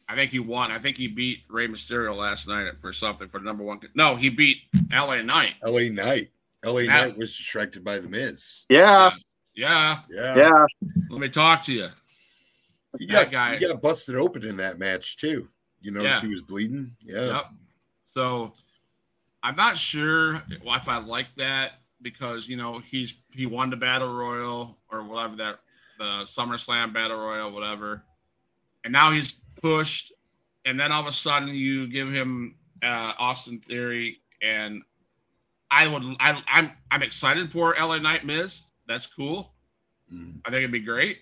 I 0.09 0.15
think 0.15 0.31
he 0.31 0.39
won. 0.39 0.71
I 0.71 0.79
think 0.79 0.95
he 0.97 1.07
beat 1.07 1.39
Rey 1.49 1.67
Mysterio 1.67 2.15
last 2.15 2.47
night 2.47 2.77
for 2.79 2.93
something 2.93 3.27
for 3.27 3.39
the 3.39 3.45
number 3.45 3.63
one. 3.63 3.79
No, 3.93 4.15
he 4.15 4.29
beat 4.29 4.57
LA 4.91 5.21
Knight. 5.21 5.55
LA 5.65 5.89
Knight. 5.89 6.29
LA 6.65 6.79
Yeah. 6.81 6.93
Knight 6.93 7.17
was 7.17 7.35
distracted 7.35 7.83
by 7.83 7.99
the 7.99 8.07
Miz. 8.09 8.65
Yeah, 8.69 9.11
Yeah, 9.53 9.99
Yeah. 10.09 10.35
yeah. 10.35 10.65
let 11.09 11.19
me 11.19 11.29
talk 11.29 11.63
to 11.63 11.73
you. 11.73 11.89
He 12.99 13.05
That 13.07 13.31
got, 13.31 13.31
guy- 13.31 13.57
he 13.57 13.67
got 13.67 13.81
busted 13.81 14.15
open 14.15 14.45
in 14.45 14.57
that 14.57 14.79
match 14.79 15.17
too. 15.17 15.49
You 15.81 15.91
notice 15.91 16.13
Yeah. 16.15 16.21
he 16.21 16.27
was 16.27 16.41
bleeding? 16.41 16.95
Yeah. 17.01 17.25
Yep. 17.25 17.45
So 18.07 18.53
I'm 19.43 19.55
not 19.55 19.77
sure 19.77 20.41
if 20.49 20.87
I 20.89 20.97
like 20.97 21.27
that. 21.37 21.73
because 22.03 22.47
you 22.47 22.55
know 22.55 22.77
he's 22.77 23.15
he 23.31 23.47
won 23.47 23.71
the 23.71 23.75
battle 23.75 24.13
royal 24.13 24.77
or 24.91 25.03
whatever 25.03 25.35
that 25.35 25.59
the 25.97 26.23
SummerSlam 26.25 26.93
battle 26.93 27.17
royal, 27.17 27.51
whatever, 27.51 28.03
and 28.83 28.93
now 28.93 29.11
he's 29.11 29.41
pushed, 29.61 30.13
and 30.65 30.79
then 30.79 30.91
all 30.91 31.01
of 31.01 31.07
a 31.07 31.11
sudden 31.11 31.49
you 31.49 31.87
give 31.87 32.11
him 32.11 32.55
uh, 32.83 33.13
Austin 33.17 33.59
Theory, 33.59 34.19
and 34.41 34.81
I 35.71 35.87
would 35.87 36.03
I, 36.19 36.41
I'm 36.47 36.71
I'm 36.91 37.03
excited 37.03 37.51
for 37.51 37.75
LA 37.79 37.99
Knight 37.99 38.25
Miz. 38.25 38.63
That's 38.87 39.07
cool. 39.07 39.53
Mm. 40.13 40.39
I 40.45 40.49
think 40.49 40.59
it'd 40.59 40.71
be 40.71 40.79
great, 40.79 41.19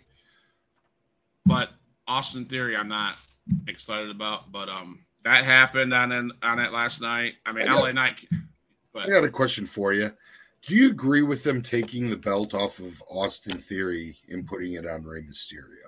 but 1.45 1.69
Austin 2.07 2.45
Theory, 2.45 2.75
I'm 2.75 2.89
not 2.89 3.15
excited 3.67 4.09
about. 4.09 4.51
But 4.51 4.69
um, 4.69 4.99
that 5.23 5.43
happened 5.43 5.93
on 5.93 6.11
an, 6.11 6.31
on 6.43 6.59
it 6.59 6.71
last 6.71 7.01
night. 7.01 7.35
I 7.45 7.51
mean, 7.51 7.63
I 7.63 7.73
got- 7.73 7.83
LA 7.83 7.91
Knight. 7.91 8.27
I 8.97 9.09
got 9.09 9.25
a 9.25 9.29
question 9.29 9.65
for 9.65 9.91
you. 9.91 10.09
Do 10.61 10.73
you 10.73 10.89
agree 10.89 11.21
with 11.21 11.43
them 11.43 11.61
taking 11.61 12.09
the 12.09 12.17
belt 12.17 12.53
off 12.53 12.79
of 12.79 13.03
Austin 13.09 13.57
Theory 13.57 14.17
and 14.29 14.47
putting 14.47 14.73
it 14.73 14.87
on 14.87 15.03
Rey 15.03 15.21
Mysterio? 15.21 15.84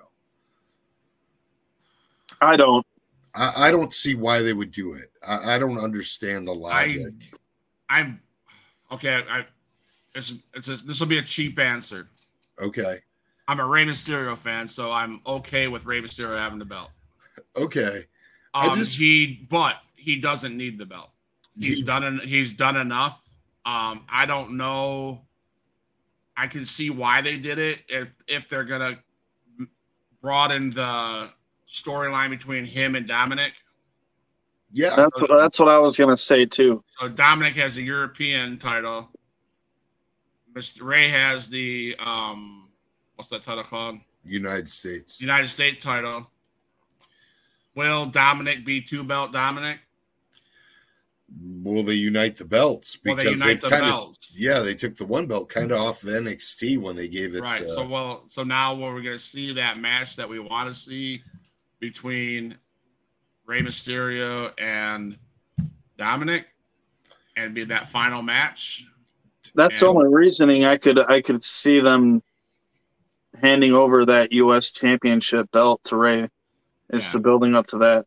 I 2.40 2.56
don't. 2.56 2.84
I, 3.34 3.68
I 3.68 3.70
don't 3.70 3.92
see 3.92 4.14
why 4.14 4.42
they 4.42 4.52
would 4.52 4.70
do 4.70 4.94
it. 4.94 5.10
I, 5.26 5.54
I 5.54 5.58
don't 5.58 5.78
understand 5.78 6.46
the 6.48 6.52
logic. 6.54 7.12
I'm 7.88 8.20
okay. 8.92 9.22
I 9.30 9.44
it's, 10.14 10.32
it's 10.54 10.68
a, 10.68 10.76
this 10.76 10.98
will 11.00 11.06
be 11.06 11.18
a 11.18 11.22
cheap 11.22 11.58
answer. 11.58 12.08
okay. 12.60 12.98
I'm 13.46 13.60
a 13.60 13.66
Rey 13.66 13.86
Mysterio 13.86 14.36
fan, 14.36 14.68
so 14.68 14.92
I'm 14.92 15.20
okay 15.26 15.68
with 15.68 15.86
Rey 15.86 16.02
Mysterio 16.02 16.36
having 16.36 16.58
the 16.58 16.66
belt. 16.66 16.90
Okay. 17.56 18.04
Um, 18.52 18.78
just- 18.78 18.96
he, 18.98 19.46
but 19.48 19.76
he 19.96 20.18
doesn't 20.18 20.54
need 20.54 20.78
the 20.78 20.84
belt. 20.84 21.10
He's 21.58 21.76
He- 21.78 21.82
done. 21.82 22.04
en- 22.04 22.18
He's 22.20 22.52
done 22.52 22.76
enough. 22.76 23.24
Um, 23.64 24.04
I 24.10 24.26
don't 24.26 24.56
know. 24.58 25.22
I 26.36 26.46
can 26.46 26.64
see 26.66 26.90
why 26.90 27.20
they 27.22 27.38
did 27.38 27.58
it. 27.58 27.82
If 27.88 28.14
if 28.28 28.48
they're 28.48 28.64
gonna 28.64 28.98
broaden 30.22 30.70
the 30.70 31.30
storyline 31.68 32.30
between 32.30 32.64
him 32.64 32.94
and 32.94 33.06
Dominic, 33.06 33.52
yeah. 34.72 34.94
That's 34.96 35.20
what 35.20 35.30
that's 35.40 35.58
what 35.58 35.68
I 35.68 35.78
was 35.78 35.96
gonna 35.96 36.16
say 36.16 36.44
too. 36.46 36.82
so 36.98 37.08
Dominic 37.08 37.54
has 37.54 37.74
the 37.74 37.82
European 37.82 38.58
title. 38.58 39.08
Mr. 40.52 40.82
Rey 40.82 41.08
has 41.08 41.48
the 41.48 41.96
um, 41.98 42.68
what's 43.16 43.30
that 43.30 43.42
title 43.42 43.64
called? 43.64 43.96
United 44.24 44.68
States. 44.68 45.20
United 45.20 45.48
States 45.48 45.82
title. 45.82 46.30
Will 47.74 48.06
Dominic 48.06 48.64
be 48.64 48.80
two 48.82 49.04
belt 49.04 49.32
Dominic? 49.32 49.78
Will 51.62 51.82
they 51.82 51.94
unite 51.94 52.36
the 52.36 52.44
belts? 52.44 52.98
Will 53.04 53.14
they 53.14 53.24
they've 53.24 53.38
unite 53.38 53.60
the 53.60 53.68
kinda- 53.68 53.84
belts? 53.86 54.32
Yeah, 54.34 54.60
they 54.60 54.74
took 54.74 54.96
the 54.96 55.06
one 55.06 55.26
belt 55.26 55.48
kind 55.48 55.70
of 55.72 55.78
off 55.78 56.02
of 56.02 56.08
NXT 56.08 56.78
when 56.78 56.96
they 56.96 57.06
gave 57.08 57.34
it. 57.34 57.42
Right. 57.42 57.62
uh, 57.62 57.74
So 57.74 57.86
well, 57.86 58.24
so 58.28 58.42
now 58.42 58.74
what 58.74 58.92
we're 58.92 59.02
gonna 59.02 59.18
see 59.18 59.52
that 59.54 59.78
match 59.78 60.16
that 60.16 60.28
we 60.28 60.38
want 60.40 60.68
to 60.68 60.74
see 60.78 61.22
between 61.80 62.56
Rey 63.46 63.62
Mysterio 63.62 64.52
and 64.58 65.18
Dominic, 65.96 66.46
and 67.36 67.54
be 67.54 67.64
that 67.64 67.88
final 67.88 68.22
match. 68.22 68.84
That's 69.54 69.78
the 69.80 69.88
And- 69.88 69.96
only 69.98 70.08
reasoning 70.14 70.64
I 70.64 70.76
could 70.76 70.98
I 70.98 71.22
could 71.22 71.42
see 71.42 71.80
them 71.80 72.22
handing 73.40 73.72
over 73.72 74.04
that 74.06 74.32
U.S. 74.32 74.72
Championship 74.72 75.50
belt 75.52 75.80
to 75.84 75.96
Rey. 75.96 76.28
Is 76.90 77.04
Yeah. 77.04 77.12
to 77.12 77.18
building 77.20 77.54
up 77.54 77.66
to 77.68 77.78
that. 77.78 78.06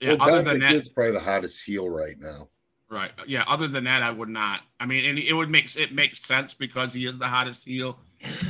Yeah. 0.00 0.14
well, 0.14 0.22
other 0.22 0.36
than 0.38 0.44
Dominic 0.60 0.68
that, 0.70 0.74
is 0.76 0.88
probably 0.88 1.12
the 1.12 1.20
hottest 1.20 1.62
heel 1.62 1.88
right 1.90 2.18
now. 2.18 2.48
right. 2.88 3.10
Yeah. 3.26 3.44
Other 3.46 3.68
than 3.68 3.84
that, 3.84 4.02
I 4.02 4.10
would 4.10 4.28
not. 4.30 4.62
I 4.80 4.86
mean, 4.86 5.04
and 5.04 5.18
it 5.18 5.32
would 5.34 5.50
make 5.50 5.74
it 5.76 5.92
makes 5.92 6.20
sense 6.22 6.54
because 6.54 6.92
he 6.94 7.04
is 7.06 7.18
the 7.18 7.26
hottest 7.28 7.64
heel, 7.66 7.98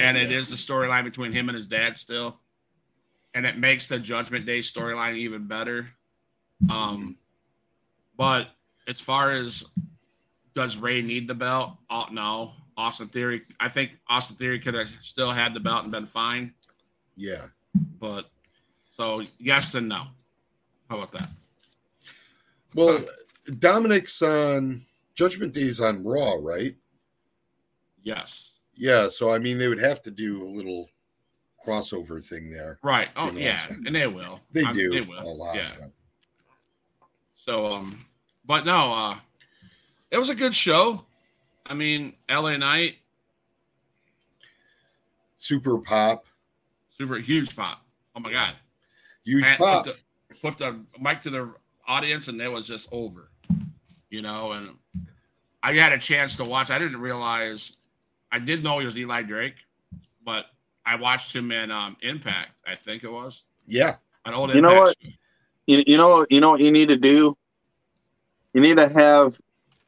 and 0.00 0.16
it 0.16 0.30
is 0.30 0.48
the 0.50 0.56
storyline 0.56 1.02
between 1.04 1.32
him 1.32 1.48
and 1.48 1.56
his 1.56 1.66
dad 1.66 1.96
still, 1.96 2.40
and 3.34 3.44
it 3.44 3.58
makes 3.58 3.88
the 3.88 3.98
Judgment 3.98 4.46
Day 4.46 4.60
storyline 4.60 5.16
even 5.16 5.46
better. 5.46 5.88
Um, 6.70 7.16
but 8.16 8.48
as 8.86 9.00
far 9.00 9.32
as 9.32 9.64
does 10.54 10.76
Rey 10.76 11.02
need 11.02 11.28
the 11.28 11.34
belt? 11.34 11.76
Oh 11.90 12.06
no, 12.12 12.52
Austin 12.76 13.08
Theory. 13.08 13.42
I 13.60 13.68
think 13.68 13.98
Austin 14.08 14.36
Theory 14.36 14.60
could 14.60 14.74
have 14.74 14.88
still 15.00 15.32
had 15.32 15.52
the 15.52 15.60
belt 15.60 15.82
and 15.82 15.92
been 15.92 16.06
fine. 16.06 16.54
Yeah. 17.16 17.46
But 17.98 18.30
so 18.88 19.22
yes 19.38 19.74
and 19.74 19.88
no. 19.88 20.04
How 20.88 20.98
about 20.98 21.12
that? 21.12 21.28
Well, 22.74 23.04
Dominic's 23.58 24.22
on 24.22 24.82
Judgment 25.14 25.52
Day's 25.52 25.80
on 25.80 26.04
Raw, 26.04 26.36
right? 26.40 26.76
Yes. 28.02 28.58
Yeah. 28.76 29.08
So 29.08 29.32
I 29.32 29.38
mean, 29.38 29.58
they 29.58 29.68
would 29.68 29.80
have 29.80 30.02
to 30.02 30.10
do 30.10 30.44
a 30.44 30.48
little 30.48 30.88
crossover 31.66 32.22
thing 32.22 32.50
there. 32.50 32.78
Right. 32.82 33.08
Oh 33.16 33.26
You 33.26 33.32
know, 33.32 33.40
yeah, 33.40 33.66
and 33.68 33.94
they 33.94 34.06
will. 34.06 34.40
They 34.52 34.62
I'm- 34.62 34.74
do 34.74 34.90
They 34.90 35.12
a 35.12 35.22
lot. 35.22 35.56
Yeah. 35.56 35.70
So 37.36 37.72
um, 37.72 38.04
but 38.46 38.64
no, 38.64 38.92
uh, 38.92 39.16
it 40.10 40.18
was 40.18 40.30
a 40.30 40.34
good 40.34 40.54
show. 40.54 41.04
I 41.66 41.74
mean, 41.74 42.14
LA 42.30 42.56
Knight, 42.56 42.96
Super 45.36 45.76
pop, 45.78 46.24
super 46.96 47.16
huge 47.16 47.54
pop. 47.54 47.82
Oh 48.16 48.20
my 48.20 48.30
god. 48.32 48.54
huge 49.24 49.44
Pat 49.44 49.58
pop. 49.58 49.84
Put 49.84 49.94
the, 49.94 50.36
put 50.40 50.58
the 50.58 50.80
mic 51.00 51.20
to 51.22 51.30
the 51.30 51.54
audience, 51.86 52.28
and 52.28 52.40
it 52.40 52.50
was 52.50 52.66
just 52.66 52.88
over. 52.92 53.28
You 54.08 54.22
know, 54.22 54.52
and 54.52 54.70
I 55.62 55.74
had 55.74 55.92
a 55.92 55.98
chance 55.98 56.36
to 56.36 56.44
watch. 56.44 56.70
I 56.70 56.78
didn't 56.78 57.00
realize. 57.00 57.76
I 58.32 58.38
did 58.38 58.64
know 58.64 58.78
he 58.78 58.86
was 58.86 58.96
Eli 58.96 59.22
Drake, 59.22 59.56
but 60.24 60.46
I 60.86 60.96
watched 60.96 61.34
him 61.34 61.50
in 61.52 61.70
um, 61.70 61.96
Impact. 62.02 62.50
I 62.66 62.74
think 62.74 63.04
it 63.04 63.10
was 63.10 63.44
yeah. 63.66 63.96
an 64.26 64.34
old 64.34 64.54
You 64.54 64.60
know 64.60 64.74
what? 64.74 64.96
show. 65.02 65.08
You, 65.66 65.82
you 65.86 65.96
know 65.96 66.26
you 66.28 66.40
know 66.40 66.50
what 66.50 66.60
you 66.60 66.70
need 66.70 66.88
to 66.88 66.96
do. 66.96 67.36
You 68.52 68.60
need 68.60 68.76
to 68.76 68.88
have 68.88 69.34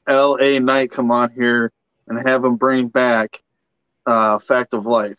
L.A. 0.08 0.58
Knight 0.58 0.90
come 0.90 1.10
on 1.10 1.30
here 1.32 1.70
and 2.08 2.26
have 2.26 2.44
him 2.44 2.56
bring 2.56 2.88
back 2.88 3.42
uh, 4.06 4.38
Fact 4.38 4.74
of 4.74 4.86
Life. 4.86 5.16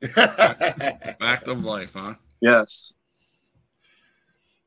Fact 0.10 1.48
of 1.48 1.64
life, 1.64 1.92
huh? 1.94 2.14
Yes. 2.40 2.94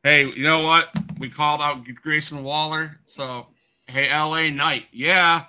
Hey, 0.04 0.26
you 0.26 0.43
know 0.43 0.60
what? 0.64 0.89
We 1.20 1.30
called 1.30 1.62
out 1.62 1.86
Grayson 2.04 2.43
Waller. 2.43 2.97
So, 3.06 3.47
hey, 3.88 4.10
LA 4.14 4.49
Knight. 4.49 4.86
Yeah. 4.91 5.45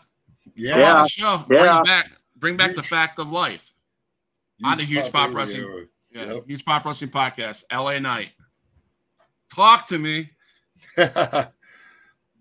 yeah. 0.55 0.73
Come 0.73 0.81
Yeah. 0.81 0.95
on 0.97 1.03
the 1.03 1.09
show. 1.09 1.45
Yeah. 1.51 1.57
Bring 1.79 1.83
back, 1.85 2.13
bring 2.37 2.57
back 2.57 2.75
the 2.77 2.83
fact 2.83 3.19
of 3.19 3.31
life. 3.31 3.72
On 4.65 4.79
the 4.79 4.85
Huge 4.85 5.11
Pop 5.13 5.35
Wrestling. 5.35 5.65
Radio. 5.65 5.87
Yeah. 6.13 6.33
Yep. 6.35 6.45
Huge 6.47 6.65
Pop 6.65 6.85
Wrestling 6.85 7.11
Podcast. 7.11 7.65
LA 7.73 7.99
Knight. 7.99 8.33
Talk 9.55 9.89
to 9.89 9.99
me. 9.99 10.31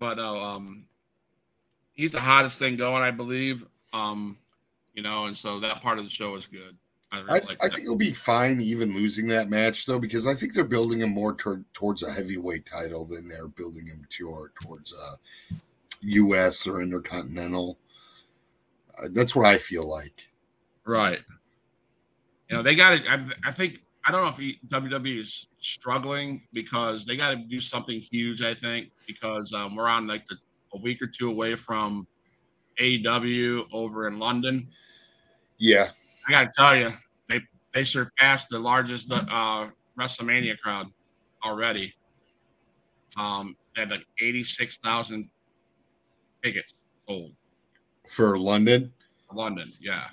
But 0.02 0.18
uh, 0.18 0.56
um, 0.56 0.86
he's 1.92 2.10
the 2.10 2.18
hottest 2.18 2.58
thing 2.58 2.74
going, 2.74 3.04
I 3.04 3.12
believe. 3.12 3.64
Um, 3.92 4.36
you 4.94 5.02
know, 5.04 5.26
and 5.26 5.36
so 5.36 5.60
that 5.60 5.80
part 5.80 5.98
of 5.98 6.02
the 6.02 6.10
show 6.10 6.34
is 6.34 6.44
good. 6.44 6.76
I, 7.12 7.20
really 7.20 7.40
I, 7.40 7.44
like 7.44 7.64
I 7.64 7.68
think 7.68 7.82
he'll 7.82 7.94
be 7.94 8.12
fine 8.12 8.60
even 8.60 8.96
losing 8.96 9.28
that 9.28 9.48
match 9.48 9.86
though 9.86 10.00
because 10.00 10.26
I 10.26 10.34
think 10.34 10.54
they're 10.54 10.64
building 10.64 10.98
him 10.98 11.10
more 11.10 11.36
toward, 11.36 11.64
towards 11.72 12.02
a 12.02 12.10
heavyweight 12.10 12.66
title 12.66 13.04
than 13.04 13.28
they're 13.28 13.46
building 13.46 13.86
him 13.86 14.04
toward 14.10 14.56
towards 14.60 14.92
a 14.92 15.54
U.S. 16.00 16.66
or 16.66 16.82
Intercontinental. 16.82 17.78
Uh, 18.98 19.06
that's 19.12 19.36
what 19.36 19.46
I 19.46 19.56
feel 19.56 19.88
like. 19.88 20.26
Right. 20.84 21.20
You 22.48 22.56
know, 22.56 22.62
they 22.62 22.74
got 22.74 23.04
to, 23.04 23.10
I, 23.10 23.24
I 23.44 23.52
think, 23.52 23.82
I 24.04 24.12
don't 24.12 24.22
know 24.22 24.28
if 24.28 24.36
he, 24.36 24.58
WWE 24.68 25.20
is 25.20 25.46
struggling 25.60 26.42
because 26.52 27.06
they 27.06 27.16
got 27.16 27.30
to 27.30 27.36
do 27.36 27.60
something 27.60 28.00
huge, 28.00 28.42
I 28.42 28.52
think, 28.52 28.90
because 29.06 29.52
um, 29.52 29.76
we're 29.76 29.88
on 29.88 30.06
like 30.06 30.26
the, 30.26 30.36
a 30.74 30.78
week 30.78 31.00
or 31.00 31.06
two 31.06 31.30
away 31.30 31.54
from 31.54 32.06
AEW 32.80 33.66
over 33.72 34.08
in 34.08 34.18
London. 34.18 34.68
Yeah, 35.58 35.88
I 36.26 36.30
got 36.30 36.42
to 36.44 36.50
tell 36.56 36.76
you, 36.76 36.90
they, 37.28 37.40
they 37.72 37.84
surpassed 37.84 38.48
the 38.50 38.58
largest 38.58 39.10
uh, 39.10 39.68
WrestleMania 39.98 40.58
crowd 40.58 40.88
already. 41.44 41.94
Um, 43.16 43.56
they 43.74 43.82
had 43.82 43.90
like 43.90 44.06
86,000 44.20 45.28
tickets 46.42 46.74
sold 47.06 47.32
for 48.08 48.36
London, 48.36 48.92
London. 49.32 49.70
Yeah. 49.80 50.08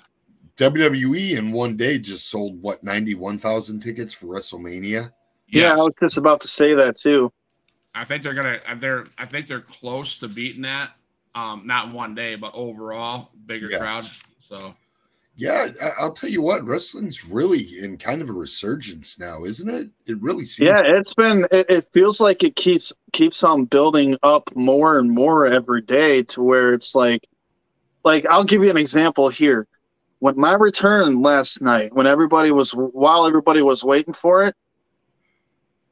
WWE 0.60 1.38
in 1.38 1.52
one 1.52 1.76
day 1.76 1.98
just 1.98 2.28
sold 2.28 2.60
what 2.60 2.84
ninety 2.84 3.14
one 3.14 3.38
thousand 3.38 3.80
tickets 3.80 4.12
for 4.12 4.26
WrestleMania. 4.26 5.10
Yeah, 5.48 5.72
I 5.72 5.76
was 5.76 5.94
just 6.00 6.16
about 6.18 6.40
to 6.42 6.48
say 6.48 6.74
that 6.74 6.96
too. 6.96 7.32
I 7.94 8.04
think 8.04 8.22
they're 8.22 8.34
gonna. 8.34 8.60
uh, 8.66 8.74
They're. 8.76 9.06
I 9.18 9.26
think 9.26 9.48
they're 9.48 9.62
close 9.62 10.18
to 10.18 10.28
beating 10.28 10.62
that. 10.62 10.90
Um, 11.34 11.62
not 11.64 11.86
in 11.86 11.92
one 11.92 12.14
day, 12.14 12.34
but 12.34 12.52
overall, 12.54 13.30
bigger 13.46 13.70
Yeah. 13.70 13.78
crowd. 13.78 14.04
So 14.40 14.74
Yeah, 15.36 15.68
I, 15.82 15.90
I'll 16.00 16.12
tell 16.12 16.28
you 16.28 16.42
what, 16.42 16.64
wrestling's 16.66 17.24
really 17.24 17.78
in 17.78 17.96
kind 17.96 18.20
of 18.20 18.28
a 18.28 18.32
resurgence 18.32 19.18
now, 19.18 19.44
isn't 19.44 19.68
it? 19.68 19.88
It 20.06 20.20
really 20.20 20.44
seems. 20.44 20.66
Yeah, 20.68 20.82
it's 20.84 21.14
been. 21.14 21.46
It, 21.50 21.66
it 21.70 21.86
feels 21.92 22.20
like 22.20 22.42
it 22.42 22.56
keeps 22.56 22.92
keeps 23.12 23.42
on 23.44 23.64
building 23.64 24.16
up 24.22 24.54
more 24.54 24.98
and 24.98 25.10
more 25.10 25.46
every 25.46 25.82
day 25.82 26.22
to 26.24 26.42
where 26.42 26.74
it's 26.74 26.94
like 26.94 27.26
like 28.04 28.26
I'll 28.26 28.44
give 28.44 28.62
you 28.62 28.70
an 28.70 28.76
example 28.76 29.28
here. 29.30 29.66
When 30.20 30.38
my 30.38 30.54
return 30.54 31.22
last 31.22 31.60
night, 31.60 31.94
when 31.94 32.06
everybody 32.06 32.52
was 32.52 32.72
while 32.72 33.26
everybody 33.26 33.62
was 33.62 33.82
waiting 33.82 34.14
for 34.14 34.46
it, 34.46 34.54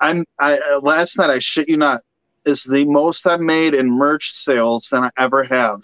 I'm 0.00 0.24
I 0.38 0.58
uh, 0.58 0.80
last 0.80 1.18
night 1.18 1.30
I 1.30 1.38
shit 1.38 1.68
you 1.68 1.76
not 1.76 2.02
is 2.44 2.64
the 2.64 2.84
most 2.84 3.26
I 3.26 3.36
made 3.36 3.74
in 3.74 3.90
merch 3.90 4.30
sales 4.30 4.88
than 4.90 5.04
I 5.04 5.10
ever 5.18 5.44
have 5.44 5.80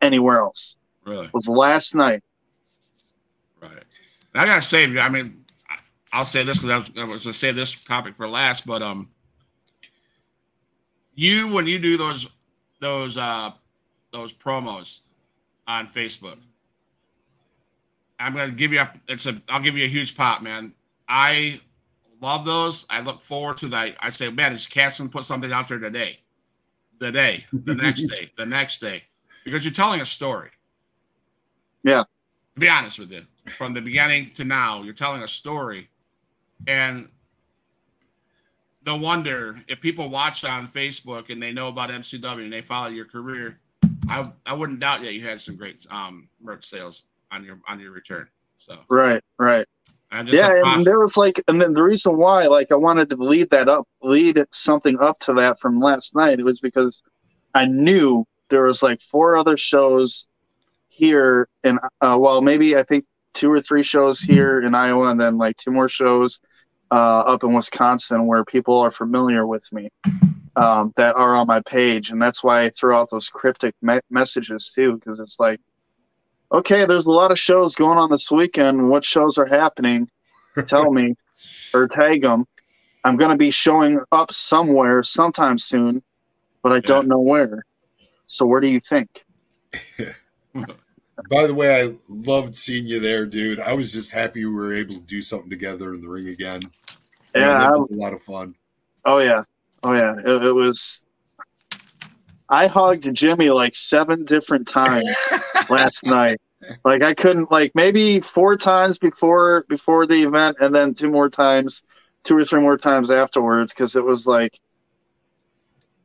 anywhere 0.00 0.38
else. 0.38 0.76
Really? 1.04 1.28
Was 1.32 1.48
last 1.48 1.94
night. 1.94 2.22
Right. 3.60 3.82
I 4.34 4.46
gotta 4.46 4.62
say, 4.62 4.98
I 4.98 5.08
mean, 5.08 5.44
I'll 6.12 6.24
say 6.24 6.42
this 6.44 6.58
because 6.58 6.70
I 6.70 6.76
was, 6.78 6.90
I 6.96 7.04
was 7.04 7.24
gonna 7.24 7.32
save 7.32 7.56
this 7.56 7.78
topic 7.80 8.14
for 8.14 8.28
last, 8.28 8.66
but 8.66 8.82
um, 8.82 9.08
you 11.14 11.48
when 11.48 11.66
you 11.66 11.78
do 11.78 11.96
those 11.96 12.28
those 12.80 13.16
uh 13.16 13.50
those 14.12 14.32
promos 14.32 15.00
on 15.66 15.86
Facebook, 15.86 16.38
I'm 18.20 18.34
gonna 18.34 18.52
give 18.52 18.72
you 18.72 18.80
a 18.80 18.92
it's 19.08 19.26
a 19.26 19.40
I'll 19.48 19.62
give 19.62 19.76
you 19.76 19.84
a 19.84 19.88
huge 19.88 20.16
pop, 20.16 20.42
man. 20.42 20.72
I 21.08 21.60
love 22.20 22.44
those. 22.44 22.86
I 22.90 23.00
look 23.00 23.22
forward 23.22 23.58
to 23.58 23.68
that. 23.68 23.96
I 24.00 24.10
say, 24.10 24.30
man, 24.30 24.52
is 24.52 24.66
Casson 24.66 25.08
put 25.08 25.24
something 25.24 25.50
out 25.50 25.68
there 25.68 25.78
today? 25.78 26.20
The 26.98 27.10
day, 27.10 27.46
the 27.52 27.74
next 27.74 28.02
day, 28.04 28.30
the 28.36 28.44
next 28.44 28.78
day, 28.78 29.02
because 29.44 29.64
you're 29.64 29.72
telling 29.72 30.02
a 30.02 30.06
story. 30.06 30.50
Yeah. 31.82 32.04
To 32.54 32.60
be 32.60 32.68
honest 32.68 32.98
with 32.98 33.10
you, 33.10 33.22
from 33.56 33.72
the 33.72 33.80
beginning 33.80 34.32
to 34.34 34.44
now, 34.44 34.82
you're 34.82 34.92
telling 34.92 35.22
a 35.22 35.28
story, 35.28 35.88
and 36.66 37.08
no 38.84 38.96
wonder 38.96 39.58
if 39.66 39.80
people 39.80 40.10
watch 40.10 40.44
on 40.44 40.68
Facebook 40.68 41.30
and 41.30 41.42
they 41.42 41.52
know 41.52 41.68
about 41.68 41.88
MCW 41.88 42.44
and 42.44 42.52
they 42.52 42.60
follow 42.60 42.88
your 42.88 43.06
career, 43.06 43.58
I 44.10 44.30
I 44.44 44.52
wouldn't 44.52 44.80
doubt 44.80 45.00
that 45.00 45.14
you 45.14 45.22
had 45.22 45.40
some 45.40 45.56
great 45.56 45.86
um 45.90 46.28
merch 46.42 46.68
sales 46.68 47.04
on 47.30 47.44
your 47.44 47.60
on 47.68 47.80
your 47.80 47.92
return. 47.92 48.28
So 48.58 48.78
Right, 48.88 49.22
right. 49.38 49.66
Just 50.24 50.34
Yeah, 50.34 50.74
and 50.74 50.84
there 50.84 50.98
was 50.98 51.16
like, 51.16 51.40
and 51.46 51.60
then 51.60 51.72
the 51.72 51.82
reason 51.82 52.16
why, 52.16 52.46
like, 52.46 52.72
I 52.72 52.74
wanted 52.74 53.10
to 53.10 53.16
lead 53.16 53.48
that 53.50 53.68
up, 53.68 53.86
lead 54.02 54.44
something 54.50 54.98
up 55.00 55.18
to 55.20 55.32
that 55.34 55.60
from 55.60 55.80
last 55.80 56.16
night. 56.16 56.40
It 56.40 56.44
was 56.44 56.60
because 56.60 57.00
I 57.54 57.66
knew 57.66 58.24
there 58.48 58.64
was 58.64 58.82
like 58.82 59.00
four 59.00 59.36
other 59.36 59.56
shows 59.56 60.26
here, 60.88 61.48
and 61.62 61.78
uh, 62.00 62.18
well, 62.20 62.42
maybe 62.42 62.76
I 62.76 62.82
think 62.82 63.04
two 63.34 63.52
or 63.52 63.60
three 63.60 63.84
shows 63.84 64.20
here 64.20 64.60
in 64.60 64.74
Iowa, 64.74 65.10
and 65.10 65.20
then 65.20 65.38
like 65.38 65.56
two 65.56 65.70
more 65.70 65.88
shows 65.88 66.40
uh, 66.90 67.20
up 67.20 67.44
in 67.44 67.54
Wisconsin 67.54 68.26
where 68.26 68.44
people 68.44 68.80
are 68.80 68.90
familiar 68.90 69.46
with 69.46 69.66
me 69.72 69.88
um, 70.56 70.92
that 70.96 71.14
are 71.14 71.34
on 71.36 71.46
my 71.46 71.62
page, 71.62 72.10
and 72.10 72.20
that's 72.20 72.42
why 72.42 72.64
I 72.64 72.70
throw 72.70 72.98
out 72.98 73.10
those 73.10 73.28
cryptic 73.28 73.74
me- 73.80 74.00
messages 74.10 74.72
too, 74.74 74.96
because 74.96 75.20
it's 75.20 75.38
like, 75.38 75.60
okay, 76.52 76.84
there's 76.86 77.06
a 77.06 77.12
lot 77.12 77.30
of 77.30 77.38
shows 77.38 77.74
going 77.74 77.98
on 77.98 78.10
this 78.10 78.30
weekend. 78.30 78.88
What 78.88 79.04
shows 79.04 79.38
are 79.38 79.46
happening? 79.46 80.08
Tell 80.66 80.90
me, 80.92 81.14
or 81.74 81.88
tag 81.88 82.22
them. 82.22 82.46
I'm 83.04 83.16
going 83.16 83.30
to 83.30 83.36
be 83.36 83.50
showing 83.50 84.00
up 84.12 84.32
somewhere 84.32 85.02
sometime 85.02 85.58
soon, 85.58 86.02
but 86.62 86.72
I 86.72 86.80
don't 86.80 87.08
know 87.08 87.20
where. 87.20 87.64
So 88.26 88.44
where 88.46 88.60
do 88.60 88.68
you 88.68 88.80
think? 88.80 89.24
By 91.30 91.46
the 91.46 91.54
way, 91.54 91.82
I 91.82 91.94
loved 92.08 92.56
seeing 92.56 92.86
you 92.86 93.00
there, 93.00 93.26
dude. 93.26 93.60
I 93.60 93.74
was 93.74 93.92
just 93.92 94.10
happy 94.10 94.44
we 94.44 94.52
were 94.52 94.74
able 94.74 94.94
to 94.96 95.00
do 95.02 95.22
something 95.22 95.50
together 95.50 95.94
in 95.94 96.00
the 96.00 96.08
ring 96.08 96.28
again. 96.28 96.62
Yeah, 97.34 97.58
that 97.58 97.70
I- 97.70 97.72
was 97.72 97.90
a 97.90 97.94
lot 97.94 98.12
of 98.12 98.22
fun. 98.22 98.54
Oh 99.04 99.18
yeah, 99.18 99.44
oh 99.82 99.94
yeah. 99.94 100.14
It, 100.18 100.44
it 100.44 100.52
was. 100.52 101.04
I 102.50 102.66
hugged 102.66 103.14
Jimmy 103.14 103.48
like 103.50 103.74
seven 103.76 104.24
different 104.24 104.66
times 104.66 105.08
last 105.70 106.02
night. 106.04 106.40
Like 106.84 107.02
I 107.02 107.14
couldn't 107.14 107.50
like 107.50 107.72
maybe 107.74 108.20
four 108.20 108.56
times 108.56 108.98
before 108.98 109.64
before 109.68 110.06
the 110.06 110.22
event, 110.24 110.58
and 110.60 110.74
then 110.74 110.92
two 110.92 111.10
more 111.10 111.30
times, 111.30 111.84
two 112.24 112.36
or 112.36 112.44
three 112.44 112.60
more 112.60 112.76
times 112.76 113.10
afterwards, 113.10 113.72
because 113.72 113.96
it 113.96 114.04
was 114.04 114.26
like, 114.26 114.60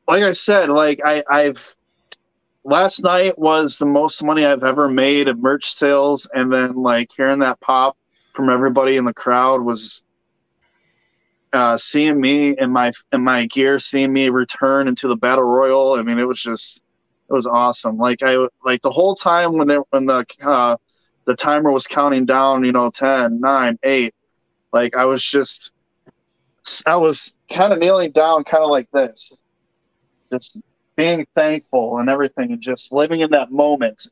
like 0.07 0.23
I 0.23 0.31
said, 0.31 0.69
like 0.69 1.01
I 1.03 1.23
I've 1.29 1.75
last 2.63 3.03
night 3.03 3.37
was 3.37 3.77
the 3.77 3.85
most 3.85 4.23
money 4.23 4.45
I've 4.45 4.63
ever 4.63 4.87
made 4.87 5.27
in 5.27 5.41
merch 5.41 5.73
sales, 5.73 6.29
and 6.33 6.53
then 6.53 6.75
like 6.75 7.11
hearing 7.11 7.39
that 7.39 7.59
pop 7.59 7.97
from 8.33 8.49
everybody 8.49 8.95
in 8.95 9.03
the 9.05 9.13
crowd 9.13 9.61
was 9.61 10.04
uh, 11.55 11.77
seeing 11.77 12.19
me 12.19 12.55
in 12.57 12.69
my 12.69 12.91
in 13.13 13.23
my 13.23 13.45
gear, 13.47 13.79
seeing 13.79 14.11
me 14.13 14.29
return 14.29 14.87
into 14.87 15.07
the 15.07 15.15
battle 15.15 15.45
royal. 15.45 15.93
I 15.93 16.01
mean, 16.03 16.19
it 16.19 16.27
was 16.27 16.41
just 16.41 16.81
it 17.29 17.33
was 17.33 17.47
awesome. 17.47 17.97
Like 17.97 18.21
I 18.21 18.47
like 18.63 18.81
the 18.81 18.91
whole 18.91 19.15
time 19.15 19.57
when 19.57 19.67
they 19.67 19.77
when 19.89 20.05
the 20.05 20.25
uh, 20.43 20.77
the 21.25 21.35
timer 21.35 21.71
was 21.71 21.87
counting 21.87 22.25
down, 22.25 22.63
you 22.63 22.71
know, 22.71 22.91
10, 22.91 23.39
9, 23.39 23.79
8, 23.81 24.13
like 24.73 24.95
I 24.95 25.05
was 25.05 25.23
just 25.23 25.71
I 26.85 26.95
was 26.97 27.35
kind 27.49 27.73
of 27.73 27.79
kneeling 27.79 28.11
down, 28.11 28.43
kind 28.43 28.63
of 28.63 28.69
like 28.69 28.89
this, 28.91 29.41
just 30.31 30.61
being 30.95 31.25
thankful 31.35 31.99
and 31.99 32.09
everything, 32.09 32.51
and 32.51 32.61
just 32.61 32.91
living 32.91 33.21
in 33.21 33.31
that 33.31 33.51
moment 33.51 34.07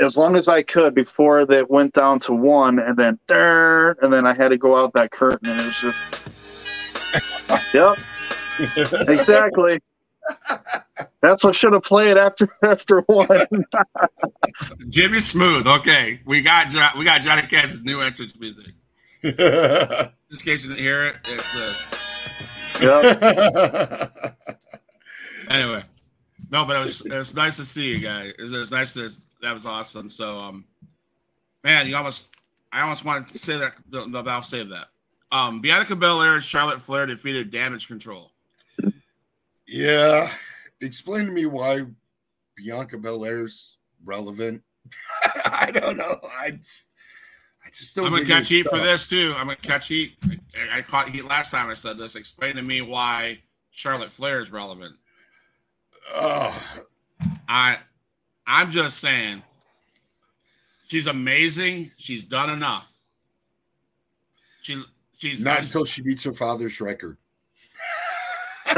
as 0.00 0.16
long 0.16 0.34
as 0.36 0.48
I 0.48 0.62
could 0.62 0.94
before 0.94 1.44
that 1.46 1.70
went 1.70 1.92
down 1.92 2.18
to 2.20 2.32
one, 2.32 2.78
and 2.78 2.96
then 2.96 3.18
"Durr," 3.28 3.96
and 4.00 4.12
then 4.12 4.26
I 4.26 4.34
had 4.34 4.48
to 4.48 4.56
go 4.58 4.76
out 4.76 4.92
that 4.94 5.10
curtain, 5.10 5.48
and 5.48 5.60
it 5.60 5.66
was 5.66 5.80
just, 5.80 6.02
yep, 7.74 7.98
exactly. 9.08 9.78
That's 11.22 11.44
what 11.44 11.54
should 11.54 11.72
have 11.72 11.82
played 11.82 12.16
after 12.16 12.48
after 12.62 13.00
one. 13.02 13.46
Jimmy 14.88 15.20
Smooth. 15.20 15.66
Okay, 15.66 16.20
we 16.24 16.40
got 16.42 16.70
Jo- 16.70 16.98
we 16.98 17.04
got 17.04 17.20
Johnny 17.22 17.42
Cash's 17.42 17.80
new 17.82 18.00
entrance 18.00 18.34
music. 18.38 18.72
yeah. 19.22 20.08
Just 20.30 20.46
in 20.46 20.52
case 20.52 20.62
you 20.62 20.68
didn't 20.70 20.78
hear 20.80 21.04
it, 21.04 21.16
it's 21.24 21.52
this. 21.52 21.84
yep. 22.80 24.46
Anyway, 25.48 25.82
no, 26.50 26.64
but 26.64 26.76
it 26.76 26.80
was 26.84 27.00
it 27.00 27.12
was 27.12 27.34
nice 27.34 27.56
to 27.56 27.66
see 27.66 27.88
you 27.92 27.98
guys. 27.98 28.32
It 28.38 28.42
was, 28.42 28.52
it 28.52 28.58
was 28.58 28.70
nice 28.70 28.94
to 28.94 29.10
that 29.42 29.54
was 29.54 29.66
awesome. 29.66 30.10
So 30.10 30.38
um, 30.38 30.64
man, 31.64 31.86
you 31.88 31.96
almost 31.96 32.24
I 32.72 32.82
almost 32.82 33.04
wanted 33.04 33.28
to 33.32 33.38
say 33.38 33.56
that, 33.58 33.74
but 33.88 34.28
I'll 34.28 34.42
save 34.42 34.68
that. 34.68 34.88
Um, 35.32 35.60
Bianca 35.60 35.94
Belair 35.94 36.34
and 36.34 36.42
Charlotte 36.42 36.80
Flair 36.80 37.06
defeated 37.06 37.50
Damage 37.50 37.86
Control. 37.86 38.32
Yeah, 39.66 40.30
explain 40.80 41.26
to 41.26 41.32
me 41.32 41.46
why 41.46 41.86
Bianca 42.56 42.98
Belair's 42.98 43.76
relevant. 44.04 44.62
I 45.46 45.70
don't 45.72 45.96
know. 45.96 46.16
I 46.40 46.52
just, 46.52 46.86
I 47.64 47.68
just 47.70 47.94
don't. 47.94 48.06
I'm 48.06 48.12
gonna 48.12 48.24
catch 48.24 48.48
heat 48.48 48.66
for 48.68 48.78
this 48.78 49.06
too. 49.06 49.32
I'm 49.36 49.46
gonna 49.46 49.56
catch 49.56 49.86
heat. 49.86 50.16
I, 50.72 50.78
I 50.78 50.82
caught 50.82 51.08
heat 51.08 51.24
last 51.24 51.52
time 51.52 51.70
I 51.70 51.74
said 51.74 51.98
this. 51.98 52.16
Explain 52.16 52.56
to 52.56 52.62
me 52.62 52.80
why 52.80 53.38
Charlotte 53.70 54.10
Flair 54.10 54.40
is 54.40 54.50
relevant. 54.50 54.96
Oh, 56.12 56.84
I 57.48 57.78
I'm 58.50 58.70
just 58.72 58.98
saying 58.98 59.42
she's 60.88 61.06
amazing. 61.06 61.92
She's 61.96 62.24
done 62.24 62.50
enough. 62.50 62.92
She 64.62 64.82
she's 65.18 65.42
not 65.42 65.60
until 65.60 65.84
she 65.84 66.02
beats 66.02 66.24
her 66.24 66.32
father's 66.32 66.80
record. 66.80 67.16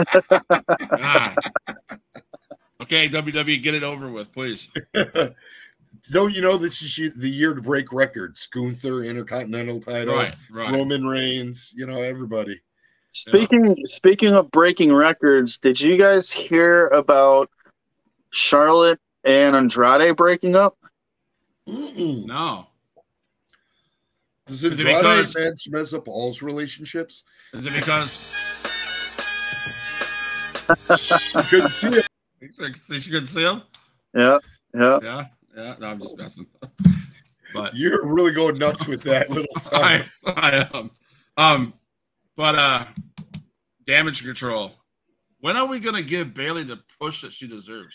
Okay, 2.83 3.09
WWE, 3.09 3.63
get 3.63 3.75
it 3.75 3.85
over 3.85 4.11
with, 4.11 4.33
please. 4.33 4.69
Don't 6.11 6.35
you 6.35 6.43
know 6.43 6.57
this 6.57 6.83
is 6.83 7.15
the 7.15 7.31
year 7.31 7.55
to 7.55 7.63
break 7.63 7.93
records? 7.93 8.49
Gunther 8.53 9.05
Intercontinental 9.05 9.81
title, 9.81 10.17
Right, 10.17 10.35
right. 10.51 10.73
Roman 10.75 11.07
Reigns, 11.07 11.73
you 11.77 11.87
know 11.87 12.03
everybody. 12.03 12.61
Speaking 13.11 13.77
speaking 13.85 14.35
of 14.35 14.51
breaking 14.51 14.93
records, 14.93 15.59
did 15.59 15.81
you 15.81 15.97
guys 15.97 16.31
hear 16.31 16.89
about 16.89 17.51
Charlotte 18.31 18.99
and 19.25 19.55
Andrade 19.57 20.17
breaking 20.17 20.57
up? 20.57 20.77
Mm-mm. 21.69 22.27
No. 22.27 22.67
Does 24.47 24.65
Is 24.65 24.73
it 24.81 24.87
Andrade 24.87 25.03
because- 25.27 25.37
match 25.37 25.69
mess 25.69 25.95
up 25.95 26.09
all's 26.09 26.43
relationships? 26.43 27.25
Is 27.55 27.67
it 27.67 27.73
because 27.75 28.19
She 30.99 31.43
couldn't 31.49 31.73
see 31.73 31.89
it. 31.89 32.07
she 33.03 33.11
couldn't 33.11 33.27
see 33.29 33.43
him? 33.45 33.63
Yeah, 34.15 34.39
yeah. 34.75 34.99
Yeah, 35.03 35.25
yeah. 35.57 35.75
No, 35.81 35.87
I'm 35.89 36.01
just 36.01 36.17
messing. 36.17 36.47
But 37.55 37.77
You're 37.77 38.07
really 38.07 38.33
going 38.33 38.57
nuts 38.59 38.87
with 38.87 39.03
that 39.03 39.31
little 39.31 39.47
I. 39.73 40.05
I 40.27 40.69
am. 40.75 40.91
Um, 41.37 41.75
but 42.37 42.55
uh, 42.57 42.85
damage 43.87 44.25
control. 44.25 44.73
When 45.41 45.57
are 45.57 45.67
we 45.67 45.81
gonna 45.81 46.03
give 46.03 46.33
Bayley 46.35 46.63
the 46.63 46.81
push 47.01 47.23
that 47.23 47.33
she 47.33 47.47
deserves? 47.47 47.95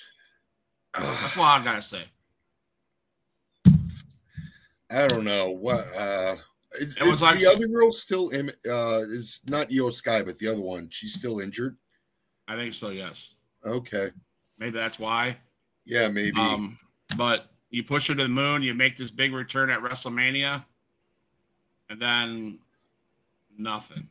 That's 1.00 1.36
what 1.38 1.46
I 1.46 1.64
gotta 1.64 1.82
say. 1.82 2.04
I 4.90 5.08
don't 5.08 5.24
know 5.26 5.50
what. 5.50 5.94
uh 5.96 6.36
Is, 6.80 6.96
It 6.98 7.04
was 7.10 7.22
like- 7.22 7.40
the 7.40 7.48
other 7.48 7.68
girl 7.68 7.92
still? 7.92 8.30
in? 8.30 8.50
Uh, 8.70 9.00
is 9.08 9.42
not 9.48 9.72
IYO 9.72 9.90
SKY, 9.90 10.24
but 10.24 10.38
the 10.38 10.48
other 10.48 10.62
one. 10.62 10.90
She's 10.90 11.14
still 11.14 11.40
injured. 11.40 11.78
I 12.48 12.56
think 12.56 12.74
so. 12.74 12.90
Yes. 12.90 13.36
Okay. 13.66 14.12
Maybe 14.60 14.72
that's 14.78 15.00
why. 15.00 15.38
Yeah, 15.86 16.08
maybe. 16.10 16.40
Um, 16.40 16.78
but 17.18 17.52
you 17.70 17.84
push 17.84 18.08
her 18.08 18.16
to 18.16 18.24
the 18.24 18.30
moon, 18.30 18.62
you 18.64 18.74
make 18.74 18.96
this 18.98 19.12
big 19.12 19.34
return 19.34 19.70
at 19.70 19.80
WrestleMania, 19.82 20.64
and 21.90 22.02
then 22.02 22.60
nothing. 23.58 24.08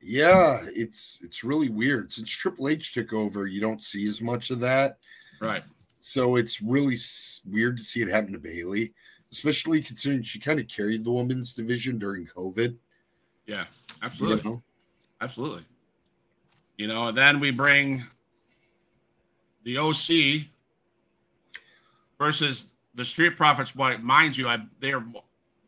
Yeah, 0.00 0.60
it's 0.74 1.18
it's 1.22 1.42
really 1.42 1.68
weird. 1.68 2.12
Since 2.12 2.30
Triple 2.30 2.68
H 2.68 2.92
took 2.94 3.12
over, 3.12 3.46
you 3.46 3.60
don't 3.60 3.82
see 3.82 4.06
as 4.08 4.20
much 4.20 4.50
of 4.50 4.60
that. 4.60 4.98
Right. 5.40 5.64
So 6.00 6.36
it's 6.36 6.62
really 6.62 6.96
weird 7.44 7.76
to 7.78 7.82
see 7.82 8.02
it 8.02 8.08
happen 8.08 8.32
to 8.32 8.38
Bayley, 8.38 8.92
especially 9.32 9.82
considering 9.82 10.22
she 10.22 10.38
kind 10.38 10.60
of 10.60 10.68
carried 10.68 11.04
the 11.04 11.10
women's 11.10 11.54
division 11.54 11.98
during 11.98 12.26
COVID. 12.26 12.76
Yeah, 13.46 13.62
you 13.62 13.96
absolutely. 14.02 14.50
know? 14.50 14.62
Absolutely. 15.20 15.64
You 16.76 16.86
know, 16.86 17.08
and 17.08 17.18
then 17.18 17.40
we 17.40 17.50
bring 17.50 18.04
the 19.64 19.78
OC 19.78 20.46
versus 22.18 22.66
the 22.94 23.04
Street 23.04 23.36
Profits. 23.36 23.72
Boy, 23.72 23.98
mind 23.98 24.36
you, 24.36 24.48
I 24.48 24.60
they're 24.80 25.04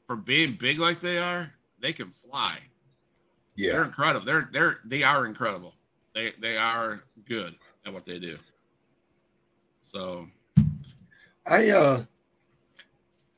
for 0.07 0.17
being 0.17 0.57
big 0.61 0.79
like 0.79 1.01
they 1.01 1.19
are, 1.19 1.51
they 1.81 1.93
can 1.93 2.11
fly. 2.11 2.59
Yeah, 3.57 3.73
they're 3.73 3.85
incredible. 3.85 4.25
They're 4.25 4.49
they're 4.53 4.79
they 4.85 5.03
are 5.03 5.27
incredible. 5.27 5.75
They 6.15 6.33
they 6.39 6.57
are 6.57 7.03
good 7.27 7.55
at 7.85 7.93
what 7.93 8.07
they 8.07 8.19
do. 8.19 8.39
So 9.93 10.29
I 11.47 11.71
uh, 11.71 12.03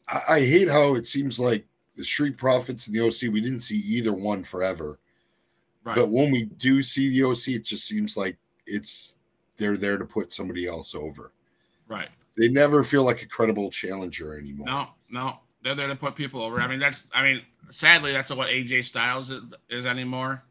I, 0.09 0.21
I 0.29 0.41
hate 0.41 0.69
how 0.69 0.95
it 0.95 1.07
seems 1.07 1.39
like 1.39 1.67
the 1.97 2.05
Street 2.05 2.37
Profits 2.37 2.87
and 2.87 2.97
the 2.97 3.07
OC. 3.07 3.33
We 3.33 3.41
didn't 3.41 3.61
see 3.61 3.77
either 3.77 4.13
one 4.13 4.45
forever, 4.45 4.99
right, 5.85 5.97
but 5.97 6.09
when 6.11 6.31
we 6.31 6.45
do 6.45 6.83
see 6.83 7.11
the 7.11 7.25
OC, 7.29 7.49
it 7.49 7.65
just 7.65 7.87
seems 7.87 8.17
like 8.17 8.37
it's 8.67 9.17
they're 9.57 9.77
there 9.77 9.99
to 9.99 10.05
put 10.05 10.33
somebody 10.33 10.67
else 10.67 10.95
over. 10.95 11.33
right. 11.89 12.09
They 12.39 12.49
never 12.49 12.83
feel 12.83 13.05
like 13.05 13.23
a 13.23 13.27
credible 13.27 13.71
challenger 13.71 14.39
anymore. 14.39 14.67
No, 14.67 14.89
no, 15.11 15.39
they're 15.63 15.75
there 15.75 15.89
to 15.89 15.95
put 15.95 16.15
people 16.17 16.43
over. 16.43 16.63
I 16.63 16.67
mean, 16.67 16.79
that's 16.79 17.05
I 17.15 17.23
mean, 17.23 17.43
sadly, 17.71 18.11
that's 18.13 18.31
what 18.31 18.49
AJ 18.49 18.85
Styles 18.85 19.29
is, 19.29 19.43
is 19.69 19.85
anymore. 19.85 20.43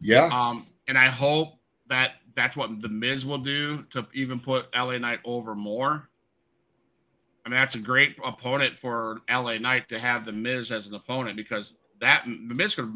Yeah, 0.00 0.28
Um, 0.32 0.66
and 0.88 0.98
I 0.98 1.06
hope 1.06 1.58
that 1.86 2.14
that's 2.34 2.56
what 2.56 2.80
the 2.80 2.88
Miz 2.88 3.24
will 3.26 3.38
do 3.38 3.82
to 3.90 4.06
even 4.14 4.40
put 4.40 4.74
LA 4.74 4.98
Knight 4.98 5.20
over 5.24 5.54
more. 5.54 6.08
I 7.44 7.48
mean, 7.48 7.58
that's 7.58 7.74
a 7.74 7.80
great 7.80 8.16
opponent 8.24 8.78
for 8.78 9.20
LA 9.30 9.58
Knight 9.58 9.88
to 9.88 9.98
have 9.98 10.24
the 10.24 10.32
Miz 10.32 10.70
as 10.70 10.86
an 10.86 10.94
opponent 10.94 11.36
because 11.36 11.74
that 12.00 12.24
the 12.24 12.54
Miz 12.54 12.74
could 12.74 12.92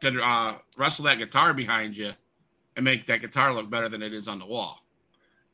could 0.00 0.18
uh, 0.20 0.54
wrestle 0.76 1.04
that 1.04 1.18
guitar 1.18 1.52
behind 1.52 1.96
you 1.96 2.12
and 2.76 2.84
make 2.84 3.06
that 3.06 3.20
guitar 3.20 3.52
look 3.52 3.68
better 3.68 3.88
than 3.88 4.02
it 4.02 4.14
is 4.14 4.28
on 4.28 4.38
the 4.38 4.46
wall. 4.46 4.84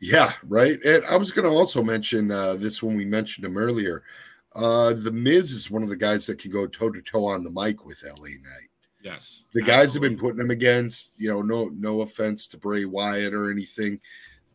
Yeah, 0.01 0.33
right. 0.47 0.79
And 0.85 1.05
I 1.07 1.17
was 1.17 1.31
going 1.31 1.49
to 1.49 1.55
also 1.55 1.83
mention 1.83 2.31
uh, 2.31 2.55
this 2.55 2.83
when 2.83 2.97
we 2.97 3.07
mentioned 3.07 3.47
him 3.47 3.57
earlier. 3.57 4.03
Uh, 4.55 4.93
the 4.93 5.11
Miz 5.11 5.51
is 5.51 5.71
one 5.71 5.83
of 5.83 5.89
the 5.89 5.97
guys 5.97 6.27
that 6.27 6.39
can 6.39 6.51
go 6.51 6.67
toe 6.67 6.91
to 6.91 7.01
toe 7.01 7.25
on 7.25 7.43
the 7.43 7.51
mic 7.51 7.85
with 7.87 8.05
LA 8.05 8.29
Knight. 8.29 8.69
Yes, 9.05 9.45
The 9.53 9.61
guys 9.63 9.93
have 9.93 10.01
been 10.03 10.17
putting 10.17 10.41
him 10.41 10.51
against. 10.51 11.21
You 11.21 11.29
know, 11.29 11.43
no 11.43 11.67
no 11.77 12.01
offense 12.01 12.49
to 12.49 12.57
Bray 12.59 12.87
Wyatt 12.87 13.35
or 13.35 13.51
anything, 13.51 14.01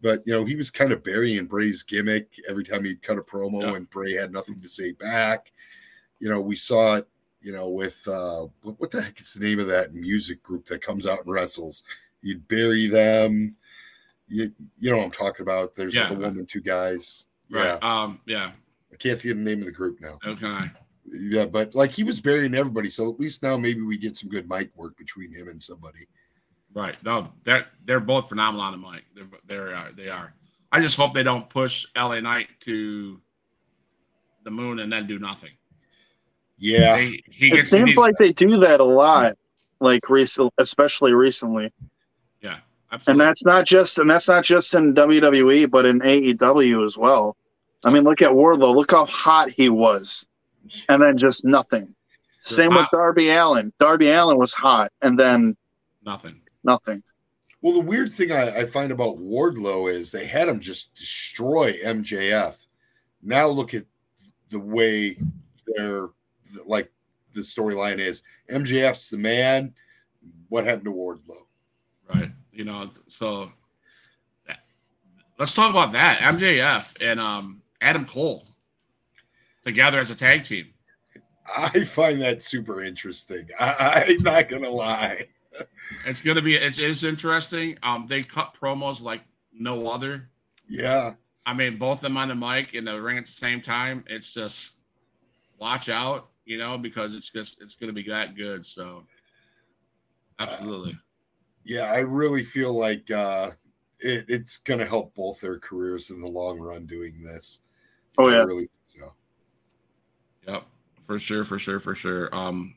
but 0.02 0.24
you 0.26 0.34
know 0.34 0.44
he 0.44 0.56
was 0.56 0.72
kind 0.72 0.92
of 0.92 1.04
burying 1.04 1.46
Bray's 1.46 1.84
gimmick 1.84 2.34
every 2.50 2.64
time 2.64 2.84
he'd 2.84 3.02
cut 3.04 3.20
a 3.20 3.22
promo, 3.22 3.62
Yeah. 3.62 3.76
and 3.76 3.90
Bray 3.92 4.14
had 4.14 4.32
nothing 4.34 4.60
to 4.62 4.68
say 4.68 4.92
back. 4.94 5.52
You 6.20 6.30
know, 6.30 6.42
we 6.42 6.56
saw 6.56 6.96
it. 6.96 7.08
You 7.42 7.54
know, 7.54 7.70
with 7.70 8.06
uh, 8.06 8.48
what, 8.64 8.92
the 8.92 9.02
heck 9.02 9.22
is 9.22 9.34
the 9.34 9.40
name 9.40 9.60
of 9.60 9.68
that 9.68 9.94
music 9.94 10.44
group 10.44 10.66
that 10.66 10.82
comes 10.82 11.08
out 11.08 11.24
and 11.26 11.32
wrestles? 11.34 11.84
You'd 12.22 12.46
bury 12.50 12.88
them. 12.88 13.56
You, 14.28 14.52
you 14.78 14.92
know 14.92 14.98
what 14.98 15.06
I'm 15.06 15.12
talking 15.12 15.44
about. 15.44 15.74
There's 15.74 15.96
like 15.96 16.12
a 16.12 16.16
woman, 16.16 16.46
two 16.46 16.60
guys. 16.60 17.24
right. 17.50 17.80
Yeah, 17.82 18.02
Um, 18.04 18.20
yeah. 18.26 18.52
I 18.92 18.96
can't 18.98 19.22
think 19.22 19.32
of 19.32 19.38
the 19.38 19.44
name 19.46 19.60
of 19.60 19.68
the 19.68 19.72
group 19.72 20.02
now. 20.02 20.20
Okay. 20.26 20.70
Yeah, 21.12 21.46
but 21.46 21.74
like 21.76 21.92
he 21.92 22.04
was 22.04 22.20
burying 22.20 22.54
everybody, 22.56 22.90
so 22.90 23.10
at 23.12 23.20
least 23.20 23.42
now 23.44 23.58
maybe 23.58 23.82
we 23.82 23.98
get 23.98 24.16
some 24.18 24.30
good 24.30 24.48
mic 24.50 24.70
work 24.76 24.98
between 24.98 25.34
him 25.34 25.48
and 25.48 25.62
somebody. 25.62 26.08
Right. 26.74 26.96
No, 27.04 27.32
they're 27.44 27.66
they're 27.86 28.00
both 28.00 28.30
phenomenal 28.30 28.62
on 28.66 28.72
the 28.74 28.78
mic. 28.92 29.04
They're 29.16 29.28
they're 29.48 29.76
uh, 29.76 29.90
they 29.96 30.10
are. 30.10 30.34
I 30.72 30.82
just 30.82 30.98
hope 30.98 31.14
they 31.16 31.24
don't 31.24 31.50
push 31.50 31.86
LA 31.98 32.20
Knight 32.20 32.48
to 32.62 33.20
the 34.44 34.52
moon 34.52 34.80
and 34.80 34.92
then 34.94 35.08
do 35.08 35.18
nothing. 35.18 35.50
Yeah, 36.60 36.96
They, 36.98 37.24
he 37.32 37.48
It 37.48 37.56
gets 37.56 37.70
seems 37.72 37.86
needs- 37.86 37.98
like 37.98 38.16
they 38.20 38.34
do 38.34 38.58
that 38.58 38.80
a 38.80 38.84
lot, 38.86 39.36
like 39.80 40.10
recent, 40.10 40.54
especially 40.60 41.14
recently. 41.14 41.72
yeah, 42.42 42.58
And 43.08 43.20
that's 43.20 43.46
not 43.46 43.66
just 43.66 43.98
and 43.98 44.10
that's 44.10 44.28
not 44.28 44.44
just 44.44 44.76
in 44.76 44.94
WWE, 44.94 45.72
but 45.72 45.86
in 45.86 46.02
AEW 46.02 46.86
as 46.86 46.98
well. 46.98 47.36
I 47.86 47.90
mean, 47.92 48.04
look 48.04 48.22
at 48.22 48.32
Wardlow. 48.32 48.76
Look 48.76 48.92
how 48.92 49.06
hot 49.06 49.50
he 49.50 49.70
was, 49.70 50.28
and 50.88 51.02
then 51.02 51.18
just 51.18 51.46
nothing. 51.46 51.94
Same 52.42 52.74
with. 52.74 52.88
Darby 52.92 53.30
Allin. 53.30 53.74
Darby 53.80 54.10
Allin 54.10 54.38
was 54.38 54.54
hot, 54.54 54.92
and 55.02 55.20
then 55.20 55.56
nothing. 56.06 56.42
nothing. 56.64 57.04
Well, 57.62 57.74
the 57.74 57.82
weird 57.82 58.12
thing 58.12 58.32
I, 58.32 58.60
I 58.60 58.66
find 58.66 58.92
about 58.92 59.18
Wardlow 59.18 59.92
is 59.92 60.12
they 60.12 60.26
had 60.26 60.48
him 60.48 60.62
just 60.62 60.96
destroy 60.96 61.74
MJF. 61.84 62.56
Now 63.22 63.48
look 63.48 63.74
at 63.74 63.84
the 64.50 64.60
way 64.60 65.18
they're 65.68 66.08
like 66.66 66.90
the 67.34 67.42
storyline 67.42 67.98
is. 67.98 68.24
MJF's 68.50 69.10
the 69.10 69.18
man. 69.18 69.74
What 70.48 70.64
happened 70.64 70.86
to 70.86 70.94
Wardlow? 70.94 71.46
Right. 72.14 72.32
You 72.54 72.64
know. 72.64 72.90
So 73.08 73.52
let's 75.38 75.54
talk 75.54 75.70
about 75.70 75.92
that. 75.92 76.20
MJF 76.20 77.02
and 77.02 77.20
um 77.20 77.62
Adam 77.82 78.06
Cole 78.06 78.46
together 79.70 80.00
as 80.00 80.10
a 80.10 80.16
tag 80.16 80.44
team. 80.44 80.68
I 81.58 81.84
find 81.84 82.20
that 82.22 82.44
super 82.44 82.82
interesting. 82.82 83.48
I, 83.60 84.06
I'm 84.08 84.24
not 84.24 84.50
gonna 84.50 84.70
lie. 84.70 85.22
It's 86.06 86.22
gonna 86.22 86.42
be 86.42 86.56
it's, 86.56 86.80
it's 86.80 87.04
interesting. 87.04 87.78
Um, 87.84 88.06
they 88.08 88.24
cut 88.24 88.56
promos 88.60 89.02
like 89.02 89.22
no 89.54 89.88
other. 89.88 90.30
Yeah, 90.68 91.14
I 91.46 91.54
mean, 91.54 91.78
both 91.78 91.98
of 91.98 92.02
them 92.02 92.18
on 92.18 92.28
the 92.28 92.36
mic 92.36 92.74
in 92.74 92.86
the 92.86 93.02
ring 93.02 93.18
at 93.18 93.26
the 93.26 93.32
same 93.32 93.62
time. 93.62 94.04
It's 94.08 94.34
just 94.34 94.78
watch 95.58 95.90
out, 95.90 96.30
you 96.46 96.58
know, 96.58 96.78
because 96.78 97.16
it's 97.16 97.30
just 97.30 97.62
it's 97.62 97.76
going 97.76 97.90
to 97.90 97.94
be 97.94 98.08
that 98.10 98.36
good. 98.36 98.66
So, 98.66 99.04
absolutely, 100.40 100.98
yeah. 101.64 101.92
I 101.92 102.00
really 102.00 102.44
feel 102.44 102.74
like 102.74 103.10
uh, 103.10 103.52
it, 104.00 104.26
it's 104.28 104.58
gonna 104.58 104.86
help 104.86 105.16
both 105.16 105.42
their 105.42 105.60
careers 105.60 106.12
in 106.12 106.22
the 106.22 106.32
long 106.32 106.60
run 106.60 106.86
doing 106.86 107.24
this. 107.24 107.60
Oh 108.18 108.28
I 108.28 108.34
yeah, 108.34 108.44
really 108.44 108.60
think 108.62 108.70
so. 108.70 108.79
Yep, 110.52 110.64
for 111.06 111.20
sure, 111.20 111.44
for 111.44 111.60
sure, 111.60 111.80
for 111.80 111.96
sure. 111.96 112.34
Um, 112.34 112.76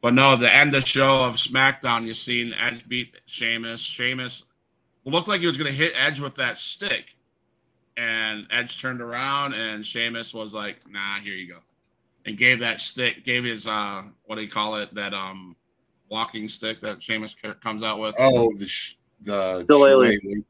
but 0.00 0.14
no, 0.14 0.36
the 0.36 0.52
end 0.52 0.74
of 0.74 0.84
show 0.84 1.24
of 1.24 1.36
SmackDown, 1.36 2.04
you 2.04 2.14
seen 2.14 2.54
Edge 2.54 2.86
beat 2.88 3.16
Sheamus. 3.26 3.80
Sheamus 3.80 4.44
looked 5.04 5.28
like 5.28 5.40
he 5.40 5.46
was 5.46 5.56
going 5.56 5.70
to 5.70 5.76
hit 5.76 5.92
Edge 5.96 6.20
with 6.20 6.34
that 6.36 6.58
stick, 6.58 7.14
and 7.96 8.46
Edge 8.50 8.80
turned 8.80 9.00
around, 9.00 9.54
and 9.54 9.86
Sheamus 9.86 10.34
was 10.34 10.52
like, 10.52 10.78
"Nah, 10.90 11.20
here 11.20 11.34
you 11.34 11.52
go," 11.52 11.60
and 12.26 12.36
gave 12.36 12.60
that 12.60 12.80
stick, 12.80 13.24
gave 13.24 13.44
his 13.44 13.66
uh, 13.66 14.02
what 14.24 14.36
do 14.36 14.42
you 14.42 14.50
call 14.50 14.76
it, 14.76 14.92
that 14.94 15.14
um, 15.14 15.54
walking 16.08 16.48
stick 16.48 16.80
that 16.80 17.02
Sheamus 17.02 17.36
comes 17.60 17.82
out 17.82 17.98
with. 18.00 18.14
Oh, 18.18 18.52
the 18.56 18.66
sh- 18.66 18.96
the 19.22 19.64
Shillelagh. 19.70 20.18
shillelagh. 20.20 20.44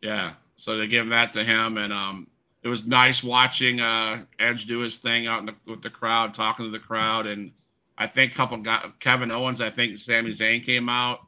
Yeah. 0.00 0.32
So 0.56 0.76
they 0.76 0.86
give 0.86 1.08
that 1.10 1.32
to 1.34 1.44
him, 1.44 1.76
and 1.76 1.92
um, 1.92 2.28
it 2.66 2.68
was 2.68 2.84
nice 2.84 3.22
watching 3.22 3.78
uh, 3.78 4.24
Edge 4.40 4.66
do 4.66 4.80
his 4.80 4.98
thing 4.98 5.28
out 5.28 5.46
the, 5.46 5.54
with 5.70 5.82
the 5.82 5.90
crowd, 5.90 6.34
talking 6.34 6.64
to 6.64 6.70
the 6.72 6.80
crowd, 6.80 7.28
and 7.28 7.52
I 7.96 8.08
think 8.08 8.32
a 8.32 8.34
couple 8.34 8.56
got 8.56 8.98
Kevin 8.98 9.30
Owens. 9.30 9.60
I 9.60 9.70
think 9.70 9.96
Sami 9.98 10.32
Zayn 10.32 10.66
came 10.66 10.88
out 10.88 11.20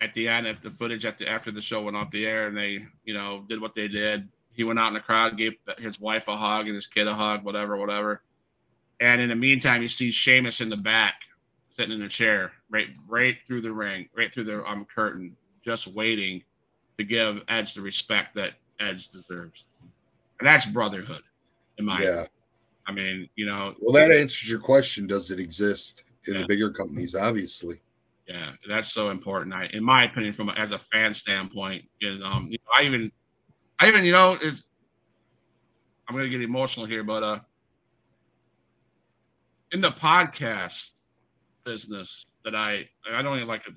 at 0.00 0.12
the 0.12 0.26
end 0.26 0.48
if 0.48 0.60
the 0.60 0.70
footage 0.70 1.04
at 1.04 1.18
the 1.18 1.28
after 1.28 1.52
the 1.52 1.60
show 1.60 1.82
went 1.82 1.96
off 1.96 2.10
the 2.10 2.26
air, 2.26 2.48
and 2.48 2.56
they 2.56 2.84
you 3.04 3.14
know 3.14 3.44
did 3.48 3.60
what 3.60 3.76
they 3.76 3.86
did. 3.86 4.28
He 4.52 4.64
went 4.64 4.80
out 4.80 4.88
in 4.88 4.94
the 4.94 5.00
crowd, 5.00 5.38
gave 5.38 5.52
his 5.78 6.00
wife 6.00 6.26
a 6.26 6.36
hug 6.36 6.66
and 6.66 6.74
his 6.74 6.88
kid 6.88 7.06
a 7.06 7.14
hug, 7.14 7.44
whatever, 7.44 7.76
whatever. 7.76 8.24
And 8.98 9.20
in 9.20 9.28
the 9.28 9.36
meantime, 9.36 9.82
you 9.82 9.88
see 9.88 10.10
Sheamus 10.10 10.60
in 10.60 10.68
the 10.68 10.76
back, 10.76 11.22
sitting 11.68 11.94
in 11.94 12.02
a 12.02 12.08
chair, 12.08 12.50
right, 12.70 12.88
right 13.06 13.36
through 13.46 13.60
the 13.60 13.72
ring, 13.72 14.08
right 14.16 14.34
through 14.34 14.44
the 14.44 14.68
um 14.68 14.84
curtain, 14.84 15.36
just 15.64 15.86
waiting 15.86 16.42
to 16.98 17.04
give 17.04 17.40
Edge 17.46 17.74
the 17.74 17.82
respect 17.82 18.34
that 18.34 18.54
Edge 18.80 19.10
deserves. 19.10 19.68
And 20.40 20.46
that's 20.46 20.66
brotherhood, 20.66 21.22
in 21.78 21.84
my 21.84 22.02
Yeah. 22.02 22.26
I 22.86 22.92
mean, 22.92 23.28
you 23.36 23.46
know, 23.46 23.74
Well, 23.80 23.92
that 23.92 24.10
answers 24.10 24.50
your 24.50 24.58
question. 24.58 25.06
Does 25.06 25.30
it 25.30 25.38
exist 25.38 26.02
in 26.26 26.34
Yeah. 26.34 26.40
the 26.40 26.46
bigger 26.48 26.70
companies? 26.70 27.14
Obviously. 27.14 27.80
yeah, 28.26 28.52
that's 28.68 28.92
so 28.92 29.10
important. 29.10 29.52
I, 29.52 29.66
in 29.72 29.82
my 29.82 30.04
opinion, 30.04 30.32
from 30.32 30.48
a, 30.50 30.52
as 30.52 30.70
a 30.72 30.78
fan 30.78 31.12
standpoint, 31.12 31.84
and 32.00 32.22
um, 32.22 32.46
you 32.46 32.58
know, 32.58 32.72
I 32.78 32.84
even, 32.84 33.10
I 33.80 33.88
even, 33.88 34.04
you 34.04 34.12
know, 34.12 34.38
it's, 34.40 34.64
I'm 36.08 36.14
gonna 36.14 36.28
get 36.28 36.40
emotional 36.40 36.86
here, 36.86 37.02
but 37.02 37.22
uh, 37.24 37.40
in 39.72 39.80
the 39.80 39.90
podcast 39.90 40.92
business 41.64 42.24
that 42.44 42.54
I, 42.54 42.88
I 43.12 43.20
don't 43.22 43.36
even 43.36 43.48
like 43.48 43.68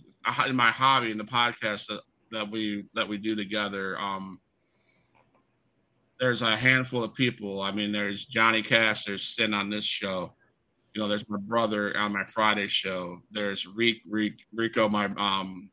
in 0.47 0.55
my 0.55 0.72
hobby 0.72 1.11
in 1.11 1.18
the 1.18 1.24
podcast 1.24 1.88
that, 1.88 2.01
that 2.32 2.49
we 2.49 2.86
that 2.93 3.07
we 3.07 3.18
do 3.18 3.36
together, 3.36 3.99
um, 3.99 4.39
there's 6.20 6.41
a 6.41 6.55
handful 6.55 7.03
of 7.03 7.14
people. 7.14 7.61
I 7.61 7.72
mean, 7.72 7.91
there's 7.91 8.26
Johnny 8.26 8.61
Cass, 8.61 9.05
there's 9.05 9.24
Sin 9.24 9.53
on 9.53 9.70
this 9.70 9.84
show. 9.84 10.34
You 10.93 11.01
know, 11.01 11.07
there's 11.07 11.30
my 11.30 11.39
brother 11.39 11.95
on 11.97 12.14
my 12.14 12.24
Friday 12.24 12.68
show. 12.68 13.20
There's 13.32 13.68
Rico, 13.68 14.89
my 14.89 15.05
um, 15.18 15.70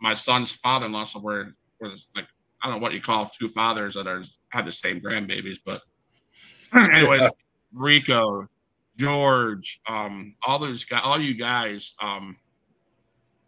my 0.00 0.14
son's 0.14 0.52
father-in-law. 0.52 1.04
So 1.04 1.20
we're, 1.20 1.52
we're 1.80 1.90
like, 2.14 2.26
I 2.62 2.68
don't 2.68 2.76
know 2.76 2.82
what 2.82 2.92
you 2.92 3.00
call 3.00 3.30
two 3.36 3.48
fathers 3.48 3.94
that 3.94 4.06
are 4.06 4.22
have 4.50 4.64
the 4.64 4.72
same 4.72 5.00
grandbabies, 5.00 5.58
but 5.64 5.82
anyways, 6.74 7.30
Rico, 7.72 8.46
George, 8.96 9.80
um, 9.86 10.34
all 10.46 10.58
those 10.58 10.84
guys, 10.84 11.02
all 11.04 11.20
you 11.20 11.34
guys, 11.34 11.94
um, 12.00 12.36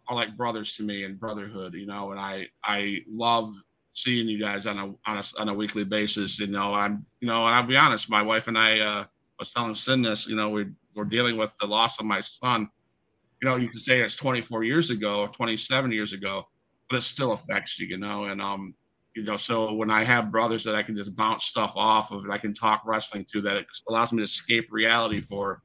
are 0.07 0.15
like 0.15 0.35
brothers 0.35 0.75
to 0.75 0.83
me 0.83 1.03
and 1.03 1.19
brotherhood, 1.19 1.73
you 1.73 1.85
know, 1.85 2.11
and 2.11 2.19
I 2.19 2.47
I 2.63 2.99
love 3.09 3.53
seeing 3.93 4.27
you 4.27 4.39
guys 4.39 4.65
on 4.65 4.77
a 4.77 4.85
on 5.09 5.17
a, 5.17 5.23
on 5.39 5.49
a 5.49 5.53
weekly 5.53 5.83
basis. 5.83 6.39
You 6.39 6.47
know, 6.47 6.73
I'm 6.73 7.05
you 7.19 7.27
know, 7.27 7.45
and 7.45 7.55
I'll 7.55 7.63
be 7.63 7.77
honest, 7.77 8.09
my 8.09 8.21
wife 8.21 8.47
and 8.47 8.57
I 8.57 8.79
uh, 8.79 9.05
was 9.39 9.51
telling 9.51 9.75
Sin 9.75 10.01
this. 10.01 10.27
You 10.27 10.35
know, 10.35 10.49
we 10.49 10.67
we're 10.95 11.05
dealing 11.05 11.37
with 11.37 11.51
the 11.59 11.67
loss 11.67 11.99
of 11.99 12.05
my 12.05 12.19
son. 12.19 12.69
You 13.41 13.49
know, 13.49 13.55
you 13.57 13.67
can 13.67 13.79
say 13.79 13.99
it's 13.99 14.15
24 14.15 14.63
years 14.63 14.89
ago, 14.89 15.27
27 15.27 15.91
years 15.91 16.13
ago, 16.13 16.47
but 16.89 16.97
it 16.97 17.01
still 17.01 17.33
affects 17.33 17.79
you. 17.79 17.87
You 17.87 17.97
know, 17.97 18.25
and 18.25 18.41
um, 18.41 18.73
you 19.15 19.23
know, 19.23 19.37
so 19.37 19.73
when 19.73 19.89
I 19.89 20.03
have 20.03 20.31
brothers 20.31 20.63
that 20.63 20.75
I 20.75 20.83
can 20.83 20.97
just 20.97 21.15
bounce 21.15 21.45
stuff 21.45 21.73
off 21.75 22.11
of, 22.11 22.23
and 22.23 22.33
I 22.33 22.37
can 22.37 22.53
talk 22.53 22.83
wrestling 22.85 23.25
to, 23.31 23.41
that 23.41 23.57
it 23.57 23.65
allows 23.87 24.11
me 24.11 24.19
to 24.19 24.23
escape 24.23 24.67
reality 24.71 25.19
for 25.19 25.61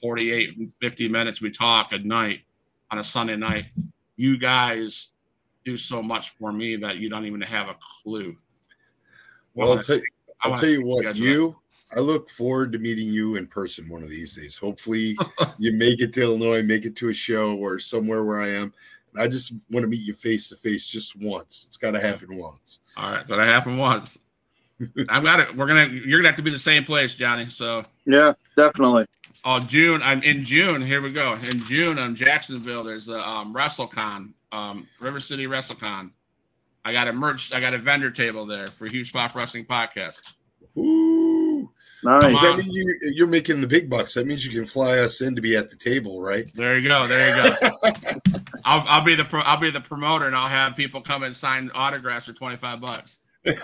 48 0.00 0.56
and 0.56 0.72
50 0.72 1.08
minutes 1.08 1.40
we 1.40 1.50
talk 1.50 1.92
at 1.92 2.04
night 2.04 2.40
on 2.90 2.98
a 2.98 3.04
Sunday 3.04 3.36
night. 3.36 3.66
You 4.16 4.38
guys 4.38 5.12
do 5.66 5.76
so 5.76 6.02
much 6.02 6.30
for 6.30 6.52
me 6.52 6.76
that 6.76 6.96
you 6.96 7.10
don't 7.10 7.26
even 7.26 7.40
have 7.42 7.68
a 7.68 7.76
clue. 8.02 8.36
Well, 9.54 9.72
I'll, 9.72 9.82
tell, 9.82 10.00
I'll 10.42 10.56
tell 10.56 10.68
you 10.68 10.86
what, 10.86 11.16
you, 11.16 11.56
I 11.94 12.00
look 12.00 12.30
forward 12.30 12.72
to 12.72 12.78
meeting 12.78 13.08
you 13.08 13.36
in 13.36 13.46
person 13.48 13.88
one 13.88 14.02
of 14.02 14.08
these 14.08 14.36
days. 14.36 14.56
Hopefully, 14.56 15.16
you 15.58 15.72
make 15.72 16.00
it 16.00 16.12
to 16.14 16.22
Illinois, 16.22 16.62
make 16.62 16.84
it 16.84 16.94
to 16.96 17.08
a 17.08 17.14
show 17.14 17.56
or 17.56 17.78
somewhere 17.80 18.24
where 18.24 18.40
I 18.40 18.50
am. 18.50 18.72
I 19.18 19.26
just 19.26 19.52
want 19.70 19.82
to 19.82 19.88
meet 19.88 20.02
you 20.02 20.14
face 20.14 20.48
to 20.50 20.56
face 20.56 20.86
just 20.86 21.16
once. 21.16 21.64
It's 21.66 21.76
got 21.76 21.92
to 21.92 22.00
happen 22.00 22.36
once. 22.36 22.80
All 22.96 23.10
right, 23.10 23.26
gotta 23.26 23.44
happen 23.44 23.76
once. 23.76 24.18
I'm 25.08 25.22
got 25.22 25.40
it. 25.40 25.56
We're 25.56 25.66
gonna. 25.66 25.86
You're 25.86 26.18
gonna 26.18 26.28
have 26.28 26.36
to 26.36 26.42
be 26.42 26.50
the 26.50 26.58
same 26.58 26.84
place, 26.84 27.14
Johnny. 27.14 27.46
So 27.46 27.84
yeah, 28.04 28.34
definitely. 28.56 29.06
Oh, 29.44 29.60
June. 29.60 30.02
I'm 30.02 30.22
in 30.22 30.44
June. 30.44 30.82
Here 30.82 31.00
we 31.00 31.12
go. 31.12 31.34
In 31.50 31.62
June, 31.64 31.98
I'm 31.98 32.14
Jacksonville. 32.14 32.84
There's 32.84 33.08
a 33.08 33.26
um, 33.26 33.54
WrestleCon 33.54 34.32
um, 34.56 34.88
River 35.00 35.20
City 35.20 35.46
WrestleCon. 35.46 36.10
I 36.84 36.92
got 36.92 37.08
a 37.08 37.12
merch. 37.12 37.52
I 37.52 37.60
got 37.60 37.74
a 37.74 37.78
vendor 37.78 38.10
table 38.10 38.46
there 38.46 38.68
for 38.68 38.86
Huge 38.86 39.12
Pop 39.12 39.34
Wrestling 39.34 39.66
Podcast. 39.66 40.34
Ooh, 40.78 41.70
nice. 42.02 42.40
That 42.40 42.58
mean 42.58 42.72
you, 42.72 42.98
you're 43.14 43.26
making 43.26 43.60
the 43.60 43.66
big 43.66 43.90
bucks. 43.90 44.14
That 44.14 44.26
means 44.26 44.46
you 44.46 44.52
can 44.52 44.64
fly 44.64 44.98
us 44.98 45.20
in 45.20 45.34
to 45.34 45.42
be 45.42 45.56
at 45.56 45.68
the 45.68 45.76
table, 45.76 46.22
right? 46.22 46.50
There 46.54 46.78
you 46.78 46.88
go. 46.88 47.06
There 47.06 47.28
you 47.28 47.42
go. 47.42 47.56
I'll, 48.64 48.84
I'll 48.86 49.04
be 49.04 49.14
the 49.14 49.24
pro, 49.24 49.40
I'll 49.40 49.60
be 49.60 49.70
the 49.70 49.80
promoter, 49.80 50.26
and 50.26 50.34
I'll 50.34 50.48
have 50.48 50.76
people 50.76 51.00
come 51.00 51.22
and 51.22 51.36
sign 51.36 51.70
autographs 51.74 52.26
for 52.26 52.32
twenty 52.32 52.56
five 52.56 52.80
bucks. 52.80 53.20
Who 53.44 53.54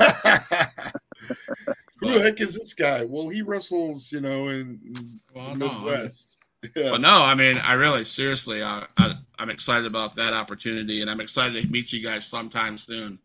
the 2.15 2.21
heck 2.21 2.41
is 2.41 2.57
this 2.57 2.75
guy? 2.75 3.05
Well, 3.05 3.29
he 3.29 3.43
wrestles, 3.43 4.11
you 4.11 4.21
know, 4.21 4.49
in, 4.49 5.21
well, 5.35 5.55
the 5.55 5.69
Midwest. 5.69 6.39
Yeah. 6.77 6.91
But 6.91 7.01
no, 7.01 7.23
I 7.23 7.35
mean, 7.35 7.59
I 7.59 7.73
really, 7.75 8.05
seriously, 8.05 8.63
uh, 8.63 8.85
I, 8.97 9.15
I'm 9.39 9.51
excited 9.51 9.87
about 9.87 10.15
that 10.17 10.33
opportunity, 10.33 11.01
and 11.01 11.11
I'm 11.11 11.21
excited 11.21 11.61
to 11.61 11.69
meet 11.69 11.93
you 11.93 12.03
guys 12.03 12.25
sometime 12.25 12.79
soon. 12.79 13.19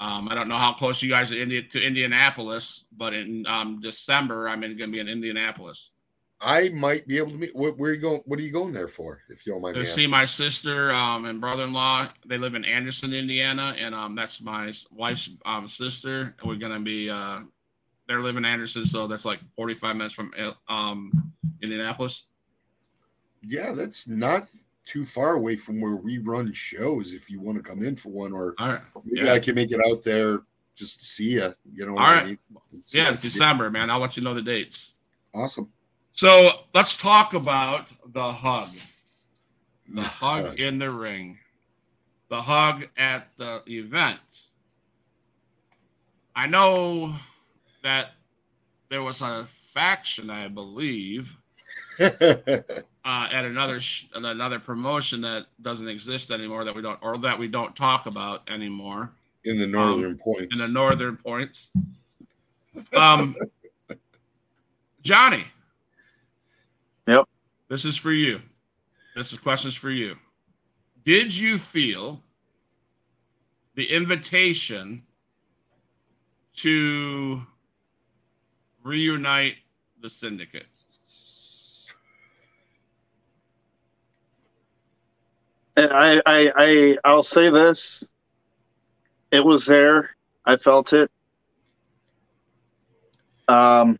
Um, 0.00 0.28
I 0.28 0.34
don't 0.34 0.48
know 0.48 0.56
how 0.56 0.72
close 0.72 1.02
you 1.02 1.08
guys 1.08 1.32
are 1.32 1.36
India, 1.36 1.62
to 1.62 1.82
Indianapolis, 1.84 2.86
but 2.96 3.14
in 3.14 3.44
um, 3.46 3.80
December, 3.80 4.48
I'm 4.48 4.60
going 4.60 4.76
to 4.76 4.86
be 4.86 4.98
in 4.98 5.08
Indianapolis. 5.08 5.92
I 6.40 6.68
might 6.70 7.06
be 7.06 7.16
able 7.18 7.30
to 7.30 7.38
meet. 7.38 7.56
Where, 7.56 7.72
where, 7.72 7.90
are 7.90 7.94
you 7.94 8.00
going? 8.00 8.20
What 8.26 8.38
are 8.38 8.42
you 8.42 8.52
going 8.52 8.72
there 8.72 8.88
for? 8.88 9.22
If 9.28 9.46
you 9.46 9.52
don't 9.52 9.62
mind 9.62 9.76
to 9.76 9.86
see 9.86 10.06
my 10.06 10.24
sister 10.24 10.92
um, 10.92 11.24
and 11.24 11.40
brother-in-law. 11.40 12.08
They 12.26 12.38
live 12.38 12.54
in 12.54 12.64
Anderson, 12.64 13.14
Indiana, 13.14 13.74
and 13.78 13.94
um, 13.94 14.14
that's 14.14 14.42
my 14.42 14.72
wife's 14.90 15.30
um, 15.46 15.68
sister. 15.68 16.34
And 16.38 16.48
we're 16.48 16.56
going 16.56 16.74
to 16.74 16.80
be. 16.80 17.08
Uh, 17.08 17.40
they're 18.06 18.20
living 18.20 18.44
in 18.44 18.44
Anderson, 18.44 18.84
so 18.84 19.06
that's 19.06 19.24
like 19.24 19.40
45 19.56 19.96
minutes 19.96 20.14
from 20.14 20.32
um, 20.68 21.32
Indianapolis 21.62 22.24
yeah, 23.46 23.72
that's 23.72 24.08
not 24.08 24.48
too 24.84 25.04
far 25.04 25.34
away 25.34 25.56
from 25.56 25.80
where 25.80 25.96
we 25.96 26.18
run 26.18 26.52
shows. 26.52 27.12
If 27.12 27.30
you 27.30 27.40
want 27.40 27.56
to 27.56 27.62
come 27.62 27.82
in 27.82 27.96
for 27.96 28.10
one, 28.10 28.32
or 28.32 28.54
All 28.58 28.68
right. 28.68 28.80
maybe 29.04 29.26
yeah. 29.26 29.32
I 29.32 29.38
can 29.38 29.54
make 29.54 29.72
it 29.72 29.80
out 29.86 30.02
there 30.02 30.40
just 30.74 31.00
to 31.00 31.06
see 31.06 31.32
you. 31.34 31.54
You 31.72 31.86
know, 31.86 31.92
All 31.92 32.04
right. 32.04 32.22
I 32.22 32.24
mean? 32.24 32.38
Yeah, 32.88 33.16
December, 33.16 33.70
man. 33.70 33.90
I'll 33.90 34.00
let 34.00 34.16
you 34.16 34.22
know 34.22 34.34
the 34.34 34.42
dates. 34.42 34.94
Awesome. 35.34 35.68
So 36.12 36.50
let's 36.74 36.96
talk 36.96 37.34
about 37.34 37.92
the 38.12 38.32
hug. 38.32 38.70
The 39.88 40.02
hug 40.02 40.58
in 40.60 40.78
the 40.78 40.90
ring. 40.90 41.38
The 42.28 42.40
hug 42.40 42.88
at 42.96 43.36
the 43.36 43.62
event. 43.66 44.20
I 46.36 46.46
know 46.46 47.14
that 47.82 48.10
there 48.88 49.02
was 49.02 49.20
a 49.22 49.46
faction, 49.72 50.30
I 50.30 50.48
believe, 50.48 51.36
uh, 53.04 53.28
at 53.30 53.44
another 53.44 53.80
sh- 53.80 54.06
another 54.14 54.58
promotion 54.58 55.20
that 55.20 55.46
doesn't 55.62 55.88
exist 55.88 56.30
anymore 56.30 56.64
that 56.64 56.74
we 56.74 56.82
don't 56.82 56.98
or 57.02 57.18
that 57.18 57.38
we 57.38 57.48
don't 57.48 57.76
talk 57.76 58.06
about 58.06 58.48
anymore. 58.48 59.12
In 59.44 59.58
the 59.58 59.66
northern 59.66 60.12
um, 60.12 60.18
points. 60.18 60.58
in 60.58 60.58
the 60.58 60.72
northern 60.72 61.16
points. 61.16 61.70
Um 62.94 63.36
johnny. 65.02 65.44
Yep. 67.06 67.28
This 67.68 67.84
is 67.84 67.96
for 67.96 68.12
you. 68.12 68.40
This 69.14 69.32
is 69.32 69.38
questions 69.38 69.74
for 69.74 69.90
you. 69.90 70.16
Did 71.04 71.36
you 71.36 71.58
feel 71.58 72.22
the 73.74 73.84
invitation 73.84 75.02
to 76.56 77.42
reunite 78.82 79.56
the 80.00 80.08
syndicate 80.08 80.66
I, 85.76 86.20
I, 86.24 86.52
I, 86.56 86.98
I'll 87.04 87.22
say 87.22 87.50
this. 87.50 88.08
It 89.32 89.44
was 89.44 89.66
there. 89.66 90.10
I 90.44 90.56
felt 90.56 90.92
it. 90.92 91.10
Um, 93.48 93.98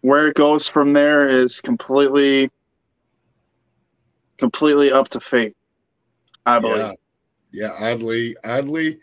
where 0.00 0.28
it 0.28 0.36
goes 0.36 0.68
from 0.68 0.92
there 0.92 1.28
is 1.28 1.60
completely, 1.60 2.50
completely 4.38 4.92
up 4.92 5.08
to 5.10 5.20
fate. 5.20 5.56
I 6.44 6.58
believe. 6.58 6.76
Yeah, 6.76 6.92
yeah 7.52 7.76
oddly, 7.78 8.36
oddly, 8.44 8.98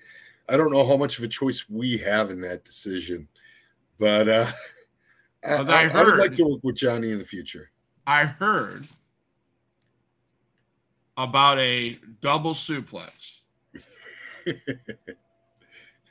I 0.50 0.58
don't 0.58 0.72
know 0.72 0.86
how 0.86 0.98
much 0.98 1.18
of 1.18 1.24
a 1.24 1.28
choice 1.28 1.66
we 1.70 1.98
have 2.00 2.30
in 2.30 2.42
that 2.42 2.66
decision, 2.66 3.28
but 3.98 4.28
uh, 4.28 4.46
I, 5.46 5.54
I, 5.54 5.64
heard, 5.64 5.92
I 5.96 6.04
would 6.04 6.18
like 6.18 6.36
to 6.36 6.44
work 6.44 6.60
with 6.64 6.76
Johnny 6.76 7.12
in 7.12 7.18
the 7.18 7.26
future. 7.26 7.72
I 8.06 8.26
heard 8.26 8.88
about 11.18 11.60
a 11.60 12.00
double 12.22 12.54
suplex. 12.54 13.42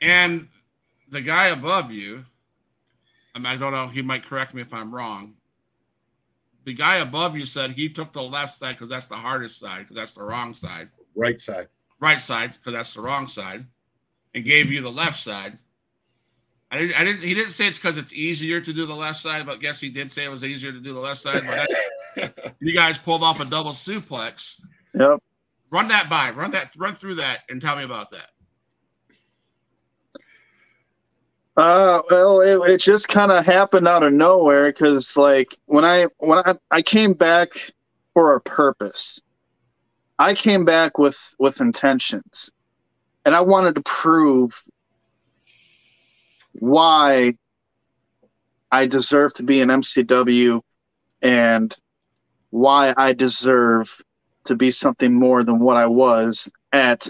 and 0.01 0.47
the 1.09 1.21
guy 1.21 1.47
above 1.47 1.91
you, 1.91 2.23
I, 3.35 3.39
mean, 3.39 3.47
I 3.47 3.57
don't 3.57 3.71
know, 3.71 3.87
he 3.87 4.01
might 4.01 4.25
correct 4.25 4.53
me 4.53 4.61
if 4.61 4.73
I'm 4.73 4.93
wrong. 4.93 5.33
The 6.63 6.73
guy 6.73 6.97
above 6.97 7.35
you 7.35 7.45
said 7.45 7.71
he 7.71 7.89
took 7.89 8.13
the 8.13 8.21
left 8.21 8.57
side 8.57 8.73
because 8.73 8.89
that's 8.89 9.07
the 9.07 9.15
hardest 9.15 9.59
side, 9.59 9.79
because 9.79 9.95
that's 9.95 10.13
the 10.13 10.21
wrong 10.21 10.53
side. 10.53 10.89
Right 11.15 11.41
side. 11.41 11.67
Right 11.99 12.21
side, 12.21 12.53
because 12.53 12.73
that's 12.73 12.93
the 12.93 13.01
wrong 13.01 13.27
side, 13.27 13.65
and 14.35 14.43
gave 14.43 14.71
you 14.71 14.81
the 14.81 14.91
left 14.91 15.19
side. 15.19 15.57
I 16.69 16.77
didn't, 16.77 16.99
I 16.99 17.03
didn't. 17.03 17.21
He 17.21 17.33
didn't 17.33 17.51
say 17.51 17.67
it's 17.67 17.77
because 17.77 17.97
it's 17.97 18.13
easier 18.13 18.61
to 18.61 18.73
do 18.73 18.85
the 18.85 18.95
left 18.95 19.19
side, 19.19 19.45
but 19.45 19.59
guess 19.59 19.81
he 19.81 19.89
did 19.89 20.09
say 20.09 20.23
it 20.23 20.31
was 20.31 20.43
easier 20.43 20.71
to 20.71 20.79
do 20.79 20.93
the 20.93 20.99
left 20.99 21.19
side. 21.19 21.41
But 22.15 22.55
you 22.59 22.73
guys 22.73 22.97
pulled 22.97 23.23
off 23.23 23.39
a 23.39 23.45
double 23.45 23.71
suplex 23.71 24.61
Yep. 24.93 25.19
Run 25.71 25.87
that 25.87 26.09
by. 26.09 26.31
Run 26.31 26.51
that. 26.51 26.73
Run 26.77 26.95
through 26.95 27.15
that 27.15 27.41
and 27.49 27.61
tell 27.61 27.75
me 27.77 27.83
about 27.83 28.11
that. 28.11 28.29
Uh, 31.57 32.01
well, 32.09 32.41
it, 32.41 32.71
it 32.71 32.77
just 32.81 33.09
kind 33.09 33.31
of 33.31 33.45
happened 33.45 33.87
out 33.87 34.03
of 34.03 34.13
nowhere 34.13 34.69
because, 34.71 35.17
like, 35.17 35.57
when 35.65 35.83
I 35.85 36.07
when 36.17 36.39
I 36.39 36.55
I 36.71 36.81
came 36.81 37.13
back 37.13 37.49
for 38.13 38.35
a 38.35 38.41
purpose, 38.41 39.21
I 40.17 40.33
came 40.33 40.65
back 40.65 40.97
with 40.97 41.35
with 41.39 41.61
intentions, 41.61 42.51
and 43.25 43.35
I 43.35 43.41
wanted 43.41 43.75
to 43.75 43.81
prove 43.81 44.63
why 46.53 47.33
I 48.71 48.87
deserve 48.87 49.33
to 49.35 49.43
be 49.43 49.61
an 49.61 49.69
MCW 49.69 50.61
and 51.21 51.75
why 52.49 52.93
I 52.95 53.13
deserve 53.13 54.01
to 54.45 54.55
be 54.55 54.71
something 54.71 55.13
more 55.13 55.43
than 55.43 55.59
what 55.59 55.77
I 55.77 55.85
was 55.85 56.49
at 56.71 57.07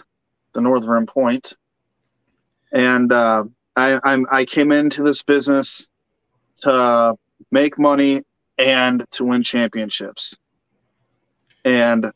the 0.53 0.61
Northern 0.61 1.05
Point. 1.05 1.55
And 2.71 3.11
uh, 3.11 3.45
I, 3.75 3.99
I'm 4.03 4.25
I 4.31 4.45
came 4.45 4.71
into 4.71 5.03
this 5.03 5.23
business 5.23 5.89
to 6.57 7.15
make 7.51 7.77
money 7.79 8.23
and 8.57 9.05
to 9.11 9.25
win 9.25 9.43
championships. 9.43 10.35
And 11.65 12.11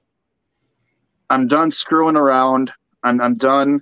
I'm 1.29 1.47
done 1.47 1.71
screwing 1.71 2.15
around. 2.15 2.71
I'm 3.03 3.21
I'm 3.21 3.35
done. 3.35 3.81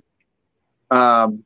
Um, 0.90 1.44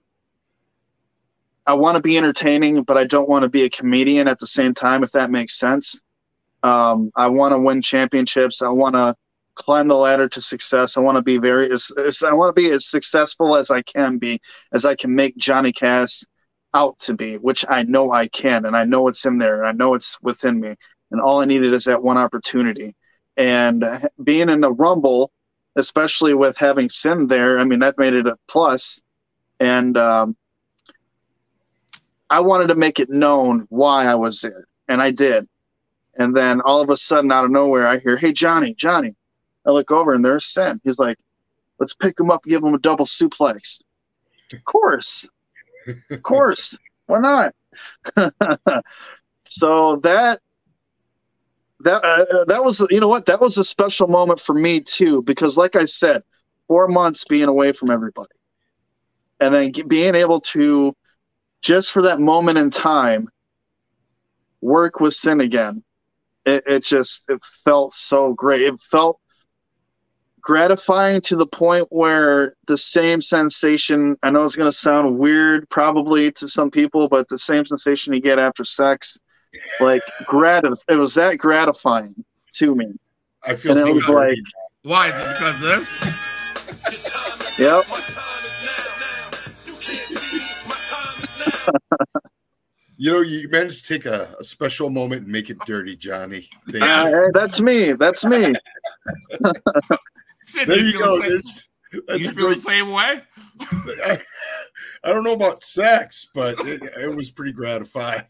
I 1.66 1.74
want 1.74 1.96
to 1.96 2.02
be 2.02 2.16
entertaining, 2.16 2.82
but 2.82 2.96
I 2.96 3.04
don't 3.04 3.28
want 3.28 3.42
to 3.42 3.48
be 3.50 3.64
a 3.64 3.70
comedian 3.70 4.26
at 4.26 4.38
the 4.38 4.46
same 4.46 4.72
time, 4.72 5.02
if 5.02 5.12
that 5.12 5.30
makes 5.30 5.58
sense. 5.58 6.00
Um, 6.62 7.12
I 7.14 7.28
want 7.28 7.52
to 7.54 7.60
win 7.60 7.82
championships. 7.82 8.62
I 8.62 8.68
want 8.68 8.94
to 8.94 9.14
climb 9.58 9.88
the 9.88 9.96
ladder 9.96 10.28
to 10.28 10.40
success. 10.40 10.96
I 10.96 11.00
want 11.00 11.16
to 11.16 11.22
be 11.22 11.36
very, 11.36 11.70
as, 11.70 11.90
as, 12.06 12.22
I 12.22 12.32
want 12.32 12.54
to 12.54 12.60
be 12.62 12.70
as 12.70 12.86
successful 12.86 13.56
as 13.56 13.70
I 13.70 13.82
can 13.82 14.16
be, 14.16 14.40
as 14.72 14.84
I 14.84 14.94
can 14.94 15.14
make 15.14 15.36
Johnny 15.36 15.72
Cass 15.72 16.24
out 16.74 16.98
to 17.00 17.14
be, 17.14 17.36
which 17.36 17.64
I 17.68 17.82
know 17.82 18.12
I 18.12 18.28
can, 18.28 18.64
and 18.64 18.76
I 18.76 18.84
know 18.84 19.08
it's 19.08 19.26
in 19.26 19.38
there, 19.38 19.58
and 19.58 19.66
I 19.66 19.72
know 19.72 19.94
it's 19.94 20.18
within 20.22 20.60
me, 20.60 20.76
and 21.10 21.20
all 21.20 21.40
I 21.40 21.44
needed 21.44 21.72
is 21.72 21.84
that 21.84 22.02
one 22.02 22.16
opportunity. 22.16 22.94
And 23.36 23.84
being 24.22 24.48
in 24.48 24.60
the 24.60 24.72
Rumble, 24.72 25.32
especially 25.76 26.34
with 26.34 26.56
having 26.56 26.88
Sin 26.88 27.26
there, 27.26 27.58
I 27.58 27.64
mean 27.64 27.80
that 27.80 27.98
made 27.98 28.14
it 28.14 28.26
a 28.26 28.36
plus. 28.48 29.00
And 29.60 29.96
um, 29.96 30.36
I 32.30 32.40
wanted 32.40 32.68
to 32.68 32.74
make 32.74 33.00
it 33.00 33.10
known 33.10 33.66
why 33.70 34.06
I 34.06 34.14
was 34.14 34.40
there, 34.40 34.66
and 34.88 35.02
I 35.02 35.10
did. 35.10 35.48
And 36.16 36.36
then 36.36 36.60
all 36.60 36.80
of 36.80 36.90
a 36.90 36.96
sudden, 36.96 37.30
out 37.30 37.44
of 37.44 37.50
nowhere, 37.50 37.86
I 37.86 37.98
hear, 37.98 38.16
"Hey, 38.16 38.32
Johnny, 38.32 38.74
Johnny!" 38.74 39.14
I 39.66 39.70
look 39.70 39.90
over, 39.90 40.14
and 40.14 40.24
there's 40.24 40.46
Sin. 40.46 40.80
He's 40.84 40.98
like, 40.98 41.18
"Let's 41.78 41.94
pick 41.94 42.18
him 42.18 42.30
up, 42.30 42.44
give 42.44 42.62
him 42.62 42.74
a 42.74 42.78
double 42.78 43.06
suplex." 43.06 43.82
Of 44.52 44.64
course, 44.64 45.26
of 46.10 46.22
course, 46.22 46.76
why 47.06 47.18
not? 47.20 47.54
so 49.48 49.96
that 49.96 50.40
that 51.80 52.02
uh, 52.04 52.44
that 52.46 52.64
was 52.64 52.84
you 52.90 53.00
know 53.00 53.08
what 53.08 53.26
that 53.26 53.40
was 53.40 53.58
a 53.58 53.64
special 53.64 54.08
moment 54.08 54.40
for 54.40 54.54
me 54.54 54.80
too 54.80 55.22
because 55.22 55.56
like 55.56 55.76
I 55.76 55.84
said, 55.84 56.22
four 56.66 56.88
months 56.88 57.24
being 57.24 57.48
away 57.48 57.72
from 57.72 57.90
everybody, 57.90 58.34
and 59.40 59.54
then 59.54 59.72
being 59.86 60.14
able 60.14 60.40
to 60.40 60.94
just 61.60 61.92
for 61.92 62.02
that 62.02 62.20
moment 62.20 62.58
in 62.58 62.70
time 62.70 63.28
work 64.60 65.00
with 65.00 65.14
sin 65.14 65.40
again 65.40 65.82
it, 66.44 66.64
it 66.66 66.84
just 66.84 67.24
it 67.28 67.42
felt 67.64 67.92
so 67.92 68.32
great 68.32 68.62
it 68.62 68.78
felt 68.90 69.20
gratifying 70.48 71.20
to 71.20 71.36
the 71.36 71.46
point 71.46 71.86
where 71.90 72.56
the 72.68 72.78
same 72.78 73.20
sensation 73.20 74.16
i 74.22 74.30
know 74.30 74.46
it's 74.46 74.56
going 74.56 74.66
to 74.66 74.72
sound 74.72 75.18
weird 75.18 75.68
probably 75.68 76.32
to 76.32 76.48
some 76.48 76.70
people 76.70 77.06
but 77.06 77.28
the 77.28 77.36
same 77.36 77.66
sensation 77.66 78.14
you 78.14 78.20
get 78.20 78.38
after 78.38 78.64
sex 78.64 79.18
like 79.78 80.00
gratif- 80.22 80.82
it 80.88 80.94
was 80.94 81.14
that 81.14 81.36
gratifying 81.36 82.14
to 82.54 82.74
me 82.74 82.86
I 83.44 83.56
feel 83.56 83.76
and 83.76 83.86
it 83.86 83.92
was 83.92 84.06
sorry. 84.06 84.30
like 84.30 84.38
Why? 84.84 85.08
Is 85.08 85.14
it 85.14 85.36
because 85.38 85.54
of 85.54 85.60
this? 85.60 85.94
yep 87.58 87.84
you 92.96 93.12
know, 93.12 93.20
you 93.20 93.50
managed 93.50 93.86
to 93.86 93.98
take 93.98 94.06
a, 94.06 94.34
a 94.40 94.44
special 94.44 94.88
moment 94.88 95.24
and 95.24 95.30
make 95.30 95.50
it 95.50 95.58
dirty, 95.66 95.94
Johnny. 95.94 96.48
Uh, 96.74 97.06
hey, 97.06 97.28
that's 97.34 97.60
me 97.60 97.92
that's 97.92 98.24
me 98.24 98.54
Sid, 100.48 100.66
There 100.68 100.78
you 100.78 100.84
you 100.86 100.98
go. 100.98 101.16
the 101.20 101.22
same- 101.28 101.32
that's 102.06 102.20
you 102.20 102.30
feel 102.32 102.46
great, 102.48 102.56
the 102.56 102.60
same 102.62 102.90
way? 102.92 103.22
I, 103.60 104.18
I 105.04 105.08
don't 105.08 105.24
know 105.24 105.32
about 105.32 105.62
sex, 105.64 106.26
but 106.34 106.58
it, 106.66 106.82
it 106.82 107.14
was 107.14 107.30
pretty 107.30 107.52
gratifying 107.52 108.22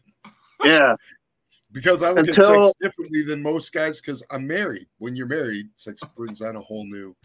yeah 0.63 0.95
because 1.71 2.01
I 2.03 2.11
look 2.11 2.27
at 2.27 2.33
sex 2.35 2.73
differently 2.81 3.23
than 3.23 3.41
most 3.41 3.71
guys 3.73 3.99
because 4.01 4.23
I'm 4.31 4.45
married. 4.47 4.87
When 4.97 5.15
you're 5.15 5.27
married, 5.27 5.67
sex 5.75 6.01
brings 6.15 6.41
on 6.41 6.55
a 6.55 6.61
whole 6.61 6.85
new 6.85 7.15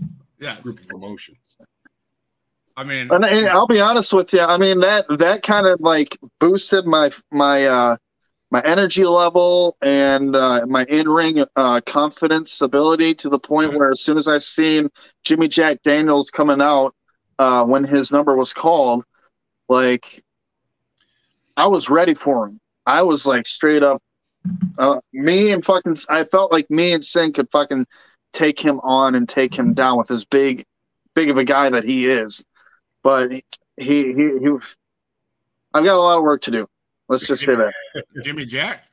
Yes. 0.40 0.60
group 0.60 0.80
of 0.80 0.90
emotions. 0.90 1.56
I 2.76 2.82
mean, 2.84 3.08
And, 3.12 3.24
and 3.24 3.48
I'll 3.48 3.68
be 3.68 3.80
honest 3.80 4.12
with 4.12 4.32
you. 4.32 4.40
I 4.40 4.58
mean 4.58 4.80
that 4.80 5.06
that 5.18 5.42
kind 5.44 5.66
of 5.66 5.80
like 5.80 6.18
boosted 6.40 6.84
my 6.86 7.10
my 7.30 7.64
uh, 7.66 7.96
my 8.54 8.62
energy 8.62 9.04
level 9.04 9.76
and 9.82 10.36
uh, 10.36 10.64
my 10.68 10.84
in 10.84 11.08
ring 11.08 11.44
uh, 11.56 11.80
confidence 11.84 12.60
ability 12.60 13.12
to 13.12 13.28
the 13.28 13.38
point 13.38 13.74
where 13.74 13.90
as 13.90 14.00
soon 14.00 14.16
as 14.16 14.28
I 14.28 14.38
seen 14.38 14.90
Jimmy 15.24 15.48
Jack 15.48 15.82
Daniels 15.82 16.30
coming 16.30 16.60
out 16.60 16.94
uh, 17.40 17.64
when 17.64 17.82
his 17.82 18.12
number 18.12 18.36
was 18.36 18.52
called, 18.52 19.04
like 19.68 20.22
I 21.56 21.66
was 21.66 21.88
ready 21.88 22.14
for 22.14 22.46
him. 22.46 22.60
I 22.86 23.02
was 23.02 23.26
like 23.26 23.48
straight 23.48 23.82
up. 23.82 24.00
Uh, 24.78 25.00
me 25.12 25.50
and 25.50 25.64
fucking, 25.64 25.96
I 26.08 26.22
felt 26.22 26.52
like 26.52 26.70
me 26.70 26.92
and 26.92 27.04
Sin 27.04 27.32
could 27.32 27.50
fucking 27.50 27.86
take 28.32 28.64
him 28.64 28.78
on 28.84 29.16
and 29.16 29.28
take 29.28 29.52
him 29.52 29.74
down 29.74 29.98
with 29.98 30.06
his 30.06 30.24
big, 30.24 30.64
big 31.16 31.28
of 31.28 31.38
a 31.38 31.44
guy 31.44 31.70
that 31.70 31.82
he 31.82 32.06
is 32.06 32.44
but 33.02 33.32
he 33.32 33.44
he 33.76 34.14
he, 34.14 34.38
he 34.40 34.48
was, 34.48 34.76
I've 35.72 35.84
got 35.84 35.96
a 35.96 36.00
lot 36.00 36.18
of 36.18 36.22
work 36.22 36.42
to 36.42 36.52
do. 36.52 36.68
Let's 37.08 37.26
just 37.26 37.44
say 37.44 37.54
that. 37.54 37.72
Jimmy 38.24 38.46
Jack. 38.46 38.84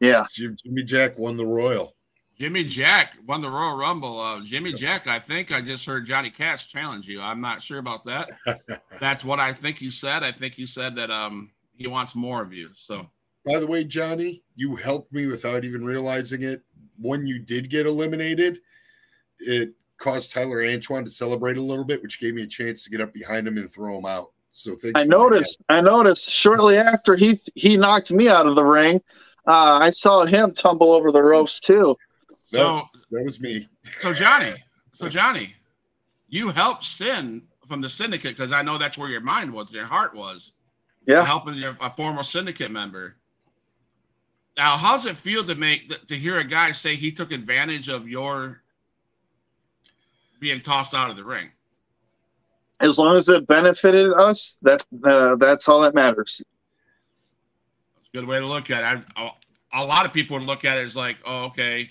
Yeah. 0.00 0.24
Jim, 0.32 0.56
Jimmy 0.62 0.82
Jack 0.82 1.16
won 1.18 1.36
the 1.36 1.46
Royal. 1.46 1.94
Jimmy 2.38 2.64
Jack 2.64 3.14
won 3.26 3.40
the 3.40 3.48
Royal 3.48 3.76
Rumble. 3.76 4.18
Uh, 4.18 4.40
Jimmy 4.42 4.72
Jack, 4.72 5.06
I 5.06 5.20
think 5.20 5.52
I 5.52 5.60
just 5.60 5.86
heard 5.86 6.06
Johnny 6.06 6.30
Cash 6.30 6.68
challenge 6.68 7.06
you. 7.06 7.20
I'm 7.20 7.40
not 7.40 7.62
sure 7.62 7.78
about 7.78 8.04
that. 8.06 8.30
That's 9.00 9.24
what 9.24 9.38
I 9.38 9.52
think 9.52 9.80
you 9.80 9.90
said. 9.90 10.24
I 10.24 10.32
think 10.32 10.58
you 10.58 10.66
said 10.66 10.96
that 10.96 11.10
um 11.10 11.52
he 11.76 11.86
wants 11.86 12.14
more 12.14 12.42
of 12.42 12.52
you. 12.52 12.70
So 12.74 13.08
By 13.44 13.58
the 13.58 13.66
way, 13.66 13.84
Johnny, 13.84 14.42
you 14.56 14.74
helped 14.74 15.12
me 15.12 15.26
without 15.26 15.64
even 15.64 15.84
realizing 15.84 16.42
it. 16.42 16.62
When 16.98 17.26
you 17.26 17.38
did 17.38 17.70
get 17.70 17.86
eliminated, 17.86 18.58
it 19.38 19.72
caused 19.98 20.32
Tyler 20.32 20.64
Antoine 20.64 21.04
to 21.04 21.10
celebrate 21.10 21.58
a 21.58 21.62
little 21.62 21.84
bit, 21.84 22.02
which 22.02 22.20
gave 22.20 22.34
me 22.34 22.42
a 22.42 22.46
chance 22.46 22.82
to 22.84 22.90
get 22.90 23.00
up 23.00 23.14
behind 23.14 23.46
him 23.46 23.56
and 23.56 23.70
throw 23.70 23.98
him 23.98 24.06
out. 24.06 24.32
So 24.52 24.76
thanks. 24.76 24.98
I 24.98 25.04
for 25.04 25.08
noticed. 25.08 25.62
I 25.68 25.80
noticed 25.80 26.30
shortly 26.30 26.76
after 26.76 27.16
he 27.16 27.40
he 27.54 27.76
knocked 27.76 28.12
me 28.12 28.28
out 28.28 28.46
of 28.46 28.54
the 28.54 28.64
ring. 28.64 29.00
Uh, 29.46 29.78
I 29.82 29.90
saw 29.90 30.24
him 30.24 30.52
tumble 30.52 30.92
over 30.92 31.10
the 31.10 31.22
ropes 31.22 31.58
too. 31.58 31.96
that. 32.52 32.58
so 32.58 32.88
That, 32.92 33.00
that 33.10 33.24
was 33.24 33.40
me. 33.40 33.68
so 34.00 34.12
Johnny, 34.12 34.54
so 34.94 35.08
Johnny, 35.08 35.54
you 36.28 36.50
helped 36.50 36.84
Sin 36.84 37.42
from 37.68 37.80
the 37.80 37.90
syndicate 37.90 38.36
because 38.36 38.52
I 38.52 38.62
know 38.62 38.78
that's 38.78 38.98
where 38.98 39.08
your 39.08 39.22
mind 39.22 39.52
was, 39.52 39.70
your 39.70 39.86
heart 39.86 40.14
was. 40.14 40.52
Yeah. 41.06 41.24
helping 41.24 41.54
your, 41.54 41.74
a 41.80 41.90
former 41.90 42.22
syndicate 42.22 42.70
member. 42.70 43.16
Now, 44.56 44.76
how's 44.76 45.06
it 45.06 45.16
feel 45.16 45.42
to 45.44 45.54
make 45.54 46.06
to 46.06 46.16
hear 46.16 46.38
a 46.38 46.44
guy 46.44 46.72
say 46.72 46.94
he 46.94 47.10
took 47.10 47.32
advantage 47.32 47.88
of 47.88 48.08
your 48.08 48.62
being 50.38 50.60
tossed 50.60 50.94
out 50.94 51.10
of 51.10 51.16
the 51.16 51.24
ring? 51.24 51.50
As 52.82 52.98
long 52.98 53.16
as 53.16 53.28
it 53.28 53.46
benefited 53.46 54.12
us, 54.12 54.58
that 54.62 54.84
uh, 55.04 55.36
that's 55.36 55.68
all 55.68 55.80
that 55.82 55.94
matters. 55.94 56.42
It's 57.96 58.08
a 58.12 58.16
good 58.18 58.26
way 58.26 58.40
to 58.40 58.46
look 58.46 58.70
at 58.70 58.96
it. 58.98 59.04
I, 59.16 59.32
a 59.72 59.84
lot 59.84 60.04
of 60.04 60.12
people 60.12 60.36
would 60.38 60.46
look 60.46 60.64
at 60.64 60.76
it 60.78 60.84
as 60.84 60.94
like, 60.96 61.16
oh, 61.24 61.44
okay, 61.46 61.90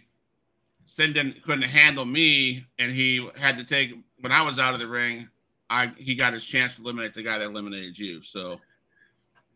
Sin 0.88 1.14
didn't, 1.14 1.42
couldn't 1.44 1.62
handle 1.64 2.04
me, 2.04 2.66
and 2.78 2.92
he 2.92 3.28
had 3.40 3.58
to 3.58 3.64
take 3.64 3.94
when 4.20 4.34
I 4.34 4.42
was 4.42 4.60
out 4.60 4.74
of 4.74 4.80
the 4.82 4.88
ring. 4.88 5.28
I 5.70 5.88
he 5.98 6.14
got 6.16 6.34
his 6.34 6.44
chance 6.44 6.76
to 6.76 6.82
eliminate 6.82 7.14
the 7.14 7.24
guy 7.24 7.38
that 7.38 7.46
eliminated 7.46 7.98
you. 7.98 8.22
So 8.22 8.60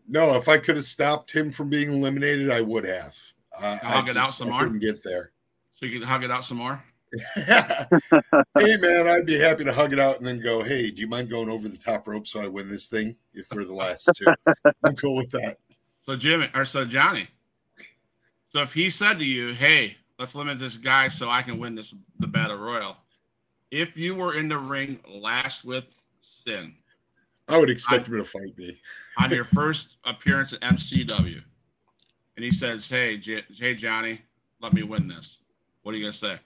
No, 0.08 0.34
if 0.38 0.48
I 0.48 0.58
could 0.58 0.78
have 0.78 0.86
stopped 0.86 1.30
him 1.30 1.52
from 1.52 1.70
being 1.70 1.92
eliminated, 1.92 2.50
I 2.50 2.62
would 2.62 2.86
have. 2.86 3.18
Uh, 3.62 3.78
I 3.84 3.88
Hug 3.88 4.08
it 4.08 4.16
out 4.16 4.32
some 4.34 4.48
I 4.48 4.52
more? 4.52 4.64
couldn't 4.64 4.80
get 4.80 5.04
there. 5.04 5.32
so 5.76 5.86
you 5.86 6.00
can 6.00 6.08
hug 6.08 6.24
it 6.24 6.32
out 6.32 6.46
some 6.46 6.58
more. 6.58 6.82
hey 7.36 8.78
man, 8.78 9.08
I'd 9.08 9.26
be 9.26 9.40
happy 9.40 9.64
to 9.64 9.74
hug 9.74 9.94
it 9.94 10.00
out 10.00 10.18
and 10.18 10.26
then 10.26 10.42
go, 10.42 10.64
hey, 10.64 10.92
do 10.92 11.02
you 11.02 11.08
mind 11.08 11.30
going 11.30 11.50
over 11.50 11.68
the 11.68 11.78
top 11.78 12.08
rope 12.08 12.28
so 12.28 12.42
I 12.42 12.48
win 12.48 12.70
this 12.70 12.88
thing 12.88 13.16
if 13.34 13.48
we're 13.54 13.66
the 13.66 13.74
last 13.74 14.10
two? 14.16 14.26
I'm 14.84 14.96
cool 14.96 15.16
with 15.16 15.32
that. 15.32 15.58
So 16.06 16.16
Jimmy 16.16 16.50
or 16.54 16.66
so 16.66 16.86
Johnny. 16.86 17.28
So 18.50 18.62
if 18.62 18.74
he 18.74 18.90
said 18.90 19.20
to 19.20 19.26
you, 19.26 19.54
"Hey, 19.54 19.98
let's 20.18 20.36
limit 20.36 20.60
this 20.60 20.78
guy 20.78 21.10
so 21.10 21.30
I 21.30 21.42
can 21.42 21.60
win 21.60 21.76
this 21.76 21.94
the 22.20 22.28
battle 22.28 22.58
royal," 22.58 22.98
if 23.72 23.98
you 23.98 24.16
were 24.16 24.36
in 24.38 24.48
the 24.48 24.58
ring 24.58 25.00
last 25.08 25.66
with 25.66 25.86
Sin 26.22 26.76
I 27.48 27.58
would 27.58 27.70
expect 27.70 28.08
him 28.08 28.18
to 28.18 28.26
fight 28.26 28.58
me. 28.58 28.80
on 29.18 29.32
your 29.32 29.44
first 29.44 29.98
appearance 30.04 30.54
at 30.54 30.62
MCW, 30.62 31.42
and 32.36 32.44
he 32.44 32.52
says, 32.52 32.90
"Hey, 32.90 33.18
J- 33.18 33.46
hey 33.56 33.76
Johnny, 33.76 34.22
let 34.62 34.74
me 34.74 34.84
win 34.84 35.08
this," 35.08 35.40
what 35.84 35.94
are 35.94 35.98
you 35.98 36.04
gonna 36.04 36.14
say? 36.14 36.40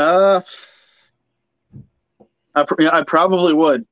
Uh, 0.00 0.40
I, 2.54 2.64
pr- 2.64 2.82
I 2.92 3.02
probably 3.04 3.54
would. 3.54 3.86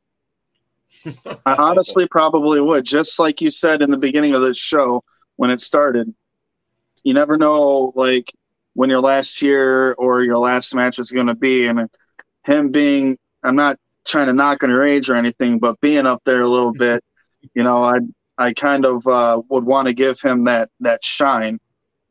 I 1.46 1.54
honestly 1.54 2.06
probably 2.08 2.60
would. 2.60 2.84
Just 2.84 3.18
like 3.18 3.40
you 3.40 3.50
said 3.50 3.82
in 3.82 3.90
the 3.90 3.98
beginning 3.98 4.34
of 4.34 4.42
this 4.42 4.56
show 4.56 5.04
when 5.36 5.50
it 5.50 5.60
started, 5.60 6.12
you 7.04 7.14
never 7.14 7.36
know 7.36 7.92
like 7.94 8.32
when 8.74 8.90
your 8.90 9.00
last 9.00 9.42
year 9.42 9.92
or 9.94 10.22
your 10.22 10.38
last 10.38 10.74
match 10.74 10.98
is 10.98 11.10
going 11.10 11.26
to 11.26 11.34
be. 11.34 11.66
And 11.66 11.88
him 12.44 12.70
being, 12.70 13.18
I'm 13.44 13.56
not 13.56 13.76
trying 14.06 14.26
to 14.26 14.32
knock 14.32 14.62
on 14.62 14.70
her 14.70 14.82
age 14.82 15.10
or 15.10 15.14
anything, 15.14 15.58
but 15.58 15.80
being 15.80 16.06
up 16.06 16.22
there 16.24 16.40
a 16.40 16.48
little 16.48 16.72
bit, 16.72 17.04
you 17.54 17.62
know, 17.62 17.84
I 17.84 17.98
I 18.38 18.52
kind 18.52 18.84
of 18.84 19.06
uh, 19.06 19.42
would 19.48 19.64
want 19.64 19.88
to 19.88 19.94
give 19.94 20.20
him 20.20 20.44
that 20.44 20.70
that 20.80 21.04
shine 21.04 21.58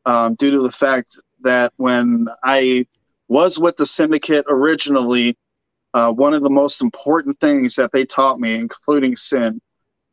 um, 0.06 0.34
due 0.34 0.50
to 0.50 0.60
the 0.60 0.70
fact 0.70 1.18
that 1.40 1.72
when 1.76 2.26
I 2.44 2.86
was 3.28 3.58
with 3.58 3.76
the 3.76 3.86
syndicate 3.86 4.46
originally, 4.48 5.36
uh, 5.94 6.12
one 6.12 6.34
of 6.34 6.42
the 6.42 6.50
most 6.50 6.82
important 6.82 7.38
things 7.40 7.76
that 7.76 7.92
they 7.92 8.04
taught 8.04 8.40
me, 8.40 8.54
including 8.54 9.16
sin, 9.16 9.60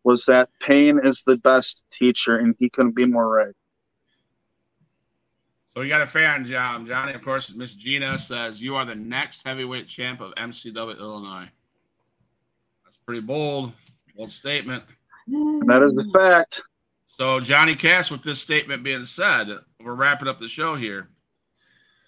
was 0.04 0.26
that 0.26 0.50
pain 0.60 1.00
is 1.04 1.24
the 1.24 1.38
best 1.38 1.84
teacher, 1.92 2.38
and 2.38 2.56
he 2.60 2.70
couldn't 2.70 2.96
be 2.96 3.06
more 3.06 3.28
right. 3.28 3.56
So 5.74 5.82
you 5.82 5.90
got 5.90 6.02
a 6.02 6.08
fan, 6.08 6.46
John. 6.46 6.88
Johnny, 6.88 7.14
of 7.14 7.22
course, 7.22 7.54
Miss 7.54 7.74
Gina 7.74 8.18
says 8.18 8.62
you 8.62 8.76
are 8.76 8.86
the 8.86 8.96
next 8.96 9.46
heavyweight 9.46 9.88
champ 9.88 10.22
of 10.22 10.34
MCW 10.36 10.98
Illinois. 11.00 11.50
That's 12.86 12.98
pretty 13.06 13.22
bold, 13.22 13.74
bold 14.16 14.32
statement. 14.32 14.84
That 15.28 15.82
is 15.84 15.94
the 15.94 16.10
fact. 16.14 16.64
So 17.18 17.42
Johnny 17.42 17.76
Cass, 17.76 18.10
with 18.10 18.24
this 18.24 18.42
statement 18.42 18.84
being 18.84 19.04
said, 19.04 19.50
we're 19.84 19.96
wrapping 19.96 20.28
up 20.28 20.40
the 20.40 20.48
show 20.48 20.76
here. 20.76 21.10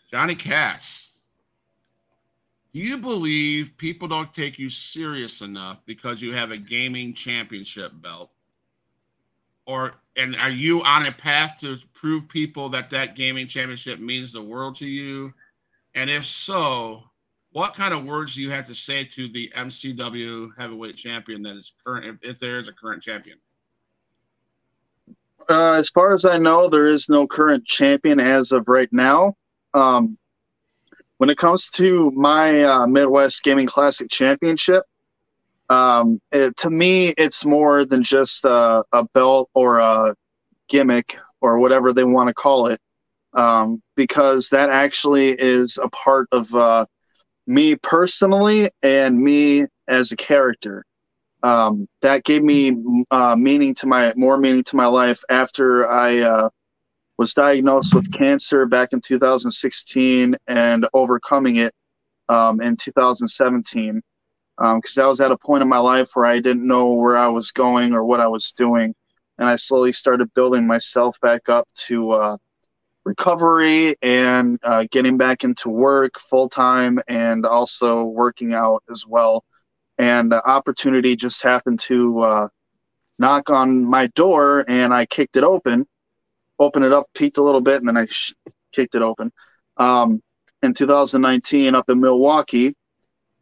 Johnny 0.10 0.36
Cass, 0.36 1.12
do 2.74 2.80
you 2.80 2.98
believe 2.98 3.78
people 3.78 4.08
don't 4.08 4.34
take 4.34 4.58
you 4.58 4.70
serious 4.70 5.42
enough 5.42 5.80
because 5.86 6.22
you 6.22 6.32
have 6.34 6.52
a 6.52 6.58
gaming 6.58 7.14
championship 7.14 7.92
belt? 8.02 8.32
Or 9.66 9.96
and 10.16 10.36
are 10.38 10.50
you 10.50 10.82
on 10.84 11.06
a 11.06 11.12
path 11.12 11.58
to 11.62 11.78
prove 11.94 12.30
people 12.30 12.70
that 12.70 12.90
that 12.92 13.16
gaming 13.16 13.48
championship 13.48 14.00
means 14.00 14.32
the 14.32 14.42
world 14.42 14.78
to 14.78 14.86
you? 14.86 15.34
And 15.94 16.10
if 16.10 16.26
so, 16.26 17.04
what 17.52 17.74
kind 17.74 17.94
of 17.94 18.06
words 18.06 18.36
do 18.36 18.42
you 18.42 18.50
have 18.52 18.68
to 18.68 18.76
say 18.76 19.04
to 19.04 19.28
the 19.28 19.52
MCW 19.56 20.52
heavyweight 20.58 20.96
champion 20.96 21.42
that 21.44 21.56
is 21.56 21.74
current, 21.84 22.06
if, 22.06 22.36
if 22.36 22.40
there 22.40 22.60
is 22.60 22.68
a 22.68 22.74
current 22.74 23.02
champion? 23.04 23.40
Uh, 25.50 25.74
as 25.74 25.90
far 25.90 26.14
as 26.14 26.26
I 26.26 26.38
know, 26.38 26.70
there 26.70 26.88
is 26.88 27.10
no 27.10 27.26
current 27.26 27.66
champion 27.66 28.20
as 28.20 28.52
of 28.52 28.68
right 28.68 28.92
now. 28.92 29.36
Um, 29.78 30.18
when 31.18 31.30
it 31.30 31.38
comes 31.38 31.70
to 31.72 32.12
my 32.12 32.64
uh, 32.64 32.88
Midwest 32.88 33.44
Gaming 33.44 33.68
Classic 33.68 34.10
Championship, 34.10 34.84
um, 35.70 36.20
it, 36.32 36.58
to 36.58 36.70
me, 36.70 37.10
it's 37.10 37.46
more 37.46 37.86
than 37.86 38.02
just 38.02 38.44
a, 38.46 38.84
a, 38.92 39.04
belt 39.14 39.50
or 39.54 39.80
a 39.80 40.16
gimmick 40.68 41.18
or 41.42 41.60
whatever 41.60 41.94
they 41.94 42.06
want 42.06 42.28
to 42.28 42.34
call 42.34 42.68
it, 42.68 42.80
um, 43.34 43.82
because 43.96 44.50
that 44.50 44.70
actually 44.70 45.32
is 45.32 45.78
a 45.82 45.90
part 45.90 46.28
of 46.32 46.54
uh, 46.56 46.86
me 47.46 47.76
personally 47.76 48.70
and 48.82 49.20
me 49.20 49.66
as 49.88 50.12
a 50.12 50.16
character. 50.16 50.86
Um, 51.44 51.88
that 52.02 52.24
gave 52.24 52.42
me 52.42 53.06
uh, 53.12 53.36
meaning 53.36 53.76
to 53.76 53.88
my 53.88 54.12
more 54.16 54.38
meaning 54.38 54.64
to 54.64 54.76
my 54.76 54.88
life 54.88 55.22
after 55.30 55.88
I 55.88 56.20
uh, 56.20 56.50
was 57.18 57.34
diagnosed 57.34 57.96
with 57.96 58.12
cancer 58.12 58.66
back 58.66 58.94
in 58.94 59.02
2016 59.02 60.36
and 60.48 60.88
overcoming 60.94 61.58
it 61.58 61.74
um, 62.30 62.62
in 62.62 62.76
2017 62.76 64.02
because 64.58 64.98
um, 64.98 65.04
I 65.04 65.08
was 65.08 65.22
at 65.22 65.32
a 65.32 65.38
point 65.38 65.62
in 65.62 65.70
my 65.70 65.78
life 65.78 66.10
where 66.14 66.26
I 66.26 66.40
didn't 66.40 66.68
know 66.68 66.94
where 66.94 67.18
I 67.18 67.28
was 67.28 67.52
going 67.52 67.94
or 67.94 68.04
what 68.04 68.20
I 68.20 68.28
was 68.28 68.52
doing, 68.54 68.96
and 69.38 69.48
I 69.48 69.56
slowly 69.56 69.92
started 69.92 70.34
building 70.34 70.66
myself 70.66 71.20
back 71.22 71.48
up 71.48 71.68
to 71.88 72.10
uh, 72.10 72.38
recovery 73.06 73.96
and 74.02 74.60
uh, 74.64 74.86
getting 74.90 75.16
back 75.16 75.44
into 75.44 75.70
work 75.70 76.20
full 76.20 76.50
time 76.50 77.00
and 77.08 77.46
also 77.46 78.06
working 78.06 78.56
out 78.56 78.84
as 78.90 79.06
well. 79.08 79.44
And 80.00 80.32
the 80.32 80.44
opportunity 80.44 81.16
just 81.16 81.44
happened 81.44 81.80
to 81.82 82.20
uh, 82.20 82.48
knock 83.20 83.52
on 83.52 83.86
my 83.86 84.08
door, 84.08 84.66
and 84.68 84.92
I 84.92 85.06
kicked 85.06 85.38
it 85.38 85.44
open, 85.44 85.88
opened 86.60 86.86
it 86.86 86.94
up, 86.94 87.06
peeked 87.14 87.38
a 87.38 87.44
little 87.44 87.62
bit, 87.62 87.80
and 87.80 87.88
then 87.88 87.98
I 87.98 88.06
sh- 88.08 88.34
kicked 88.72 88.96
it 88.96 89.02
open. 89.02 89.32
Um, 89.78 90.22
in 90.64 90.74
2019, 90.74 91.76
up 91.76 91.90
in 91.90 92.00
Milwaukee, 92.00 92.76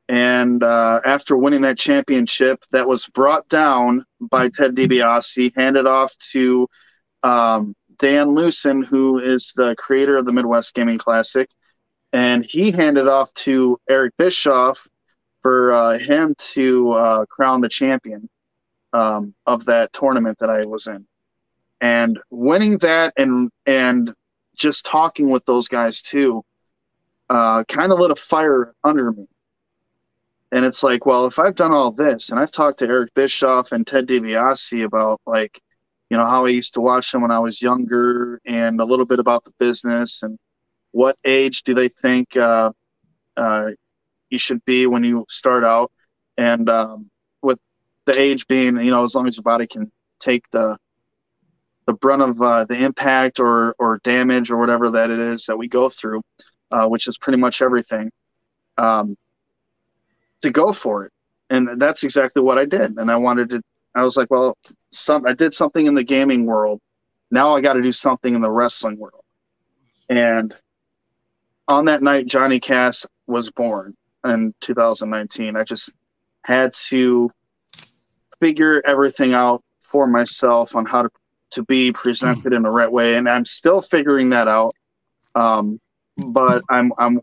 and 0.08 0.62
uh, 0.62 1.02
after 1.06 1.36
winning 1.36 1.62
that 1.62 1.78
championship, 1.78 2.64
that 2.72 2.88
was 2.88 3.08
brought 3.08 3.48
down 3.48 4.06
by 4.20 4.50
Ted 4.50 4.76
DiBiase, 4.76 5.56
handed 5.56 5.88
off 5.88 6.16
to 6.32 6.68
um, 7.24 7.76
Dan 7.98 8.36
Lewson, 8.36 8.84
who 8.84 9.20
is 9.20 9.54
the 9.56 9.76
creator 9.78 10.18
of 10.18 10.26
the 10.26 10.34
Midwest 10.34 10.76
Gaming 10.76 11.00
Classic. 11.00 11.50
And 12.14 12.46
he 12.46 12.72
handed 12.72 13.08
off 13.08 13.34
to 13.34 13.80
Eric 13.90 14.14
Bischoff 14.18 14.88
for 15.42 15.74
uh, 15.74 15.98
him 15.98 16.36
to 16.54 16.92
uh, 16.92 17.26
crown 17.26 17.62
the 17.62 17.70
champion 17.70 18.30
um, 18.94 19.34
of 19.46 19.66
that 19.66 19.92
tournament 19.92 20.38
that 20.40 20.50
I 20.50 20.66
was 20.66 20.88
in. 20.88 21.06
And 21.82 22.20
winning 22.30 22.78
that 22.80 23.14
and 23.18 23.52
and 23.66 24.14
just 24.56 24.86
talking 24.86 25.30
with 25.30 25.46
those 25.46 25.68
guys 25.68 26.02
too 26.02 26.44
uh, 27.30 27.64
kind 27.66 27.92
of 27.92 28.00
lit 28.00 28.12
a 28.12 28.16
fire 28.16 28.74
under 28.84 29.12
me 29.12 29.28
and 30.56 30.64
it's 30.64 30.84
like, 30.84 31.06
well, 31.06 31.26
if 31.26 31.38
I've 31.38 31.56
done 31.56 31.74
all 31.74 31.92
this 31.92 32.30
and 32.30 32.40
I've 32.40 32.52
talked 32.52 32.80
to 32.80 32.88
Eric 32.88 33.14
Bischoff 33.14 33.74
and 33.74 33.86
Ted 33.86 34.08
DiBiase 34.08 34.86
about 34.86 35.20
like, 35.26 35.62
you 36.10 36.16
know, 36.16 36.24
how 36.24 36.46
I 36.46 36.50
used 36.50 36.76
to 36.76 36.82
watch 36.82 37.12
them 37.12 37.24
when 37.24 37.32
I 37.32 37.40
was 37.40 37.62
younger 37.62 38.40
and 38.46 38.80
a 38.80 38.86
little 38.86 39.06
bit 39.06 39.20
about 39.20 39.44
the 39.44 39.52
business 39.60 40.24
and 40.24 40.40
what 40.92 41.18
age 41.26 41.64
do 41.64 41.74
they 41.74 41.90
think 41.90 42.38
uh, 42.38 42.72
uh, 43.36 43.72
you 44.30 44.38
should 44.38 44.64
be 44.64 44.88
when 44.88 45.04
you 45.04 45.26
start 45.28 45.66
out. 45.66 45.92
And 46.38 46.70
um, 46.70 47.10
with 47.42 47.60
the 48.06 48.18
age 48.18 48.48
being, 48.48 48.78
you 48.78 48.92
know, 48.92 49.04
as 49.04 49.14
long 49.14 49.28
as 49.28 49.36
your 49.36 49.44
body 49.44 49.68
can 49.68 49.92
take 50.20 50.50
the 50.52 50.78
the 51.88 51.94
brunt 51.94 52.22
of 52.22 52.42
uh, 52.42 52.66
the 52.66 52.84
impact 52.84 53.40
or 53.40 53.76
or 53.80 54.00
damage 54.04 54.52
or 54.52 54.58
whatever 54.58 54.90
that 54.92 55.10
it 55.10 55.20
is 55.20 55.46
that 55.46 55.58
we 55.58 55.68
go 55.68 55.90
through, 55.90 56.22
uh, 56.72 56.88
which 56.88 57.08
is 57.08 57.18
pretty 57.18 57.40
much 57.40 57.62
everything. 57.62 58.12
Um, 58.78 59.16
to 60.46 60.52
go 60.52 60.72
for 60.72 61.06
it. 61.06 61.12
And 61.50 61.80
that's 61.80 62.04
exactly 62.04 62.42
what 62.42 62.58
I 62.58 62.66
did. 62.66 62.98
And 62.98 63.12
I 63.12 63.18
wanted 63.18 63.50
to, 63.52 63.62
I 63.96 64.04
was 64.04 64.18
like, 64.18 64.32
well, 64.32 64.58
some, 64.92 65.26
I 65.26 65.34
did 65.34 65.54
something 65.54 65.86
in 65.86 65.94
the 65.94 66.04
gaming 66.04 66.46
world. 66.46 66.80
Now 67.32 67.56
I 67.56 67.62
got 67.62 67.74
to 67.74 67.82
do 67.82 67.92
something 67.92 68.34
in 68.34 68.42
the 68.42 68.50
wrestling 68.50 68.98
world. 68.98 69.24
And 70.10 70.54
on 71.68 71.86
that 71.86 72.04
night, 72.04 72.28
Johnny 72.28 72.60
Cass 72.60 73.06
was 73.28 73.52
born 73.52 73.96
in 74.24 74.54
2019. 74.62 75.56
I 75.56 75.64
just 75.64 75.94
had 76.44 76.74
to 76.90 77.30
figure 78.40 78.82
everything 78.86 79.34
out 79.34 79.64
for 79.80 80.08
myself 80.08 80.76
on 80.76 80.86
how 80.86 81.04
to, 81.04 81.10
to 81.56 81.64
be 81.64 81.92
presented 81.92 82.54
in 82.54 82.64
the 82.64 82.70
right 82.70 82.92
way. 82.92 83.16
And 83.16 83.28
I'm 83.28 83.46
still 83.46 83.82
figuring 83.82 84.30
that 84.30 84.48
out. 84.48 84.76
Um, 85.34 85.80
but 86.18 86.64
I'm, 86.70 86.94
I'm 86.98 87.20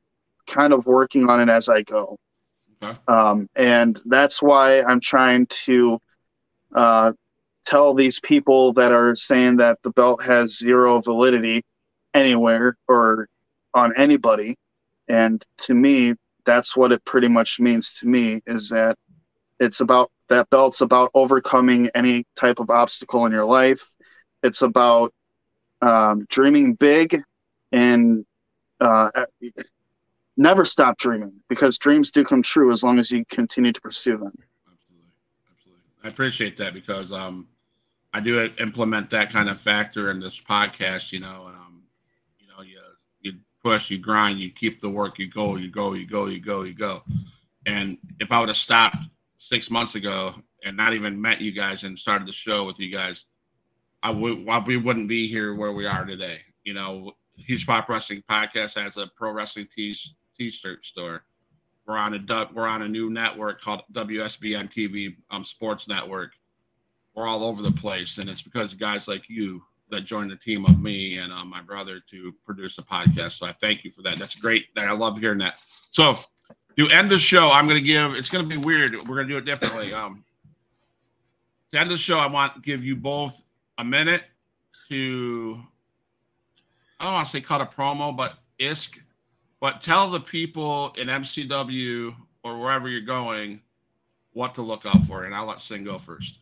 kind 0.46 0.72
of 0.72 0.86
working 0.86 1.30
on 1.30 1.40
it 1.40 1.48
as 1.48 1.68
I 1.68 1.82
go. 1.82 2.18
Um, 3.08 3.48
and 3.54 4.00
that's 4.06 4.42
why 4.42 4.82
I'm 4.82 5.00
trying 5.00 5.46
to 5.46 5.98
uh, 6.74 7.12
tell 7.64 7.94
these 7.94 8.20
people 8.20 8.72
that 8.74 8.92
are 8.92 9.14
saying 9.14 9.56
that 9.58 9.78
the 9.82 9.90
belt 9.90 10.22
has 10.22 10.58
zero 10.58 11.00
validity 11.00 11.64
anywhere 12.12 12.76
or 12.88 13.28
on 13.74 13.92
anybody. 13.96 14.56
And 15.08 15.44
to 15.58 15.74
me, 15.74 16.14
that's 16.44 16.76
what 16.76 16.92
it 16.92 17.04
pretty 17.04 17.28
much 17.28 17.60
means 17.60 17.94
to 18.00 18.08
me 18.08 18.42
is 18.46 18.68
that 18.70 18.96
it's 19.60 19.80
about 19.80 20.10
that 20.28 20.50
belt's 20.50 20.80
about 20.80 21.10
overcoming 21.14 21.90
any 21.94 22.24
type 22.34 22.58
of 22.58 22.70
obstacle 22.70 23.26
in 23.26 23.32
your 23.32 23.44
life. 23.44 23.94
It's 24.42 24.62
about 24.62 25.12
um, 25.80 26.26
dreaming 26.28 26.74
big 26.74 27.22
and 27.72 28.24
uh, 28.80 29.10
never 30.36 30.64
stop 30.64 30.98
dreaming 30.98 31.32
because 31.48 31.78
dreams 31.78 32.10
do 32.10 32.24
come 32.24 32.42
true 32.42 32.72
as 32.72 32.82
long 32.82 32.98
as 32.98 33.10
you 33.10 33.24
continue 33.30 33.72
to 33.72 33.80
pursue 33.80 34.16
them. 34.16 34.32
Absolutely, 34.70 35.08
absolutely. 35.50 35.84
I 36.04 36.08
appreciate 36.08 36.56
that 36.58 36.74
because 36.74 37.12
um, 37.12 37.48
I 38.12 38.20
do 38.20 38.50
implement 38.60 39.10
that 39.10 39.32
kind 39.32 39.48
of 39.48 39.60
factor 39.60 40.10
in 40.10 40.20
this 40.20 40.40
podcast. 40.40 41.12
You 41.12 41.20
know, 41.20 41.46
and 41.46 41.56
um, 41.56 41.82
you 42.38 42.46
know, 42.48 42.62
you 42.62 42.78
you 43.20 43.34
push, 43.62 43.90
you 43.90 43.98
grind, 43.98 44.38
you 44.38 44.50
keep 44.50 44.80
the 44.80 44.90
work, 44.90 45.18
you 45.18 45.28
go, 45.28 45.56
you 45.56 45.70
go, 45.70 45.94
you 45.94 46.06
go, 46.06 46.26
you 46.26 46.40
go, 46.40 46.62
you 46.62 46.74
go. 46.74 47.02
And 47.66 47.98
if 48.18 48.32
I 48.32 48.40
would 48.40 48.48
have 48.48 48.56
stopped 48.56 48.96
six 49.38 49.70
months 49.70 49.94
ago 49.94 50.34
and 50.64 50.76
not 50.76 50.94
even 50.94 51.20
met 51.20 51.40
you 51.40 51.52
guys 51.52 51.84
and 51.84 51.98
started 51.98 52.26
the 52.26 52.32
show 52.32 52.64
with 52.64 52.80
you 52.80 52.90
guys, 52.90 53.26
I 54.02 54.10
would 54.10 54.44
well, 54.44 54.62
we 54.66 54.76
wouldn't 54.76 55.08
be 55.08 55.28
here 55.28 55.54
where 55.54 55.72
we 55.72 55.86
are 55.86 56.04
today. 56.04 56.40
You 56.64 56.74
know, 56.74 57.12
Huge 57.36 57.66
Pop 57.66 57.88
Wrestling 57.88 58.22
Podcast 58.28 58.80
has 58.80 58.96
a 58.96 59.08
pro 59.16 59.32
wrestling 59.32 59.68
tees 59.70 60.14
t-shirt 60.36 60.84
store. 60.84 61.24
We're 61.86 61.96
on 61.96 62.14
a 62.14 62.48
we're 62.52 62.66
on 62.66 62.82
a 62.82 62.88
new 62.88 63.10
network 63.10 63.60
called 63.60 63.82
WSBN 63.92 64.70
TV 64.70 65.16
um, 65.30 65.44
Sports 65.44 65.88
Network. 65.88 66.32
We're 67.14 67.26
all 67.26 67.44
over 67.44 67.62
the 67.62 67.72
place, 67.72 68.18
and 68.18 68.30
it's 68.30 68.42
because 68.42 68.74
guys 68.74 69.08
like 69.08 69.28
you 69.28 69.62
that 69.90 70.02
joined 70.02 70.30
the 70.30 70.36
team 70.36 70.64
of 70.64 70.80
me 70.80 71.18
and 71.18 71.32
um, 71.32 71.50
my 71.50 71.60
brother 71.60 72.00
to 72.08 72.32
produce 72.44 72.78
a 72.78 72.82
podcast. 72.82 73.32
So 73.32 73.46
I 73.46 73.52
thank 73.60 73.84
you 73.84 73.90
for 73.90 74.02
that. 74.02 74.18
That's 74.18 74.34
great. 74.34 74.66
I 74.76 74.92
love 74.92 75.18
hearing 75.18 75.38
that. 75.38 75.60
So 75.90 76.16
to 76.78 76.88
end 76.88 77.10
the 77.10 77.18
show, 77.18 77.50
I'm 77.50 77.66
going 77.66 77.78
to 77.78 77.86
give. 77.86 78.14
It's 78.14 78.30
going 78.30 78.48
to 78.48 78.48
be 78.48 78.62
weird. 78.62 78.92
We're 78.92 79.16
going 79.16 79.28
to 79.28 79.34
do 79.34 79.38
it 79.38 79.44
differently. 79.44 79.92
Um, 79.92 80.24
to 81.72 81.80
end 81.80 81.90
the 81.90 81.98
show, 81.98 82.18
I 82.18 82.26
want 82.26 82.54
to 82.54 82.60
give 82.60 82.84
you 82.84 82.96
both 82.96 83.42
a 83.82 83.84
minute 83.84 84.22
to. 84.88 85.60
I 87.00 87.04
don't 87.04 87.14
want 87.14 87.26
to 87.26 87.32
say 87.32 87.40
cut 87.40 87.60
a 87.60 87.66
promo, 87.66 88.16
but 88.16 88.38
ISK, 88.60 89.00
but 89.60 89.82
tell 89.82 90.08
the 90.08 90.20
people 90.20 90.94
in 90.96 91.08
MCW 91.08 92.14
or 92.44 92.60
wherever 92.60 92.88
you're 92.88 93.00
going 93.00 93.60
what 94.34 94.54
to 94.54 94.62
look 94.62 94.86
out 94.86 95.04
for, 95.04 95.24
and 95.24 95.34
I'll 95.34 95.46
let 95.46 95.60
Sing 95.60 95.82
go 95.82 95.98
first. 95.98 96.38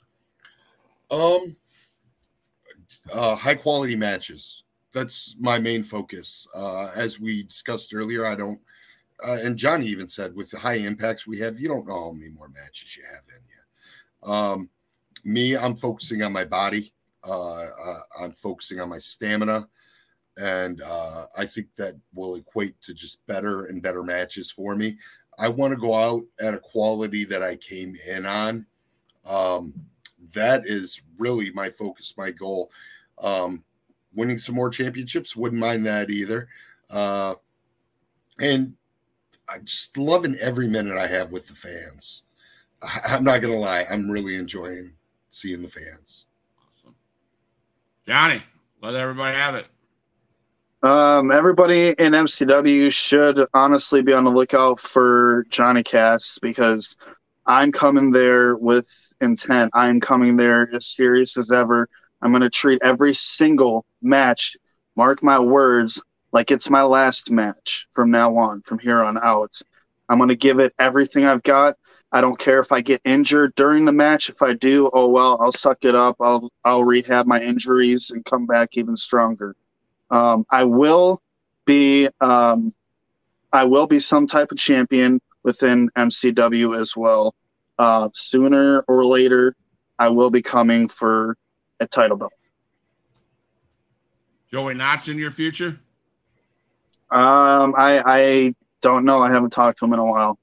Um, 1.10 1.56
uh, 3.12 3.34
high 3.34 3.54
quality 3.54 3.96
matches. 3.96 4.64
That's 4.92 5.34
my 5.40 5.58
main 5.58 5.82
focus. 5.82 6.46
Uh, 6.54 6.90
as 6.94 7.18
we 7.18 7.44
discussed 7.44 7.94
earlier, 7.94 8.26
I 8.26 8.34
don't 8.34 8.60
uh, 9.26 9.38
and 9.42 9.56
Johnny 9.56 9.86
even 9.86 10.08
said 10.08 10.34
with 10.34 10.50
the 10.50 10.58
high 10.58 10.74
impacts 10.74 11.26
we 11.26 11.38
have, 11.38 11.58
you 11.58 11.68
don't 11.68 11.86
know 11.86 12.04
how 12.04 12.12
many 12.12 12.30
more 12.30 12.48
matches 12.48 12.96
you 12.96 13.02
have 13.04 13.22
in 13.28 13.42
you. 13.48 14.32
Um, 14.32 14.70
me, 15.24 15.56
I'm 15.56 15.76
focusing 15.76 16.22
on 16.22 16.32
my 16.32 16.44
body. 16.44 16.92
Uh, 17.26 17.64
uh, 17.64 18.00
I'm 18.18 18.32
focusing 18.32 18.80
on 18.80 18.88
my 18.88 18.98
stamina, 18.98 19.68
and 20.38 20.80
uh, 20.82 21.26
I 21.36 21.46
think 21.46 21.68
that 21.76 21.96
will 22.14 22.36
equate 22.36 22.80
to 22.82 22.94
just 22.94 23.24
better 23.26 23.66
and 23.66 23.82
better 23.82 24.02
matches 24.02 24.50
for 24.50 24.74
me. 24.74 24.98
I 25.38 25.48
want 25.48 25.72
to 25.72 25.80
go 25.80 25.94
out 25.94 26.24
at 26.40 26.54
a 26.54 26.58
quality 26.58 27.24
that 27.24 27.42
I 27.42 27.56
came 27.56 27.96
in 28.08 28.26
on. 28.26 28.66
Um, 29.24 29.74
that 30.32 30.66
is 30.66 31.00
really 31.18 31.50
my 31.52 31.70
focus, 31.70 32.14
my 32.16 32.30
goal. 32.30 32.70
Um, 33.18 33.64
winning 34.14 34.38
some 34.38 34.54
more 34.54 34.70
championships, 34.70 35.36
wouldn't 35.36 35.60
mind 35.60 35.86
that 35.86 36.10
either. 36.10 36.48
Uh, 36.90 37.34
and 38.40 38.74
I'm 39.48 39.64
just 39.64 39.96
loving 39.96 40.36
every 40.40 40.68
minute 40.68 40.96
I 40.96 41.06
have 41.06 41.30
with 41.30 41.46
the 41.46 41.54
fans. 41.54 42.22
I, 42.82 43.16
am 43.16 43.24
not 43.24 43.40
gonna 43.40 43.56
lie, 43.58 43.86
I'm 43.90 44.10
really 44.10 44.36
enjoying 44.36 44.92
seeing 45.30 45.62
the 45.62 45.68
fans. 45.68 46.26
Johnny, 48.10 48.42
let 48.82 48.96
everybody 48.96 49.36
have 49.36 49.54
it. 49.54 49.66
Um, 50.82 51.30
everybody 51.30 51.90
in 51.90 52.12
MCW 52.12 52.92
should 52.92 53.46
honestly 53.54 54.02
be 54.02 54.12
on 54.12 54.24
the 54.24 54.32
lookout 54.32 54.80
for 54.80 55.46
Johnny 55.48 55.84
Cass 55.84 56.36
because 56.42 56.96
I'm 57.46 57.70
coming 57.70 58.10
there 58.10 58.56
with 58.56 58.88
intent. 59.20 59.70
I'm 59.74 60.00
coming 60.00 60.36
there 60.36 60.68
as 60.74 60.88
serious 60.88 61.38
as 61.38 61.52
ever. 61.52 61.88
I'm 62.20 62.32
going 62.32 62.42
to 62.42 62.50
treat 62.50 62.82
every 62.82 63.14
single 63.14 63.86
match, 64.02 64.56
mark 64.96 65.22
my 65.22 65.38
words, 65.38 66.02
like 66.32 66.50
it's 66.50 66.68
my 66.68 66.82
last 66.82 67.30
match 67.30 67.86
from 67.92 68.10
now 68.10 68.36
on, 68.36 68.62
from 68.62 68.80
here 68.80 69.04
on 69.04 69.18
out. 69.22 69.56
I'm 70.08 70.18
going 70.18 70.30
to 70.30 70.34
give 70.34 70.58
it 70.58 70.74
everything 70.80 71.26
I've 71.26 71.44
got. 71.44 71.76
I 72.12 72.20
don't 72.20 72.38
care 72.38 72.58
if 72.58 72.72
I 72.72 72.80
get 72.80 73.00
injured 73.04 73.54
during 73.54 73.84
the 73.84 73.92
match. 73.92 74.28
If 74.28 74.42
I 74.42 74.54
do, 74.54 74.90
oh 74.92 75.08
well, 75.08 75.38
I'll 75.40 75.52
suck 75.52 75.84
it 75.84 75.94
up. 75.94 76.16
I'll 76.20 76.50
I'll 76.64 76.84
rehab 76.84 77.26
my 77.26 77.40
injuries 77.40 78.10
and 78.10 78.24
come 78.24 78.46
back 78.46 78.70
even 78.76 78.96
stronger. 78.96 79.54
Um, 80.10 80.44
I 80.50 80.64
will 80.64 81.22
be 81.66 82.08
um, 82.20 82.74
I 83.52 83.64
will 83.64 83.86
be 83.86 84.00
some 84.00 84.26
type 84.26 84.50
of 84.50 84.58
champion 84.58 85.20
within 85.44 85.88
MCW 85.96 86.78
as 86.78 86.96
well. 86.96 87.34
Uh, 87.78 88.08
sooner 88.12 88.80
or 88.88 89.04
later, 89.04 89.54
I 89.98 90.08
will 90.08 90.30
be 90.30 90.42
coming 90.42 90.88
for 90.88 91.36
a 91.78 91.86
title 91.86 92.16
belt. 92.16 92.32
Joey 94.50 94.74
Knott's 94.74 95.06
in 95.06 95.16
your 95.16 95.30
future? 95.30 95.78
Um, 97.12 97.74
I 97.78 98.02
I 98.04 98.54
don't 98.82 99.04
know. 99.04 99.22
I 99.22 99.30
haven't 99.30 99.50
talked 99.50 99.78
to 99.78 99.84
him 99.84 99.92
in 99.92 100.00
a 100.00 100.04
while. 100.04 100.39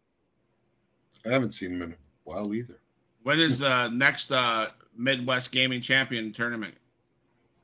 I 1.28 1.32
haven't 1.32 1.54
seen 1.54 1.74
him 1.74 1.82
in 1.82 1.92
a 1.92 1.96
while 2.24 2.54
either. 2.54 2.80
When 3.24 3.40
is 3.40 3.60
the 3.60 3.90
next 3.94 4.32
uh, 4.32 4.68
Midwest 4.96 5.52
Gaming 5.52 5.82
Champion 5.82 6.32
tournament? 6.32 6.76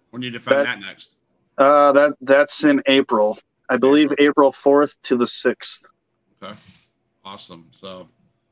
When 0.10 0.22
do 0.22 0.28
you 0.28 0.32
defend 0.32 0.60
that, 0.60 0.66
that 0.66 0.80
next? 0.80 1.16
Uh, 1.58 1.92
that 1.94 2.16
that's 2.22 2.64
in 2.64 2.82
April. 2.88 3.40
I 3.70 3.78
believe 3.78 4.12
April 4.20 4.52
fourth 4.52 5.02
to 5.04 5.16
the 5.18 5.26
sixth. 5.26 5.86
Okay, 6.42 6.54
awesome. 7.24 7.70
So, 7.72 8.10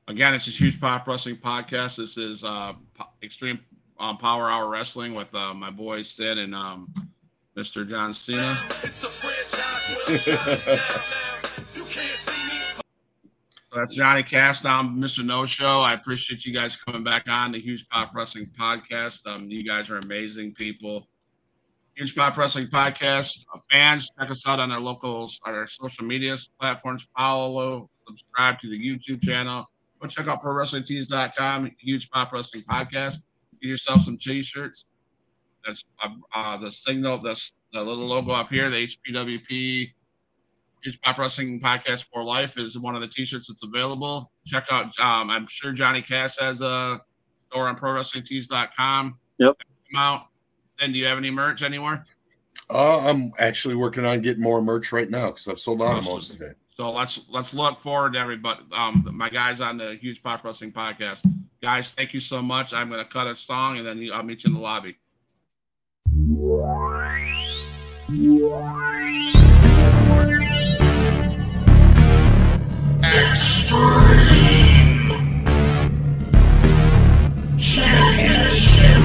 again, 0.07 0.33
it's 0.33 0.47
a 0.47 0.51
huge 0.51 0.79
pop 0.79 1.07
wrestling 1.07 1.35
podcast. 1.35 1.97
This 1.97 2.17
is 2.17 2.43
uh, 2.43 2.73
Extreme 3.21 3.59
um, 3.99 4.17
Power 4.17 4.49
Hour 4.49 4.69
Wrestling 4.69 5.13
with 5.13 5.33
uh, 5.35 5.53
my 5.53 5.69
boy 5.69 6.01
Sid 6.01 6.37
and 6.37 6.55
um, 6.55 6.91
Mr. 7.55 7.87
John 7.87 8.13
Cena. 8.13 8.57
That's 13.73 13.95
Johnny 13.95 14.21
Cass. 14.21 14.65
I'm 14.65 14.97
Mr. 14.99 15.23
No 15.23 15.45
Show. 15.45 15.79
I 15.79 15.93
appreciate 15.93 16.45
you 16.45 16.53
guys 16.53 16.75
coming 16.75 17.05
back 17.05 17.29
on 17.29 17.53
the 17.53 17.57
Huge 17.57 17.87
Pop 17.87 18.13
Wrestling 18.13 18.49
Podcast. 18.59 19.25
Um, 19.25 19.49
you 19.49 19.63
guys 19.63 19.89
are 19.89 19.97
amazing 19.97 20.53
people. 20.55 21.07
Huge 21.95 22.13
Pop 22.13 22.35
Wrestling 22.35 22.67
Podcast. 22.67 23.45
Uh, 23.55 23.59
fans, 23.71 24.11
check 24.19 24.29
us 24.29 24.45
out 24.45 24.59
on 24.59 24.73
our 24.73 24.79
locals, 24.81 25.39
our 25.45 25.65
social 25.67 26.03
media 26.03 26.35
platforms. 26.59 27.07
Follow, 27.17 27.89
subscribe 28.05 28.59
to 28.59 28.67
the 28.67 28.77
YouTube 28.77 29.23
channel. 29.23 29.65
Go 30.01 30.07
check 30.09 30.27
out 30.27 30.41
ProWrestlingTees.com. 30.41 31.71
Huge 31.79 32.09
Pop 32.09 32.33
Wrestling 32.33 32.63
Podcast. 32.63 33.19
Get 33.61 33.69
yourself 33.69 34.01
some 34.01 34.17
T-shirts. 34.17 34.87
That's 35.65 35.85
uh, 36.03 36.09
uh, 36.35 36.57
the 36.57 36.71
signal. 36.71 37.19
That's 37.19 37.53
the 37.71 37.81
little 37.81 38.07
logo 38.07 38.31
up 38.31 38.49
here. 38.49 38.69
The 38.69 38.85
HPWP 38.85 39.93
Huge 40.83 40.99
Pop 41.01 41.17
Wrestling 41.17 41.59
Podcast 41.59 42.05
for 42.11 42.23
Life 42.23 42.57
is 42.57 42.77
one 42.77 42.95
of 42.95 43.01
the 43.01 43.07
T-shirts 43.07 43.47
that's 43.47 43.63
available. 43.63 44.31
Check 44.45 44.65
out. 44.71 44.85
Um, 44.99 45.29
I'm 45.29 45.45
sure 45.47 45.71
Johnny 45.71 46.01
Cass 46.01 46.37
has 46.39 46.61
a 46.61 46.99
store 47.49 47.67
on 47.67 47.77
ProWrestlingTees.com. 47.77 49.19
Yep. 49.37 49.57
Come 49.91 50.01
out. 50.01 50.27
Then, 50.79 50.93
do 50.93 50.99
you 50.99 51.05
have 51.05 51.17
any 51.17 51.29
merch 51.29 51.61
anywhere? 51.61 52.05
Uh, 52.69 53.07
I'm 53.07 53.31
actually 53.37 53.75
working 53.75 54.05
on 54.05 54.21
getting 54.21 54.41
more 54.41 54.61
merch 54.61 54.91
right 54.91 55.09
now 55.09 55.27
because 55.27 55.47
I've 55.47 55.59
sold 55.59 55.81
out 55.81 55.97
awesome. 55.97 56.13
most 56.13 56.35
of 56.35 56.41
it. 56.41 56.55
So 56.75 56.91
let's 56.91 57.29
let's 57.29 57.53
look 57.53 57.79
forward 57.79 58.13
to 58.13 58.19
everybody. 58.19 58.61
Um, 58.71 59.07
my 59.13 59.29
guys 59.29 59.61
on 59.61 59.77
the 59.77 59.93
Huge 59.95 60.23
Pop 60.23 60.43
Wrestling 60.43 60.71
Podcast. 60.71 61.21
Guys, 61.61 61.91
thank 61.91 62.13
you 62.13 62.19
so 62.19 62.41
much. 62.41 62.73
I'm 62.73 62.89
going 62.89 63.03
to 63.03 63.09
cut 63.09 63.27
a 63.27 63.35
song 63.35 63.77
and 63.77 63.85
then 63.85 64.09
I'll 64.11 64.23
meet 64.23 64.43
you 64.43 64.47
in 64.47 64.53
the 64.55 64.59
lobby. 64.59 64.97
Extreme 73.03 74.77
Championship. 77.57 79.01